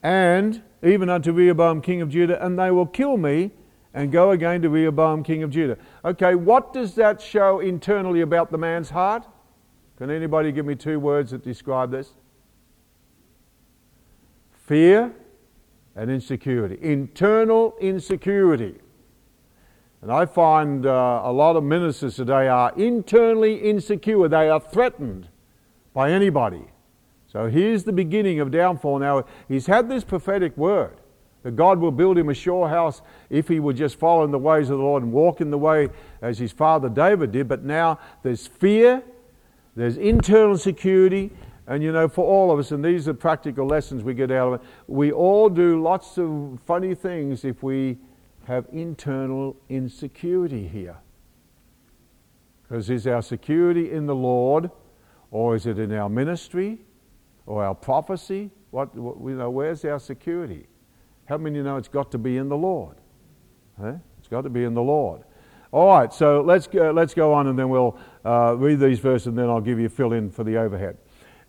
and 0.00 0.62
even 0.84 1.10
unto 1.10 1.32
Rehoboam 1.32 1.80
king 1.80 2.00
of 2.00 2.10
Judah, 2.10 2.40
and 2.44 2.56
they 2.56 2.70
will 2.70 2.86
kill 2.86 3.16
me 3.16 3.50
and 3.92 4.12
go 4.12 4.30
again 4.30 4.62
to 4.62 4.70
Rehoboam, 4.70 5.24
king 5.24 5.42
of 5.42 5.50
Judah. 5.50 5.76
Okay, 6.04 6.34
what 6.34 6.72
does 6.72 6.94
that 6.94 7.20
show 7.20 7.60
internally 7.60 8.20
about 8.20 8.50
the 8.50 8.58
man's 8.58 8.90
heart? 8.90 9.26
Can 9.96 10.10
anybody 10.10 10.52
give 10.52 10.64
me 10.64 10.76
two 10.76 11.00
words 11.00 11.32
that 11.32 11.42
describe 11.42 11.90
this? 11.90 12.14
Fear 14.52 15.12
and 15.96 16.10
insecurity. 16.10 16.78
Internal 16.80 17.74
insecurity. 17.80 18.76
And 20.00 20.12
I 20.12 20.26
find 20.26 20.86
uh, 20.86 21.22
a 21.24 21.32
lot 21.32 21.56
of 21.56 21.64
ministers 21.64 22.14
today 22.14 22.46
are 22.46 22.72
internally 22.76 23.56
insecure. 23.56 24.28
They 24.28 24.48
are 24.48 24.60
threatened 24.60 25.28
by 25.92 26.12
anybody. 26.12 26.66
So 27.26 27.48
here's 27.48 27.82
the 27.82 27.92
beginning 27.92 28.38
of 28.38 28.52
downfall. 28.52 29.00
Now, 29.00 29.24
he's 29.48 29.66
had 29.66 29.88
this 29.88 30.04
prophetic 30.04 30.56
word 30.56 30.98
God 31.50 31.78
will 31.78 31.90
build 31.90 32.18
him 32.18 32.28
a 32.28 32.34
sure 32.34 32.68
house 32.68 33.02
if 33.30 33.48
he 33.48 33.60
would 33.60 33.76
just 33.76 33.98
follow 33.98 34.24
in 34.24 34.30
the 34.30 34.38
ways 34.38 34.70
of 34.70 34.78
the 34.78 34.84
Lord 34.84 35.02
and 35.02 35.12
walk 35.12 35.40
in 35.40 35.50
the 35.50 35.58
way 35.58 35.88
as 36.20 36.38
his 36.38 36.52
father 36.52 36.88
David 36.88 37.32
did. 37.32 37.48
But 37.48 37.64
now 37.64 37.98
there's 38.22 38.46
fear, 38.46 39.02
there's 39.76 39.96
internal 39.96 40.58
security, 40.58 41.30
and 41.66 41.82
you 41.82 41.92
know, 41.92 42.08
for 42.08 42.24
all 42.24 42.50
of 42.50 42.58
us, 42.58 42.72
and 42.72 42.84
these 42.84 43.06
are 43.08 43.14
practical 43.14 43.66
lessons 43.66 44.02
we 44.02 44.14
get 44.14 44.30
out 44.30 44.48
of 44.48 44.60
it, 44.60 44.66
we 44.86 45.12
all 45.12 45.48
do 45.48 45.80
lots 45.82 46.16
of 46.16 46.58
funny 46.66 46.94
things 46.94 47.44
if 47.44 47.62
we 47.62 47.98
have 48.46 48.66
internal 48.72 49.54
insecurity 49.68 50.66
here. 50.66 50.96
Because 52.62 52.88
is 52.88 53.06
our 53.06 53.22
security 53.22 53.92
in 53.92 54.06
the 54.06 54.14
Lord, 54.14 54.70
or 55.30 55.54
is 55.54 55.66
it 55.66 55.78
in 55.78 55.92
our 55.92 56.08
ministry, 56.08 56.78
or 57.44 57.62
our 57.62 57.74
prophecy? 57.74 58.50
What, 58.70 58.94
what 58.94 59.16
you 59.30 59.36
know, 59.36 59.50
where's 59.50 59.84
our 59.84 59.98
security? 59.98 60.66
How 61.28 61.36
many 61.36 61.60
know 61.62 61.76
it's 61.76 61.88
got 61.88 62.10
to 62.12 62.18
be 62.18 62.38
in 62.38 62.48
the 62.48 62.56
Lord? 62.56 62.96
It's 64.18 64.28
got 64.28 64.42
to 64.42 64.50
be 64.50 64.64
in 64.64 64.74
the 64.74 64.82
Lord. 64.82 65.22
All 65.70 65.86
right, 65.86 66.12
so 66.12 66.40
let's 66.40 66.66
go, 66.66 66.90
let's 66.90 67.12
go 67.12 67.34
on 67.34 67.48
and 67.48 67.58
then 67.58 67.68
we'll 67.68 67.98
uh, 68.24 68.54
read 68.56 68.80
these 68.80 68.98
verses 68.98 69.26
and 69.26 69.38
then 69.38 69.50
I'll 69.50 69.60
give 69.60 69.78
you 69.78 69.86
a 69.86 69.90
fill 69.90 70.14
in 70.14 70.30
for 70.30 70.42
the 70.42 70.56
overhead. 70.56 70.96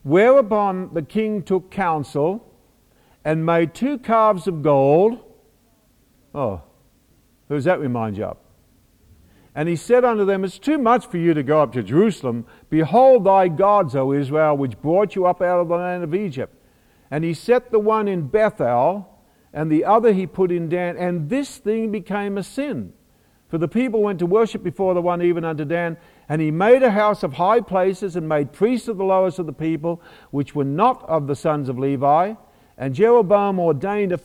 Whereupon 0.04 0.94
the 0.94 1.02
king 1.02 1.42
took 1.44 1.72
counsel 1.72 2.46
and 3.24 3.46
made 3.46 3.74
two 3.74 3.98
calves 3.98 4.48
of 4.48 4.62
gold. 4.62 5.20
Oh, 6.36 6.62
who 7.48 7.56
does 7.56 7.66
that 7.66 7.80
remind 7.80 8.18
you 8.18 8.26
of? 8.26 8.38
And 9.56 9.68
he 9.68 9.76
said 9.76 10.06
unto 10.06 10.26
them, 10.26 10.44
It's 10.44 10.60
too 10.60 10.78
much 10.78 11.08
for 11.08 11.18
you 11.18 11.34
to 11.34 11.44
go 11.44 11.62
up 11.62 11.74
to 11.74 11.84
Jerusalem. 11.84 12.46
Behold 12.70 13.26
thy 13.26 13.48
gods, 13.48 13.96
O 13.96 14.12
Israel, 14.12 14.56
which 14.56 14.80
brought 14.82 15.16
you 15.16 15.26
up 15.26 15.42
out 15.42 15.60
of 15.60 15.70
the 15.70 15.76
land 15.76 16.04
of 16.04 16.14
Egypt. 16.14 16.54
And 17.10 17.24
he 17.24 17.34
set 17.34 17.72
the 17.72 17.80
one 17.80 18.08
in 18.08 18.28
Bethel, 18.28 19.19
and 19.54 19.72
the 19.72 19.86
other 19.86 20.14
he 20.14 20.28
put 20.28 20.52
in 20.52 20.70
Dan, 20.70 20.98
and 20.98 21.30
this 21.30 21.58
thing 21.58 21.92
became 21.92 22.38
a 22.38 22.44
sin. 22.44 22.94
For 23.48 23.58
the 23.58 23.68
people 23.68 24.04
went 24.04 24.20
to 24.20 24.28
worship 24.28 24.64
before 24.64 24.94
the 24.94 25.02
one 25.02 25.22
even 25.22 25.44
unto 25.44 25.66
Dan, 25.66 25.98
and 26.28 26.40
he 26.40 26.52
made 26.52 26.84
a 26.84 26.92
house 26.92 27.24
of 27.24 27.34
high 27.34 27.62
places, 27.62 28.16
and 28.16 28.30
made 28.30 28.54
priests 28.54 28.88
of 28.88 28.98
the 28.98 29.04
lowest 29.04 29.40
of 29.40 29.48
the 29.48 29.54
people, 29.54 30.02
which 30.32 30.54
were 30.54 30.64
not 30.64 31.04
of 31.10 31.28
the 31.28 31.36
sons 31.36 31.68
of 31.68 31.80
Levi. 31.80 32.36
And 32.78 32.94
Jeroboam 32.94 33.60
ordained 33.60 34.12
a 34.12 34.20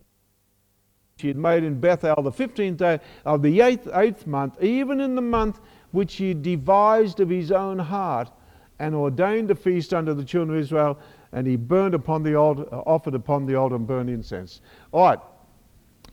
he 1.17 1.29
had 1.29 1.37
made 1.37 1.63
in 1.63 1.79
Bethel 1.79 2.23
the 2.23 2.33
15th 2.33 2.77
day 2.77 3.01
of 3.25 3.43
the 3.43 3.61
eighth, 3.61 3.89
eighth 3.95 4.27
month, 4.27 4.61
even 4.63 5.01
in 5.01 5.15
the 5.15 5.23
month 5.23 5.61
which 5.93 6.17
he 6.17 6.35
devised 6.35 7.21
of 7.21 7.29
his 7.29 7.53
own 7.53 7.79
heart, 7.79 8.31
and 8.81 8.95
ordained 8.95 9.51
a 9.51 9.55
feast 9.55 9.95
unto 9.95 10.13
the 10.13 10.25
children 10.25 10.59
of 10.59 10.63
Israel, 10.63 10.99
and 11.35 11.47
he 11.47 11.57
burned 11.57 11.95
upon 11.95 12.23
the 12.23 12.37
altar, 12.37 12.65
uh, 12.73 12.79
offered 12.87 13.15
upon 13.15 13.45
the 13.45 13.57
altar 13.57 13.75
and 13.75 13.87
burned 13.87 14.09
incense. 14.09 14.61
All 14.93 15.05
right, 15.05 15.19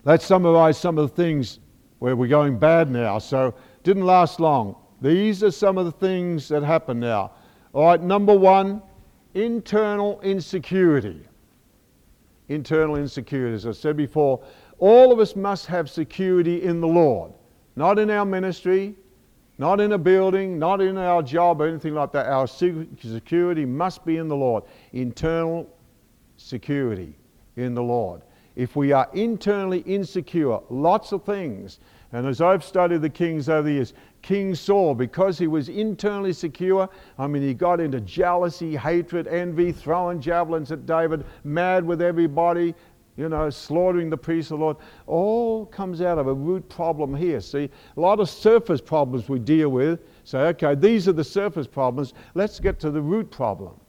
let's 0.04 0.26
summarize 0.26 0.78
some 0.78 0.98
of 0.98 1.10
the 1.10 1.16
things 1.16 1.60
where 2.00 2.16
we're 2.16 2.28
going 2.28 2.58
bad 2.58 2.90
now. 2.90 3.20
So, 3.20 3.54
didn't 3.84 4.06
last 4.06 4.40
long. 4.40 4.76
These 5.00 5.44
are 5.44 5.52
some 5.52 5.78
of 5.78 5.86
the 5.86 5.92
things 5.92 6.48
that 6.50 6.64
happen 6.64 7.00
now. 7.00 7.32
All 7.74 7.86
right, 7.86 8.02
number 8.02 8.36
one, 8.36 8.82
internal 9.36 10.20
insecurity. 10.22 11.22
Internal 12.50 12.96
insecurity. 12.96 13.56
As 13.56 13.68
I 13.68 13.72
said 13.72 13.96
before, 13.96 14.44
all 14.80 15.12
of 15.12 15.20
us 15.20 15.36
must 15.36 15.68
have 15.68 15.90
security 15.90 16.64
in 16.64 16.82
the 16.82 16.88
Lord, 16.88 17.32
not 17.76 18.00
in 18.00 18.10
our 18.10 18.26
ministry, 18.26 18.96
not 19.62 19.80
in 19.80 19.91
a 19.91 19.97
building, 19.97 20.58
not 20.58 20.82
in 20.82 20.97
our 20.97 21.21
job 21.21 21.62
or 21.62 21.67
anything 21.67 21.93
like 21.93 22.12
that. 22.12 22.26
Our 22.26 22.47
security 22.47 23.63
must 23.63 24.04
be 24.04 24.17
in 24.17 24.28
the 24.28 24.36
Lord. 24.36 24.63
Internal 24.91 25.69
security 26.38 27.15
in 27.58 27.76
the 27.76 27.84
Lord. 27.84 28.24
If 28.56 28.76
we 28.76 28.91
are 28.91 29.08
internally 29.13 29.82
insecure, 29.82 30.58
lots 30.71 31.12
of 31.12 31.24
things. 31.24 31.78
And 32.12 32.26
as 32.26 32.41
I've 32.41 32.63
studied 32.63 33.04
the 33.04 33.10
kings 33.10 33.50
over 33.50 33.62
the 33.62 33.74
years, 33.74 33.93
King 34.24 34.56
Saul, 34.56 34.95
because 34.95 35.38
he 35.38 35.45
was 35.45 35.69
internally 35.69 36.34
secure, 36.34 36.89
I 37.19 37.28
mean, 37.28 37.43
he 37.43 37.54
got 37.54 37.80
into 37.80 38.02
jealousy, 38.02 38.76
hatred, 38.76 39.28
envy, 39.28 39.71
throwing 39.71 40.19
javelins 40.19 40.71
at 40.71 40.88
David, 40.88 41.24
mad 41.43 41.86
with 41.86 42.02
everybody, 42.02 42.74
you 43.22 43.30
know, 43.30 43.52
slaughtering 43.52 44.10
the 44.10 44.18
priests 44.18 44.52
of 44.52 44.58
the 44.58 44.66
Lord, 44.66 44.78
all 45.06 45.68
comes 45.68 46.02
out 46.02 46.18
of 46.18 46.26
a 46.26 46.34
root 46.34 46.68
problem 46.70 47.14
here. 47.14 47.40
See, 47.40 47.70
a 47.96 48.00
lot 48.00 48.20
of 48.20 48.28
surface 48.28 48.82
problems 48.82 49.30
we 49.30 49.38
deal 49.38 49.70
with. 49.70 50.00
Say, 50.24 50.40
okay, 50.40 50.74
these 50.74 51.08
are 51.08 51.14
the 51.14 51.24
surface 51.24 51.68
problems. 51.68 52.16
Let's 52.34 52.60
get 52.60 52.80
to 52.80 52.90
the 52.90 53.02
root 53.02 53.30
problem. 53.30 53.80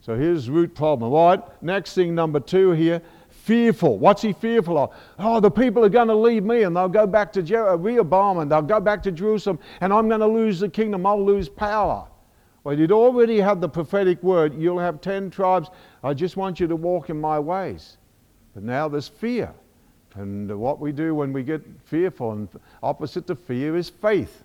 So 0.00 0.16
here's 0.16 0.48
root 0.48 0.76
problem. 0.76 1.12
All 1.12 1.30
right, 1.30 1.62
next 1.62 1.94
thing, 1.94 2.14
number 2.14 2.38
two 2.38 2.70
here 2.70 3.02
fearful. 3.28 3.96
What's 3.98 4.22
he 4.22 4.32
fearful 4.32 4.76
of? 4.76 4.94
Oh, 5.20 5.38
the 5.38 5.50
people 5.50 5.84
are 5.84 5.88
going 5.88 6.08
to 6.08 6.16
leave 6.16 6.42
me 6.42 6.62
and 6.62 6.76
they'll 6.76 6.88
go 6.88 7.06
back 7.06 7.32
to 7.34 7.42
Jer- 7.42 7.76
Rehoboam 7.76 8.38
and 8.38 8.50
they'll 8.50 8.60
go 8.60 8.80
back 8.80 9.02
to 9.04 9.12
Jerusalem 9.12 9.60
and 9.80 9.92
I'm 9.92 10.08
going 10.08 10.20
to 10.20 10.26
lose 10.26 10.58
the 10.58 10.68
kingdom. 10.68 11.06
I'll 11.06 11.24
lose 11.24 11.48
power. 11.48 12.08
Well, 12.64 12.76
you'd 12.76 12.90
already 12.90 13.38
have 13.38 13.60
the 13.60 13.68
prophetic 13.68 14.20
word. 14.24 14.60
You'll 14.60 14.80
have 14.80 15.00
10 15.00 15.30
tribes. 15.30 15.70
I 16.02 16.12
just 16.12 16.36
want 16.36 16.58
you 16.58 16.66
to 16.66 16.74
walk 16.74 17.08
in 17.08 17.20
my 17.20 17.38
ways. 17.38 17.98
But 18.56 18.64
now 18.64 18.88
there's 18.88 19.06
fear. 19.06 19.52
And 20.14 20.58
what 20.58 20.80
we 20.80 20.90
do 20.90 21.14
when 21.14 21.30
we 21.30 21.42
get 21.42 21.60
fearful, 21.84 22.32
and 22.32 22.48
opposite 22.82 23.26
to 23.26 23.34
fear 23.34 23.76
is 23.76 23.90
faith. 23.90 24.44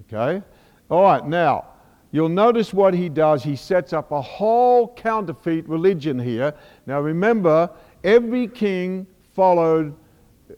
Okay? 0.00 0.42
All 0.88 1.02
right, 1.02 1.26
now, 1.26 1.66
you'll 2.10 2.30
notice 2.30 2.72
what 2.72 2.94
he 2.94 3.10
does. 3.10 3.42
He 3.42 3.54
sets 3.54 3.92
up 3.92 4.12
a 4.12 4.22
whole 4.22 4.94
counterfeit 4.94 5.68
religion 5.68 6.18
here. 6.18 6.54
Now, 6.86 7.02
remember, 7.02 7.68
every 8.02 8.48
king 8.48 9.06
followed, 9.34 9.94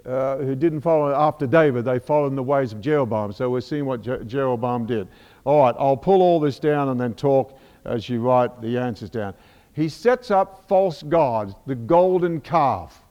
uh, 0.07 0.37
who 0.37 0.55
didn't 0.55 0.83
follow 0.83 1.13
after 1.13 1.49
David, 1.49 1.85
they 1.85 1.99
followed 1.99 2.29
in 2.29 2.37
the 2.37 2.43
ways 2.45 2.73
of 2.73 2.81
Jeroboam. 2.81 3.33
So 3.33 3.51
we're 3.51 3.63
seeing 3.63 3.85
what 3.85 4.01
Je- 4.01 4.25
Jeroboam 4.27 4.87
did. 4.87 5.09
All 5.43 5.65
right, 5.65 5.75
I'll 5.77 5.97
pull 5.97 6.23
all 6.23 6.39
this 6.39 6.61
down 6.61 6.91
and 6.91 7.01
then 7.01 7.15
talk 7.15 7.59
as 7.85 8.09
you 8.09 8.21
write 8.21 8.63
the 8.63 8.79
answers 8.79 9.11
down 9.11 9.35
he 9.75 9.89
sets 9.89 10.31
up 10.31 10.67
false 10.69 11.03
gods, 11.03 11.55
the 11.67 11.75
golden 11.75 12.41
calf, 12.41 13.03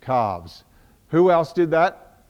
calves. 0.00 0.64
Who 1.08 1.30
else 1.30 1.52
did 1.52 1.70
that? 1.70 2.24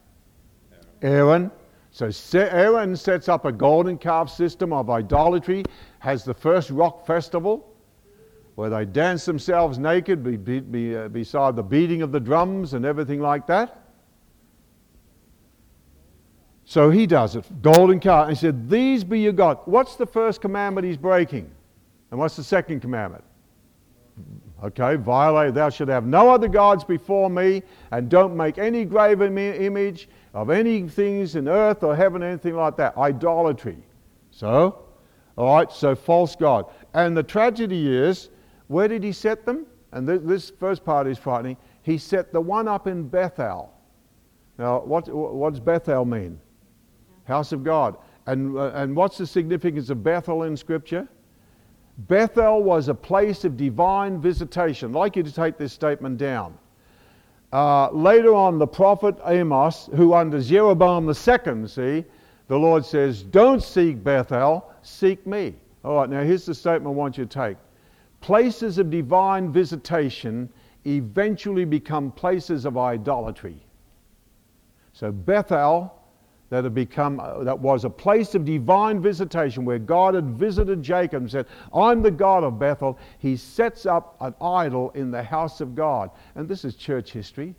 Aaron. 1.00 1.50
So 1.92 2.10
Aaron 2.34 2.96
sets 2.96 3.28
up 3.28 3.44
a 3.44 3.52
golden 3.52 3.98
calf 3.98 4.30
system 4.30 4.72
of 4.72 4.90
idolatry, 4.90 5.64
has 6.00 6.24
the 6.24 6.34
first 6.34 6.70
rock 6.70 7.06
festival 7.06 7.72
where 8.56 8.68
they 8.68 8.84
dance 8.84 9.24
themselves 9.24 9.78
naked 9.78 10.24
be, 10.24 10.36
be, 10.36 10.60
be, 10.60 10.96
uh, 10.96 11.08
beside 11.08 11.56
the 11.56 11.62
beating 11.62 12.02
of 12.02 12.12
the 12.12 12.20
drums 12.20 12.74
and 12.74 12.84
everything 12.84 13.20
like 13.20 13.46
that. 13.46 13.78
So 16.64 16.90
he 16.90 17.06
does 17.06 17.36
it, 17.36 17.44
golden 17.62 18.00
calf. 18.00 18.28
And 18.28 18.36
he 18.36 18.40
said, 18.40 18.68
These 18.68 19.04
be 19.04 19.20
your 19.20 19.32
God. 19.32 19.58
What's 19.66 19.96
the 19.96 20.06
first 20.06 20.40
commandment 20.40 20.86
he's 20.86 20.96
breaking? 20.96 21.50
And 22.10 22.18
what's 22.18 22.36
the 22.36 22.44
second 22.44 22.80
commandment? 22.80 23.24
Okay, 24.62 24.94
violate, 24.94 25.54
thou 25.54 25.68
shalt 25.70 25.88
have 25.88 26.06
no 26.06 26.30
other 26.30 26.46
gods 26.46 26.84
before 26.84 27.28
me, 27.28 27.62
and 27.90 28.08
don't 28.08 28.36
make 28.36 28.58
any 28.58 28.84
graven 28.84 29.36
image 29.36 30.08
of 30.34 30.50
any 30.50 30.88
things 30.88 31.34
in 31.34 31.48
earth 31.48 31.82
or 31.82 31.96
heaven, 31.96 32.22
anything 32.22 32.54
like 32.54 32.76
that. 32.76 32.96
Idolatry. 32.96 33.78
So, 34.30 34.84
all 35.36 35.56
right, 35.56 35.72
so 35.72 35.94
false 35.94 36.36
God. 36.36 36.66
And 36.94 37.16
the 37.16 37.22
tragedy 37.24 37.92
is, 37.92 38.30
where 38.68 38.86
did 38.86 39.02
he 39.02 39.12
set 39.12 39.44
them? 39.44 39.66
And 39.90 40.06
th- 40.06 40.20
this 40.24 40.50
first 40.50 40.84
part 40.84 41.06
is 41.06 41.18
frightening. 41.18 41.56
He 41.82 41.98
set 41.98 42.32
the 42.32 42.40
one 42.40 42.68
up 42.68 42.86
in 42.86 43.08
Bethel. 43.08 43.74
Now, 44.58 44.80
what, 44.80 45.08
what 45.08 45.50
does 45.50 45.60
Bethel 45.60 46.04
mean? 46.04 46.38
House 47.24 47.52
of 47.52 47.64
God. 47.64 47.96
And, 48.26 48.56
uh, 48.56 48.70
and 48.74 48.94
what's 48.94 49.18
the 49.18 49.26
significance 49.26 49.90
of 49.90 50.04
Bethel 50.04 50.44
in 50.44 50.56
Scripture? 50.56 51.08
Bethel 51.98 52.62
was 52.62 52.88
a 52.88 52.94
place 52.94 53.44
of 53.44 53.56
divine 53.56 54.20
visitation. 54.20 54.90
I'd 54.90 54.98
like 54.98 55.16
you 55.16 55.22
to 55.22 55.32
take 55.32 55.58
this 55.58 55.72
statement 55.72 56.18
down. 56.18 56.58
Uh, 57.52 57.90
later 57.90 58.34
on, 58.34 58.58
the 58.58 58.66
prophet 58.66 59.16
Amos, 59.26 59.90
who 59.94 60.14
under 60.14 60.40
Jeroboam 60.40 61.06
II, 61.06 61.68
see, 61.68 62.04
the 62.48 62.58
Lord 62.58 62.84
says, 62.84 63.22
Don't 63.22 63.62
seek 63.62 64.02
Bethel, 64.02 64.70
seek 64.82 65.26
me. 65.26 65.54
All 65.84 65.96
right, 65.96 66.08
now 66.08 66.22
here's 66.22 66.46
the 66.46 66.54
statement 66.54 66.86
I 66.86 66.96
want 66.96 67.18
you 67.18 67.26
to 67.26 67.30
take. 67.30 67.58
Places 68.20 68.78
of 68.78 68.88
divine 68.88 69.52
visitation 69.52 70.48
eventually 70.86 71.64
become 71.64 72.10
places 72.10 72.64
of 72.64 72.78
idolatry. 72.78 73.66
So 74.92 75.12
Bethel 75.12 76.01
that 76.52 76.64
had 76.64 76.74
become 76.74 77.18
uh, 77.18 77.42
that 77.44 77.58
was 77.58 77.86
a 77.86 77.90
place 77.90 78.34
of 78.34 78.44
divine 78.44 79.00
visitation 79.00 79.64
where 79.64 79.78
God 79.78 80.12
had 80.12 80.36
visited 80.36 80.82
Jacob 80.82 81.22
and 81.22 81.30
said, 81.30 81.46
"I'm 81.72 82.02
the 82.02 82.10
God 82.10 82.44
of 82.44 82.58
Bethel." 82.58 82.98
He 83.16 83.38
sets 83.38 83.86
up 83.86 84.16
an 84.20 84.34
idol 84.38 84.90
in 84.90 85.10
the 85.10 85.22
house 85.22 85.62
of 85.62 85.74
God, 85.74 86.10
and 86.34 86.46
this 86.46 86.66
is 86.66 86.76
church 86.76 87.10
history. 87.10 87.54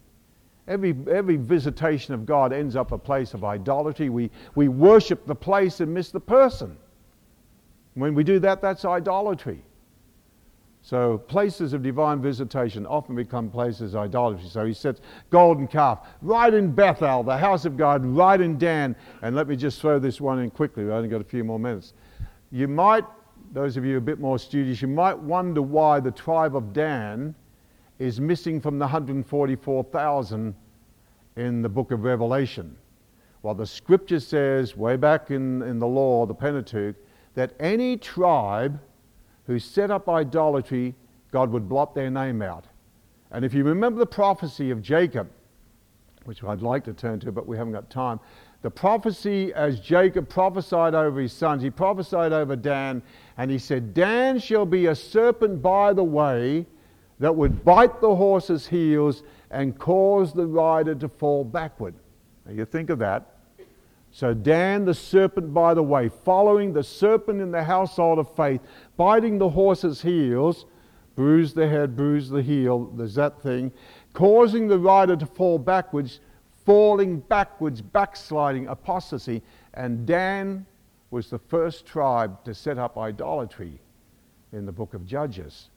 Every, 0.68 0.96
every 1.12 1.38
visitation 1.38 2.14
of 2.14 2.28
God 2.28 2.54
ends 2.54 2.76
up 2.76 2.92
a 2.92 2.98
place 2.98 3.34
of 3.34 3.44
idolatry. 3.44 4.10
We, 4.10 4.30
we 4.54 4.68
worship 4.68 5.26
the 5.26 5.36
place 5.36 5.80
and 5.80 5.92
miss 5.92 6.12
the 6.12 6.20
person. 6.20 6.78
When 7.96 8.14
we 8.14 8.24
do 8.24 8.38
that, 8.40 8.62
that's 8.62 8.86
idolatry. 8.86 9.64
So 10.86 11.18
places 11.18 11.72
of 11.72 11.82
divine 11.82 12.22
visitation 12.22 12.86
often 12.86 13.16
become 13.16 13.50
places 13.50 13.94
of 13.94 14.02
idolatry. 14.02 14.50
So 14.50 14.66
he 14.66 14.74
sets 14.74 15.00
golden 15.30 15.66
calf 15.66 16.06
right 16.22 16.54
in 16.54 16.74
Bethel, 16.74 17.24
the 17.24 17.38
house 17.38 17.64
of 17.64 17.78
God, 17.78 18.06
right 18.06 18.40
in 18.40 18.58
Dan. 18.58 18.94
And 19.22 19.34
let 19.34 19.48
me 19.48 19.56
just 19.56 19.80
throw 19.80 19.98
this 19.98 20.20
one 20.20 20.40
in 20.40 20.52
quickly. 20.52 20.84
We've 20.84 20.92
only 20.92 21.08
got 21.08 21.22
a 21.22 21.24
few 21.24 21.46
more 21.46 21.58
minutes. 21.58 21.94
You 22.52 22.68
might, 22.68 23.06
those 23.54 23.78
of 23.78 23.86
you 23.86 23.96
a 23.96 24.02
bit 24.02 24.20
more 24.20 24.38
studious, 24.38 24.82
you 24.82 24.90
might 24.90 25.18
wonder 25.18 25.62
why 25.62 26.02
the 26.02 26.12
tribe 26.12 26.54
of 26.54 26.74
Dan 26.74 27.34
is 27.98 28.20
missing 28.20 28.60
from 28.60 28.78
the 28.78 28.86
144,000 28.86 30.54
in 31.38 31.62
the 31.62 31.70
book 31.70 31.92
of 31.92 32.04
Revelation. 32.04 32.76
Well, 33.42 33.56
the 33.56 33.66
scripture 33.66 34.20
says, 34.20 34.76
way 34.76 34.98
back 34.98 35.32
in, 35.32 35.62
in 35.62 35.80
the 35.80 35.88
law, 35.88 36.26
the 36.26 36.36
Pentateuch, 36.36 36.98
that 37.36 37.54
any 37.62 37.96
tribe 37.96 38.82
who 39.48 39.60
set 39.60 39.92
up 39.92 40.08
idolatry, 40.10 40.96
God 41.32 41.52
would 41.52 41.68
blot 41.68 41.96
their 41.96 42.10
name 42.10 42.42
out. 42.42 42.66
And 43.32 43.44
if 43.44 43.54
you 43.54 43.64
remember 43.64 44.00
the 44.00 44.06
prophecy 44.06 44.70
of 44.72 44.82
Jacob, 44.82 45.30
which 46.26 46.44
I'd 46.44 46.62
like 46.62 46.84
to 46.86 46.94
turn 46.94 47.20
to, 47.22 47.32
but 47.32 47.48
we 47.48 47.58
haven't 47.58 47.74
got 47.74 47.90
time, 47.90 48.20
the 48.62 48.70
prophecy 48.70 49.54
as 49.54 49.80
Jacob 49.80 50.30
prophesied 50.30 50.96
over 50.96 51.20
his 51.20 51.34
sons, 51.34 51.62
he 51.62 51.70
prophesied 51.70 52.32
over 52.32 52.56
Dan, 52.56 53.02
and 53.38 53.52
he 53.52 53.58
said, 53.58 53.94
Dan 53.94 54.40
shall 54.40 54.66
be 54.66 54.86
a 54.86 54.96
serpent 54.96 55.62
by 55.62 55.92
the 55.92 56.04
way 56.04 56.66
that 57.20 57.36
would 57.36 57.66
bite 57.66 58.00
the 58.00 58.16
horse's 58.16 58.68
heels 58.68 59.24
and 59.52 59.78
cause 59.78 60.32
the 60.32 60.46
rider 60.46 60.96
to 60.96 61.10
fall 61.10 61.44
backward. 61.44 61.94
Now 62.46 62.54
you 62.54 62.66
think 62.66 62.90
of 62.90 63.00
that. 63.00 63.33
So 64.14 64.36
Dan 64.36 64.86
the 64.86 64.94
serpent 64.94 65.56
by 65.56 65.74
the 65.74 65.82
way, 65.82 66.08
following 66.08 66.72
the 66.72 66.84
serpent 66.84 67.42
in 67.42 67.50
the 67.50 67.64
household 67.64 68.20
of 68.20 68.34
faith, 68.36 68.62
biting 68.96 69.40
the 69.40 69.50
horse's 69.50 70.04
heels, 70.04 70.68
bruise 71.16 71.56
the 71.56 71.68
head, 71.68 71.96
bruise 71.96 72.30
the 72.30 72.44
heel, 72.44 72.86
there's 72.96 73.16
that 73.16 73.42
thing, 73.42 73.72
causing 74.14 74.68
the 74.68 74.78
rider 74.78 75.16
to 75.16 75.26
fall 75.26 75.58
backwards, 75.58 76.20
falling 76.64 77.22
backwards, 77.22 77.82
backsliding, 77.82 78.68
apostasy. 78.68 79.42
And 79.74 80.06
Dan 80.06 80.68
was 81.10 81.32
the 81.32 81.40
first 81.40 81.88
tribe 81.88 82.44
to 82.46 82.54
set 82.54 82.78
up 82.78 83.00
idolatry 83.00 83.80
in 84.52 84.68
the 84.68 84.72
book 84.72 84.94
of 84.94 85.08
Judges. 85.08 85.72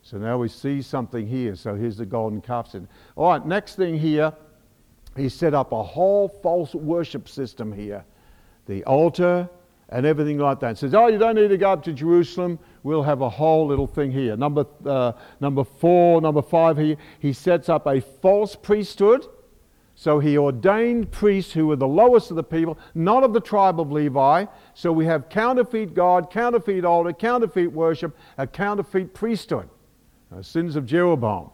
So 0.00 0.16
now 0.16 0.38
we 0.38 0.48
see 0.48 0.80
something 0.80 1.26
here. 1.26 1.54
So 1.56 1.74
here's 1.74 1.98
the 1.98 2.06
golden 2.06 2.40
calf. 2.40 2.74
All 3.16 3.32
right, 3.32 3.46
next 3.46 3.76
thing 3.76 3.98
here, 3.98 4.32
he 5.16 5.28
set 5.28 5.54
up 5.54 5.72
a 5.72 5.82
whole 5.82 6.28
false 6.28 6.74
worship 6.74 7.28
system 7.28 7.72
here. 7.72 8.04
The 8.66 8.84
altar 8.84 9.48
and 9.92 10.06
everything 10.06 10.38
like 10.38 10.58
that. 10.60 10.78
Says, 10.78 10.94
oh, 10.94 11.08
you 11.08 11.18
don't 11.18 11.34
need 11.34 11.48
to 11.48 11.58
go 11.58 11.70
up 11.70 11.82
to 11.84 11.92
Jerusalem. 11.92 12.58
We'll 12.82 13.02
have 13.02 13.20
a 13.20 13.28
whole 13.28 13.66
little 13.66 13.86
thing 13.86 14.10
here. 14.10 14.36
Number, 14.36 14.66
uh, 14.86 15.12
number 15.40 15.64
four, 15.64 16.20
number 16.20 16.40
five 16.40 16.78
here, 16.78 16.96
he 17.18 17.32
sets 17.32 17.68
up 17.68 17.86
a 17.86 18.00
false 18.00 18.56
priesthood. 18.56 19.26
So 19.94 20.18
he 20.18 20.38
ordained 20.38 21.10
priests 21.10 21.52
who 21.52 21.66
were 21.66 21.76
the 21.76 21.86
lowest 21.86 22.30
of 22.30 22.36
the 22.36 22.42
people, 22.42 22.78
not 22.94 23.22
of 23.22 23.34
the 23.34 23.40
tribe 23.40 23.78
of 23.78 23.92
Levi. 23.92 24.46
So 24.72 24.90
we 24.90 25.04
have 25.04 25.28
counterfeit 25.28 25.92
God, 25.92 26.30
counterfeit 26.30 26.86
altar, 26.86 27.12
counterfeit 27.12 27.70
worship, 27.70 28.16
a 28.38 28.46
counterfeit 28.46 29.12
priesthood 29.12 29.68
uh, 30.34 30.40
sins 30.40 30.76
of 30.76 30.86
Jeroboam. 30.86 31.50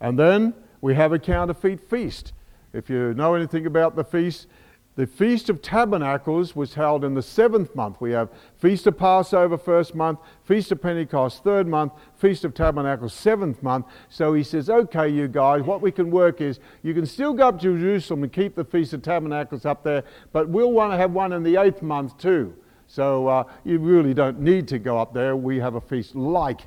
And 0.00 0.18
then 0.18 0.54
we 0.80 0.94
have 0.96 1.12
a 1.12 1.18
counterfeit 1.18 1.88
feast. 1.88 2.32
If 2.76 2.90
you 2.90 3.14
know 3.14 3.34
anything 3.34 3.64
about 3.64 3.96
the 3.96 4.04
feast, 4.04 4.48
the 4.96 5.06
Feast 5.06 5.48
of 5.48 5.62
Tabernacles 5.62 6.54
was 6.54 6.74
held 6.74 7.04
in 7.04 7.14
the 7.14 7.22
seventh 7.22 7.74
month. 7.74 8.00
We 8.00 8.12
have 8.12 8.28
Feast 8.58 8.86
of 8.86 8.98
Passover 8.98 9.56
first 9.56 9.94
month, 9.94 10.20
Feast 10.44 10.72
of 10.72 10.82
Pentecost 10.82 11.42
third 11.42 11.66
month, 11.66 11.92
Feast 12.16 12.44
of 12.44 12.52
Tabernacles 12.52 13.14
seventh 13.14 13.62
month. 13.62 13.86
So 14.10 14.34
he 14.34 14.42
says, 14.42 14.68
okay, 14.68 15.08
you 15.08 15.26
guys, 15.26 15.62
what 15.62 15.80
we 15.80 15.90
can 15.90 16.10
work 16.10 16.42
is 16.42 16.60
you 16.82 16.92
can 16.92 17.06
still 17.06 17.32
go 17.32 17.48
up 17.48 17.60
to 17.60 17.78
Jerusalem 17.78 18.24
and 18.24 18.32
keep 18.32 18.54
the 18.54 18.64
Feast 18.64 18.92
of 18.92 19.02
Tabernacles 19.02 19.64
up 19.64 19.82
there, 19.82 20.04
but 20.32 20.48
we'll 20.48 20.72
want 20.72 20.92
to 20.92 20.98
have 20.98 21.12
one 21.12 21.32
in 21.32 21.42
the 21.42 21.56
eighth 21.56 21.80
month 21.80 22.18
too. 22.18 22.54
So 22.86 23.26
uh, 23.26 23.44
you 23.64 23.78
really 23.78 24.12
don't 24.12 24.40
need 24.40 24.68
to 24.68 24.78
go 24.78 24.98
up 24.98 25.14
there. 25.14 25.34
We 25.34 25.58
have 25.58 25.76
a 25.76 25.80
feast 25.80 26.14
like 26.14 26.62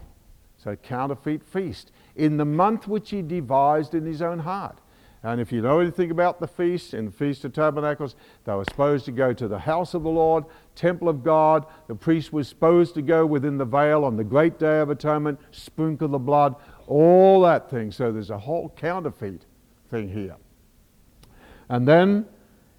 so, 0.57 0.75
counterfeit 0.75 1.43
feast 1.43 1.91
in 2.15 2.37
the 2.37 2.45
month 2.45 2.87
which 2.87 3.11
he 3.11 3.21
devised 3.21 3.93
in 3.93 4.05
his 4.05 4.21
own 4.21 4.39
heart. 4.39 4.79
And 5.21 5.41
if 5.41 5.51
you 5.51 5.61
know 5.61 5.79
anything 5.79 6.11
about 6.11 6.39
the 6.39 6.47
feast, 6.47 6.93
in 6.93 7.05
the 7.05 7.11
Feast 7.11 7.43
of 7.43 7.51
Tabernacles, 7.51 8.15
they 8.45 8.53
were 8.53 8.63
supposed 8.63 9.03
to 9.05 9.11
go 9.11 9.33
to 9.33 9.47
the 9.49 9.59
house 9.59 9.93
of 9.93 10.03
the 10.03 10.09
Lord, 10.09 10.45
temple 10.75 11.09
of 11.09 11.23
God. 11.23 11.65
The 11.87 11.95
priest 11.95 12.31
was 12.31 12.47
supposed 12.47 12.93
to 12.95 13.01
go 13.01 13.25
within 13.25 13.57
the 13.57 13.65
veil 13.65 14.05
on 14.05 14.15
the 14.15 14.23
great 14.23 14.57
day 14.57 14.79
of 14.79 14.89
atonement, 14.89 15.39
sprinkle 15.51 16.07
the 16.07 16.19
blood, 16.19 16.55
all 16.87 17.41
that 17.41 17.69
thing. 17.69 17.91
So 17.91 18.13
there's 18.13 18.29
a 18.29 18.37
whole 18.37 18.69
counterfeit 18.77 19.45
thing 19.89 20.07
here. 20.07 20.37
And 21.67 21.85
then, 21.85 22.25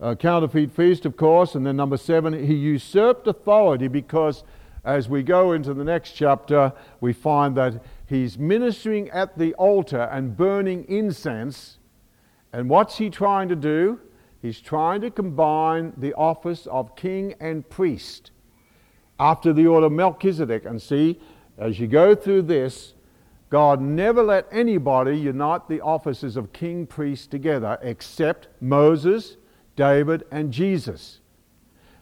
a 0.01 0.16
counterfeit 0.16 0.72
feast, 0.72 1.05
of 1.05 1.18
course. 1.18 1.55
And 1.55 1.66
then, 1.66 1.76
number 1.76 1.99
seven, 1.99 2.47
he 2.47 2.55
usurped 2.55 3.26
authority 3.26 3.86
because 3.86 4.45
as 4.82 5.11
we 5.11 5.22
go 5.22 5.53
into 5.53 5.74
the 5.74 5.84
next 5.84 6.12
chapter, 6.12 6.72
we 7.01 7.12
find 7.12 7.55
that 7.59 7.84
he's 8.07 8.38
ministering 8.38 9.11
at 9.11 9.36
the 9.38 9.53
altar 9.55 10.09
and 10.11 10.36
burning 10.36 10.86
incense. 10.88 11.76
And 12.53 12.68
what's 12.68 12.98
he 12.98 13.11
trying 13.11 13.48
to 13.48 13.57
do? 13.57 14.01
He's 14.42 14.61
trying 14.61 15.03
to 15.03 15.11
combine 15.11 15.92
the 15.96 16.14
office 16.14 16.66
of 16.66 16.96
king 16.96 17.34
and 17.40 17.68
priest 17.68 18.30
after 19.18 19.53
the 19.53 19.66
order 19.66 19.86
of 19.86 19.92
Melchizedek. 19.92 20.64
And 20.64 20.80
see, 20.80 21.20
as 21.59 21.78
you 21.78 21.86
go 21.86 22.14
through 22.14 22.42
this, 22.42 22.94
God 23.51 23.80
never 23.80 24.22
let 24.22 24.46
anybody 24.51 25.18
unite 25.18 25.68
the 25.68 25.80
offices 25.80 26.36
of 26.36 26.53
king 26.53 26.86
priest 26.86 27.30
together 27.30 27.78
except 27.82 28.48
Moses, 28.61 29.36
David, 29.76 30.24
and 30.30 30.53
Jesus. 30.53 31.20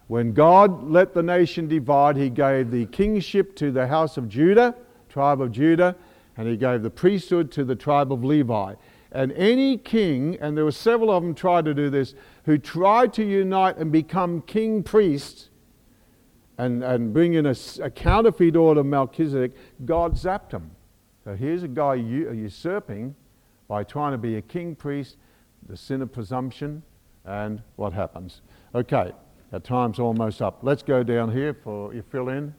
When 0.07 0.33
God 0.33 0.91
let 0.91 1.13
the 1.13 1.23
nation 1.23 1.67
divide, 1.67 2.17
he 2.17 2.31
gave 2.31 2.71
the 2.71 2.87
kingship 2.87 3.57
to 3.57 3.71
the 3.71 3.87
house 3.87 4.17
of 4.17 4.29
Judah, 4.29 4.75
tribe 5.09 5.41
of 5.41 5.53
Judah, 5.53 5.97
and 6.37 6.47
he 6.47 6.57
gave 6.57 6.83
the 6.83 6.91
priesthood 6.91 7.51
to 7.53 7.65
the 7.65 7.75
tribe 7.75 8.13
of 8.13 8.25
Levi. 8.25 8.75
And 9.11 9.33
any 9.33 9.79
king, 9.79 10.37
and 10.41 10.57
there 10.57 10.65
were 10.65 10.73
several 10.73 11.11
of 11.11 11.23
them 11.23 11.35
tried 11.35 11.65
to 11.65 11.75
do 11.75 11.89
this, 11.91 12.15
who 12.45 12.59
tried 12.59 13.13
to 13.15 13.25
unite 13.25 13.79
and 13.79 13.91
become 13.91 14.43
king 14.43 14.83
priest 14.83 15.49
and, 16.59 16.83
and 16.83 17.13
bring 17.13 17.35
in 17.35 17.47
a, 17.47 17.55
a 17.83 17.91
counterfeit 17.91 18.57
order 18.57 18.81
of 18.81 18.87
Melchizedek, 18.87 19.53
God 19.85 20.15
zapped 20.15 20.51
them. 20.51 20.71
So 21.25 21.35
here's 21.35 21.63
a 21.63 21.69
guy 21.69 21.93
uh, 21.93 21.95
usurping 22.33 23.15
by 23.69 23.85
trying 23.85 24.13
to 24.13 24.19
be 24.19 24.37
a 24.37 24.43
king 24.43 24.75
priest, 24.75 25.17
the 25.69 25.77
sin 25.77 26.03
of 26.03 26.13
presumption, 26.13 26.83
and 27.25 27.63
what 27.77 27.93
happens? 27.93 28.43
Okay. 28.75 29.13
Our 29.53 29.61
time's 29.61 29.99
almost 29.99 30.43
up. 30.43 30.59
Let's 30.63 30.83
go 30.83 31.03
down 31.03 31.33
here 31.33 31.55
for 31.55 31.95
you 31.95 32.03
fill 32.03 32.29
in. 32.29 32.55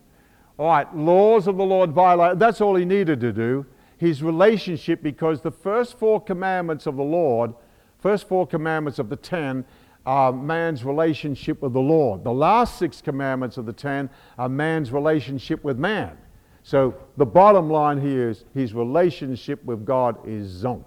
All 0.57 0.67
right, 0.67 0.95
laws 0.95 1.47
of 1.47 1.57
the 1.57 1.63
Lord 1.63 1.91
violated. 1.91 2.39
That's 2.39 2.61
all 2.61 2.75
he 2.75 2.83
needed 2.83 3.19
to 3.21 3.31
do. 3.31 3.65
His 3.99 4.23
relationship, 4.23 5.03
because 5.03 5.41
the 5.41 5.51
first 5.51 5.99
four 5.99 6.21
commandments 6.21 6.87
of 6.87 6.95
the 6.95 7.03
Lord, 7.03 7.53
first 7.97 8.29
four 8.29 8.47
commandments 8.47 8.97
of 8.97 9.09
the 9.09 9.17
ten, 9.17 9.65
are 10.05 10.31
man's 10.31 10.85
relationship 10.85 11.61
with 11.61 11.73
the 11.73 11.81
Lord. 11.81 12.23
The 12.23 12.31
last 12.31 12.79
six 12.79 13.01
commandments 13.01 13.57
of 13.57 13.65
the 13.65 13.73
ten 13.73 14.09
are 14.37 14.47
man's 14.47 14.93
relationship 14.93 15.65
with 15.65 15.77
man. 15.77 16.17
So 16.63 16.95
the 17.17 17.25
bottom 17.25 17.69
line 17.69 17.99
here 17.99 18.29
is 18.29 18.45
his 18.53 18.73
relationship 18.73 19.63
with 19.65 19.85
God 19.85 20.15
is 20.25 20.63
zonk, 20.63 20.85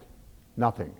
nothing. 0.56 0.94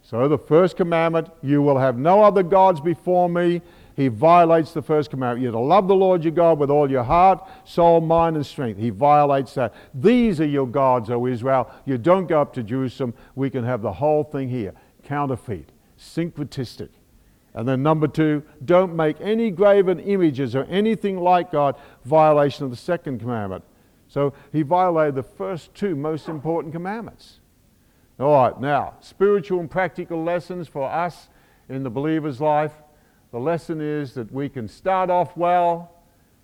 So 0.00 0.28
the 0.28 0.38
first 0.38 0.78
commandment, 0.78 1.28
you 1.42 1.60
will 1.60 1.78
have 1.78 1.98
no 1.98 2.22
other 2.22 2.42
gods 2.42 2.80
before 2.80 3.28
me 3.28 3.60
he 3.96 4.08
violates 4.08 4.72
the 4.72 4.82
first 4.82 5.10
commandment. 5.10 5.42
You're 5.42 5.52
to 5.52 5.58
love 5.58 5.88
the 5.88 5.94
Lord 5.94 6.24
your 6.24 6.32
God 6.32 6.58
with 6.58 6.70
all 6.70 6.90
your 6.90 7.02
heart, 7.02 7.46
soul, 7.64 8.00
mind, 8.00 8.36
and 8.36 8.46
strength. 8.46 8.78
He 8.78 8.90
violates 8.90 9.54
that. 9.54 9.74
These 9.94 10.40
are 10.40 10.46
your 10.46 10.66
gods, 10.66 11.10
O 11.10 11.26
Israel. 11.26 11.70
You 11.84 11.98
don't 11.98 12.26
go 12.26 12.40
up 12.40 12.52
to 12.54 12.62
Jerusalem. 12.62 13.14
We 13.34 13.50
can 13.50 13.64
have 13.64 13.82
the 13.82 13.92
whole 13.92 14.24
thing 14.24 14.48
here. 14.48 14.72
Counterfeit, 15.04 15.70
syncretistic. 15.98 16.88
And 17.54 17.68
then 17.68 17.82
number 17.82 18.08
two, 18.08 18.42
don't 18.64 18.96
make 18.96 19.20
any 19.20 19.50
graven 19.50 20.00
images 20.00 20.56
or 20.56 20.64
anything 20.64 21.18
like 21.18 21.52
God. 21.52 21.76
Violation 22.04 22.64
of 22.64 22.70
the 22.70 22.76
second 22.76 23.18
commandment. 23.18 23.64
So 24.08 24.32
he 24.52 24.62
violated 24.62 25.14
the 25.14 25.22
first 25.22 25.74
two 25.74 25.94
most 25.94 26.28
important 26.28 26.72
commandments. 26.72 27.40
All 28.18 28.32
right, 28.34 28.60
now, 28.60 28.94
spiritual 29.00 29.60
and 29.60 29.70
practical 29.70 30.22
lessons 30.22 30.68
for 30.68 30.88
us 30.88 31.28
in 31.68 31.82
the 31.82 31.90
believer's 31.90 32.40
life. 32.40 32.72
The 33.32 33.40
lesson 33.40 33.80
is 33.80 34.12
that 34.14 34.30
we 34.30 34.48
can 34.48 34.68
start 34.68 35.10
off 35.10 35.36
well, 35.36 35.90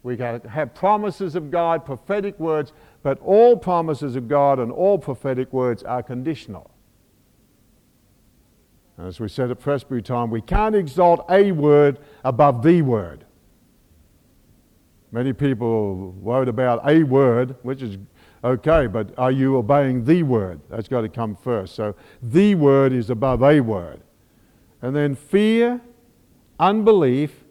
we 0.03 0.17
can 0.17 0.41
have 0.41 0.75
promises 0.75 1.35
of 1.35 1.51
God, 1.51 1.85
prophetic 1.85 2.39
words, 2.41 2.73
but 3.03 3.21
all 3.21 3.57
promises 3.57 4.17
of 4.17 4.27
God 4.27 4.59
and 4.59 4.73
all 4.73 4.99
prophetic 4.99 5.53
words 5.53 5.83
are 5.83 6.03
conditional. 6.03 6.71
As 8.99 9.21
we 9.21 9.29
said 9.29 9.51
at 9.51 9.61
Presbytery 9.61 10.03
time, 10.03 10.31
we 10.31 10.41
can't 10.41 10.75
exalt 10.75 11.25
a 11.31 11.53
word 11.53 11.99
above 12.25 12.63
the 12.63 12.83
word. 12.83 13.25
Many 15.13 15.33
people 15.33 16.13
worried 16.13 16.49
about 16.49 16.89
a 16.89 17.03
word, 17.03 17.55
which 17.63 17.83
is 17.83 17.99
okay, 18.43 18.87
but 18.87 19.17
are 19.19 19.31
you 19.31 19.57
obeying 19.57 20.05
the 20.05 20.23
word? 20.23 20.61
That's 20.69 20.89
got 20.89 21.03
to 21.03 21.09
come 21.09 21.37
first. 21.37 21.75
So 21.75 21.95
the 22.23 22.55
word 22.55 22.93
is 22.93 23.11
above 23.11 23.43
a 23.43 23.61
word. 23.61 24.01
And 24.83 24.97
then 24.97 25.15
fear 25.15 25.81
Unbelief, 26.59 27.45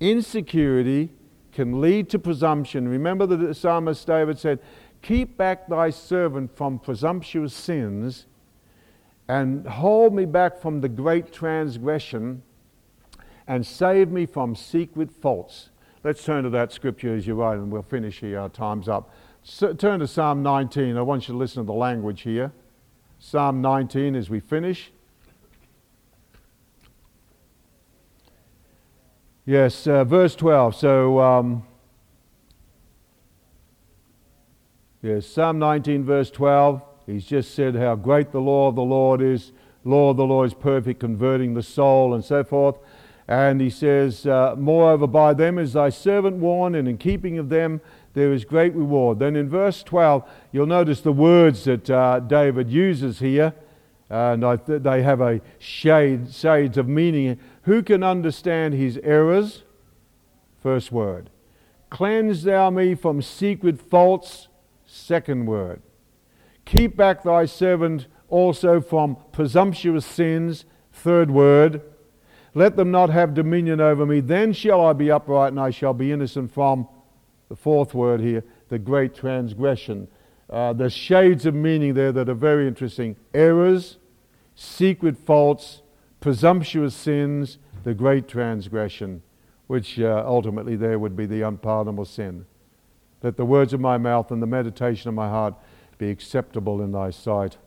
insecurity 0.00 1.10
can 1.52 1.80
lead 1.80 2.08
to 2.10 2.18
presumption. 2.18 2.88
Remember 2.88 3.26
the 3.26 3.54
psalmist 3.54 4.06
David 4.06 4.38
said, 4.38 4.58
Keep 5.02 5.36
back 5.36 5.68
thy 5.68 5.90
servant 5.90 6.56
from 6.56 6.78
presumptuous 6.78 7.52
sins 7.54 8.26
and 9.28 9.66
hold 9.66 10.14
me 10.14 10.24
back 10.24 10.58
from 10.58 10.80
the 10.80 10.88
great 10.88 11.32
transgression 11.32 12.42
and 13.46 13.66
save 13.66 14.10
me 14.10 14.26
from 14.26 14.54
secret 14.54 15.10
faults. 15.10 15.70
Let's 16.04 16.24
turn 16.24 16.44
to 16.44 16.50
that 16.50 16.72
scripture 16.72 17.14
as 17.14 17.26
you 17.26 17.34
write, 17.34 17.58
and 17.58 17.70
we'll 17.70 17.82
finish 17.82 18.20
here. 18.20 18.40
Our 18.40 18.48
time's 18.48 18.88
up. 18.88 19.10
So, 19.44 19.72
turn 19.72 20.00
to 20.00 20.06
Psalm 20.06 20.42
19. 20.42 20.96
I 20.96 21.02
want 21.02 21.28
you 21.28 21.32
to 21.32 21.38
listen 21.38 21.62
to 21.62 21.66
the 21.66 21.72
language 21.72 22.22
here. 22.22 22.52
Psalm 23.18 23.60
19 23.60 24.14
as 24.16 24.28
we 24.28 24.40
finish. 24.40 24.92
Yes, 29.44 29.88
uh, 29.88 30.04
verse 30.04 30.36
12. 30.36 30.76
So, 30.76 31.18
um, 31.18 31.64
yes, 35.02 35.26
Psalm 35.26 35.58
19, 35.58 36.04
verse 36.04 36.30
12. 36.30 36.80
He's 37.06 37.24
just 37.24 37.52
said 37.52 37.74
how 37.74 37.96
great 37.96 38.30
the 38.30 38.40
law 38.40 38.68
of 38.68 38.76
the 38.76 38.82
Lord 38.82 39.20
is. 39.20 39.50
Law 39.82 40.10
of 40.10 40.16
the 40.16 40.24
Lord 40.24 40.46
is 40.46 40.54
perfect, 40.54 41.00
converting 41.00 41.54
the 41.54 41.62
soul, 41.62 42.14
and 42.14 42.24
so 42.24 42.44
forth. 42.44 42.76
And 43.26 43.60
he 43.60 43.68
says, 43.68 44.26
uh, 44.26 44.54
Moreover, 44.56 45.08
by 45.08 45.34
them 45.34 45.58
is 45.58 45.72
thy 45.72 45.88
servant 45.88 46.36
warned, 46.36 46.76
and 46.76 46.86
in 46.86 46.96
keeping 46.96 47.36
of 47.38 47.48
them 47.48 47.80
there 48.14 48.32
is 48.32 48.44
great 48.44 48.72
reward. 48.76 49.18
Then 49.18 49.34
in 49.34 49.48
verse 49.48 49.82
12, 49.82 50.22
you'll 50.52 50.66
notice 50.66 51.00
the 51.00 51.12
words 51.12 51.64
that 51.64 51.90
uh, 51.90 52.20
David 52.20 52.70
uses 52.70 53.18
here, 53.18 53.54
and 54.08 54.42
th- 54.66 54.82
they 54.82 55.02
have 55.02 55.20
a 55.20 55.40
shade, 55.58 56.32
shades 56.32 56.78
of 56.78 56.86
meaning. 56.86 57.40
Who 57.62 57.82
can 57.82 58.02
understand 58.02 58.74
his 58.74 58.98
errors? 59.02 59.62
First 60.60 60.92
word. 60.92 61.30
Cleanse 61.90 62.42
thou 62.42 62.70
me 62.70 62.94
from 62.94 63.22
secret 63.22 63.80
faults. 63.80 64.48
Second 64.86 65.46
word. 65.46 65.82
Keep 66.64 66.96
back 66.96 67.22
thy 67.22 67.44
servant 67.46 68.06
also 68.28 68.80
from 68.80 69.16
presumptuous 69.32 70.06
sins. 70.06 70.64
Third 70.92 71.30
word. 71.30 71.82
Let 72.54 72.76
them 72.76 72.90
not 72.90 73.10
have 73.10 73.34
dominion 73.34 73.80
over 73.80 74.04
me. 74.06 74.20
Then 74.20 74.52
shall 74.52 74.84
I 74.84 74.92
be 74.92 75.10
upright 75.10 75.52
and 75.52 75.60
I 75.60 75.70
shall 75.70 75.94
be 75.94 76.12
innocent 76.12 76.52
from 76.52 76.88
the 77.48 77.56
fourth 77.56 77.92
word 77.92 78.20
here, 78.20 78.42
the 78.68 78.78
great 78.78 79.14
transgression. 79.14 80.08
Uh, 80.48 80.72
there's 80.72 80.92
shades 80.92 81.46
of 81.46 81.54
meaning 81.54 81.94
there 81.94 82.12
that 82.12 82.28
are 82.28 82.34
very 82.34 82.66
interesting. 82.66 83.16
Errors, 83.34 83.98
secret 84.54 85.18
faults, 85.18 85.81
presumptuous 86.22 86.94
sins, 86.94 87.58
the 87.82 87.92
great 87.92 88.28
transgression, 88.28 89.22
which 89.66 89.98
uh, 89.98 90.22
ultimately 90.24 90.76
there 90.76 90.98
would 90.98 91.16
be 91.16 91.26
the 91.26 91.42
unpardonable 91.42 92.04
sin. 92.04 92.46
Let 93.22 93.36
the 93.36 93.44
words 93.44 93.72
of 93.72 93.80
my 93.80 93.98
mouth 93.98 94.30
and 94.30 94.40
the 94.40 94.46
meditation 94.46 95.08
of 95.08 95.14
my 95.14 95.28
heart 95.28 95.54
be 95.98 96.10
acceptable 96.10 96.80
in 96.80 96.92
thy 96.92 97.10
sight, 97.10 97.58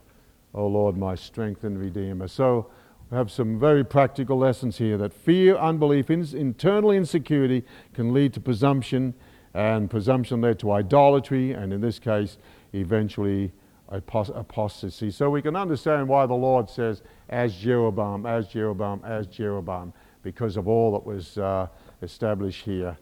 O 0.54 0.68
Lord, 0.68 0.98
my 0.98 1.16
strength 1.16 1.64
and 1.64 1.78
redeemer. 1.78 2.28
So, 2.28 2.72
we 3.12 3.18
have 3.18 3.30
some 3.30 3.60
very 3.60 3.84
practical 3.84 4.38
lessons 4.38 4.78
here 4.78 4.98
that 4.98 5.14
fear, 5.14 5.56
unbelief, 5.58 6.10
internal 6.10 6.90
insecurity 6.90 7.64
can 7.94 8.14
lead 8.14 8.34
to 8.34 8.40
presumption 8.40 9.14
and 9.54 9.90
presumption 9.90 10.42
led 10.42 10.60
to 10.60 10.72
idolatry, 10.72 11.52
and 11.52 11.72
in 11.72 11.82
this 11.82 12.00
case, 12.00 12.38
eventually 12.74 13.52
apostasy. 13.90 15.12
So 15.12 15.30
we 15.30 15.42
can 15.42 15.56
understand 15.56 16.08
why 16.08 16.26
the 16.26 16.34
Lord 16.34 16.70
says, 16.70 17.02
as 17.30 17.56
Jeroboam, 17.56 18.26
as 18.26 18.48
Jeroboam, 18.48 19.02
as 19.06 19.28
Jeroboam, 19.28 19.94
because 20.24 20.58
of 20.58 20.68
all 20.68 20.94
that 20.94 21.06
was 21.06 21.38
uh, 21.38 21.68
established 22.02 22.66
here 22.66 22.98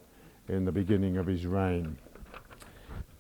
in 0.50 0.66
the 0.66 0.72
beginning 0.72 1.18
of 1.18 1.26
his 1.26 1.46
reign. 1.46 1.98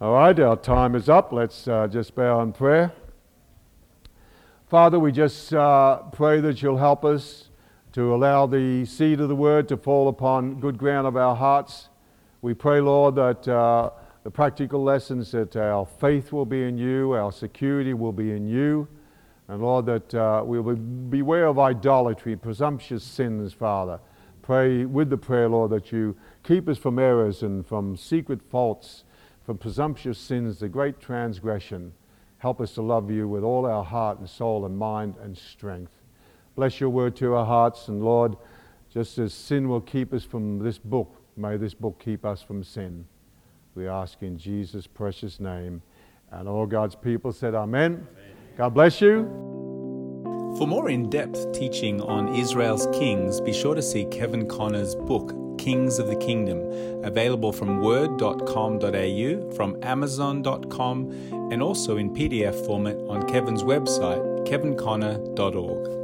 All 0.02 0.14
right, 0.14 0.38
our 0.40 0.58
time 0.58 0.96
is 0.96 1.08
up. 1.08 1.32
Let's 1.32 1.68
uh, 1.68 1.88
just 1.88 2.14
bow 2.16 2.42
in 2.42 2.52
prayer. 2.52 2.92
Father, 4.70 5.00
we 5.00 5.12
just 5.12 5.54
uh, 5.54 5.98
pray 6.12 6.42
that 6.42 6.62
you'll 6.62 6.78
help 6.78 7.06
us 7.06 7.50
to 7.94 8.14
allow 8.14 8.46
the 8.48 8.86
seed 8.86 9.20
of 9.22 9.30
the 9.30 9.36
word 9.36 9.68
to 9.70 9.78
fall 9.78 10.08
upon 10.08 10.60
good 10.60 10.78
ground 10.78 11.08
of 11.08 11.16
our 11.16 11.36
hearts 11.36 11.90
we 12.44 12.54
pray, 12.54 12.82
Lord, 12.82 13.16
that 13.16 13.48
uh, 13.48 13.92
the 14.24 14.32
practical 14.32 14.82
lessons 14.82 15.32
that 15.32 15.56
our 15.58 15.86
faith 15.86 16.32
will 16.32 16.46
be 16.46 16.64
in 16.64 16.78
you, 16.78 17.12
our 17.12 17.32
security 17.32 17.94
will 17.94 18.14
be 18.14 18.32
in 18.32 18.48
you, 18.48 18.88
and 19.50 19.62
Lord, 19.62 19.86
that 19.88 20.14
uh, 20.16 20.42
we 20.46 20.60
will 20.60 20.78
beware 20.78 21.48
of 21.48 21.60
idolatry, 21.60 22.36
presumptuous 22.38 23.04
sins, 23.04 23.52
Father. 23.52 24.00
Pray 24.42 24.86
with 24.86 25.10
the 25.10 25.18
prayer, 25.18 25.50
Lord, 25.50 25.72
that 25.72 25.92
you 25.92 26.16
keep 26.44 26.70
us 26.70 26.78
from 26.78 26.98
errors 26.98 27.44
and 27.44 27.66
from 27.66 27.98
secret 27.98 28.42
faults, 28.50 29.04
from 29.46 29.58
presumptuous 29.58 30.18
sins, 30.18 30.60
the 30.60 30.70
great 30.70 31.02
transgression. 31.02 31.92
Help 32.38 32.62
us 32.62 32.74
to 32.76 32.82
love 32.82 33.12
you 33.12 33.28
with 33.28 33.44
all 33.44 33.66
our 33.66 33.84
heart 33.84 34.20
and 34.20 34.30
soul 34.30 34.66
and 34.66 34.78
mind 34.78 35.16
and 35.22 35.38
strength. 35.38 35.92
Bless 36.56 36.80
your 36.80 36.90
word 36.90 37.16
to 37.18 37.36
our 37.36 37.46
hearts, 37.46 37.90
and 37.90 38.04
Lord, 38.04 38.38
just 38.90 39.18
as 39.18 39.34
sin 39.34 39.68
will 39.68 39.82
keep 39.82 40.14
us 40.14 40.24
from 40.24 40.60
this 40.60 40.78
book, 40.78 41.20
May 41.36 41.58
this 41.58 41.74
book 41.74 42.00
keep 42.00 42.26
us 42.26 42.44
from 42.44 42.64
sin. 42.64 43.06
We 43.76 43.88
ask 43.88 44.22
in 44.22 44.38
Jesus' 44.38 44.88
precious 44.88 45.40
name. 45.40 45.82
And 46.32 46.48
all 46.48 46.66
God's 46.66 46.96
people 46.96 47.32
said, 47.32 47.56
Amen. 47.56 48.08
Amen. 48.12 48.34
God 48.58 48.74
bless 48.74 49.02
you. 49.02 49.24
For 50.58 50.68
more 50.68 50.90
in 50.90 51.10
depth 51.10 51.52
teaching 51.52 52.00
on 52.02 52.36
Israel's 52.36 52.88
kings, 52.94 53.42
be 53.42 53.52
sure 53.52 53.74
to 53.74 53.82
see 53.82 54.06
Kevin 54.06 54.48
Conner's 54.48 54.94
book, 54.94 55.58
Kings 55.58 55.98
of 55.98 56.08
the 56.08 56.16
Kingdom, 56.16 56.60
available 57.04 57.52
from 57.52 57.82
word.com.au, 57.82 59.52
from 59.56 59.84
amazon.com, 59.84 61.12
and 61.52 61.64
also 61.64 61.98
in 61.98 62.14
PDF 62.14 62.66
format 62.68 62.98
on 63.10 63.28
Kevin's 63.28 63.64
website, 63.64 64.46
kevinconner.org. 64.46 66.03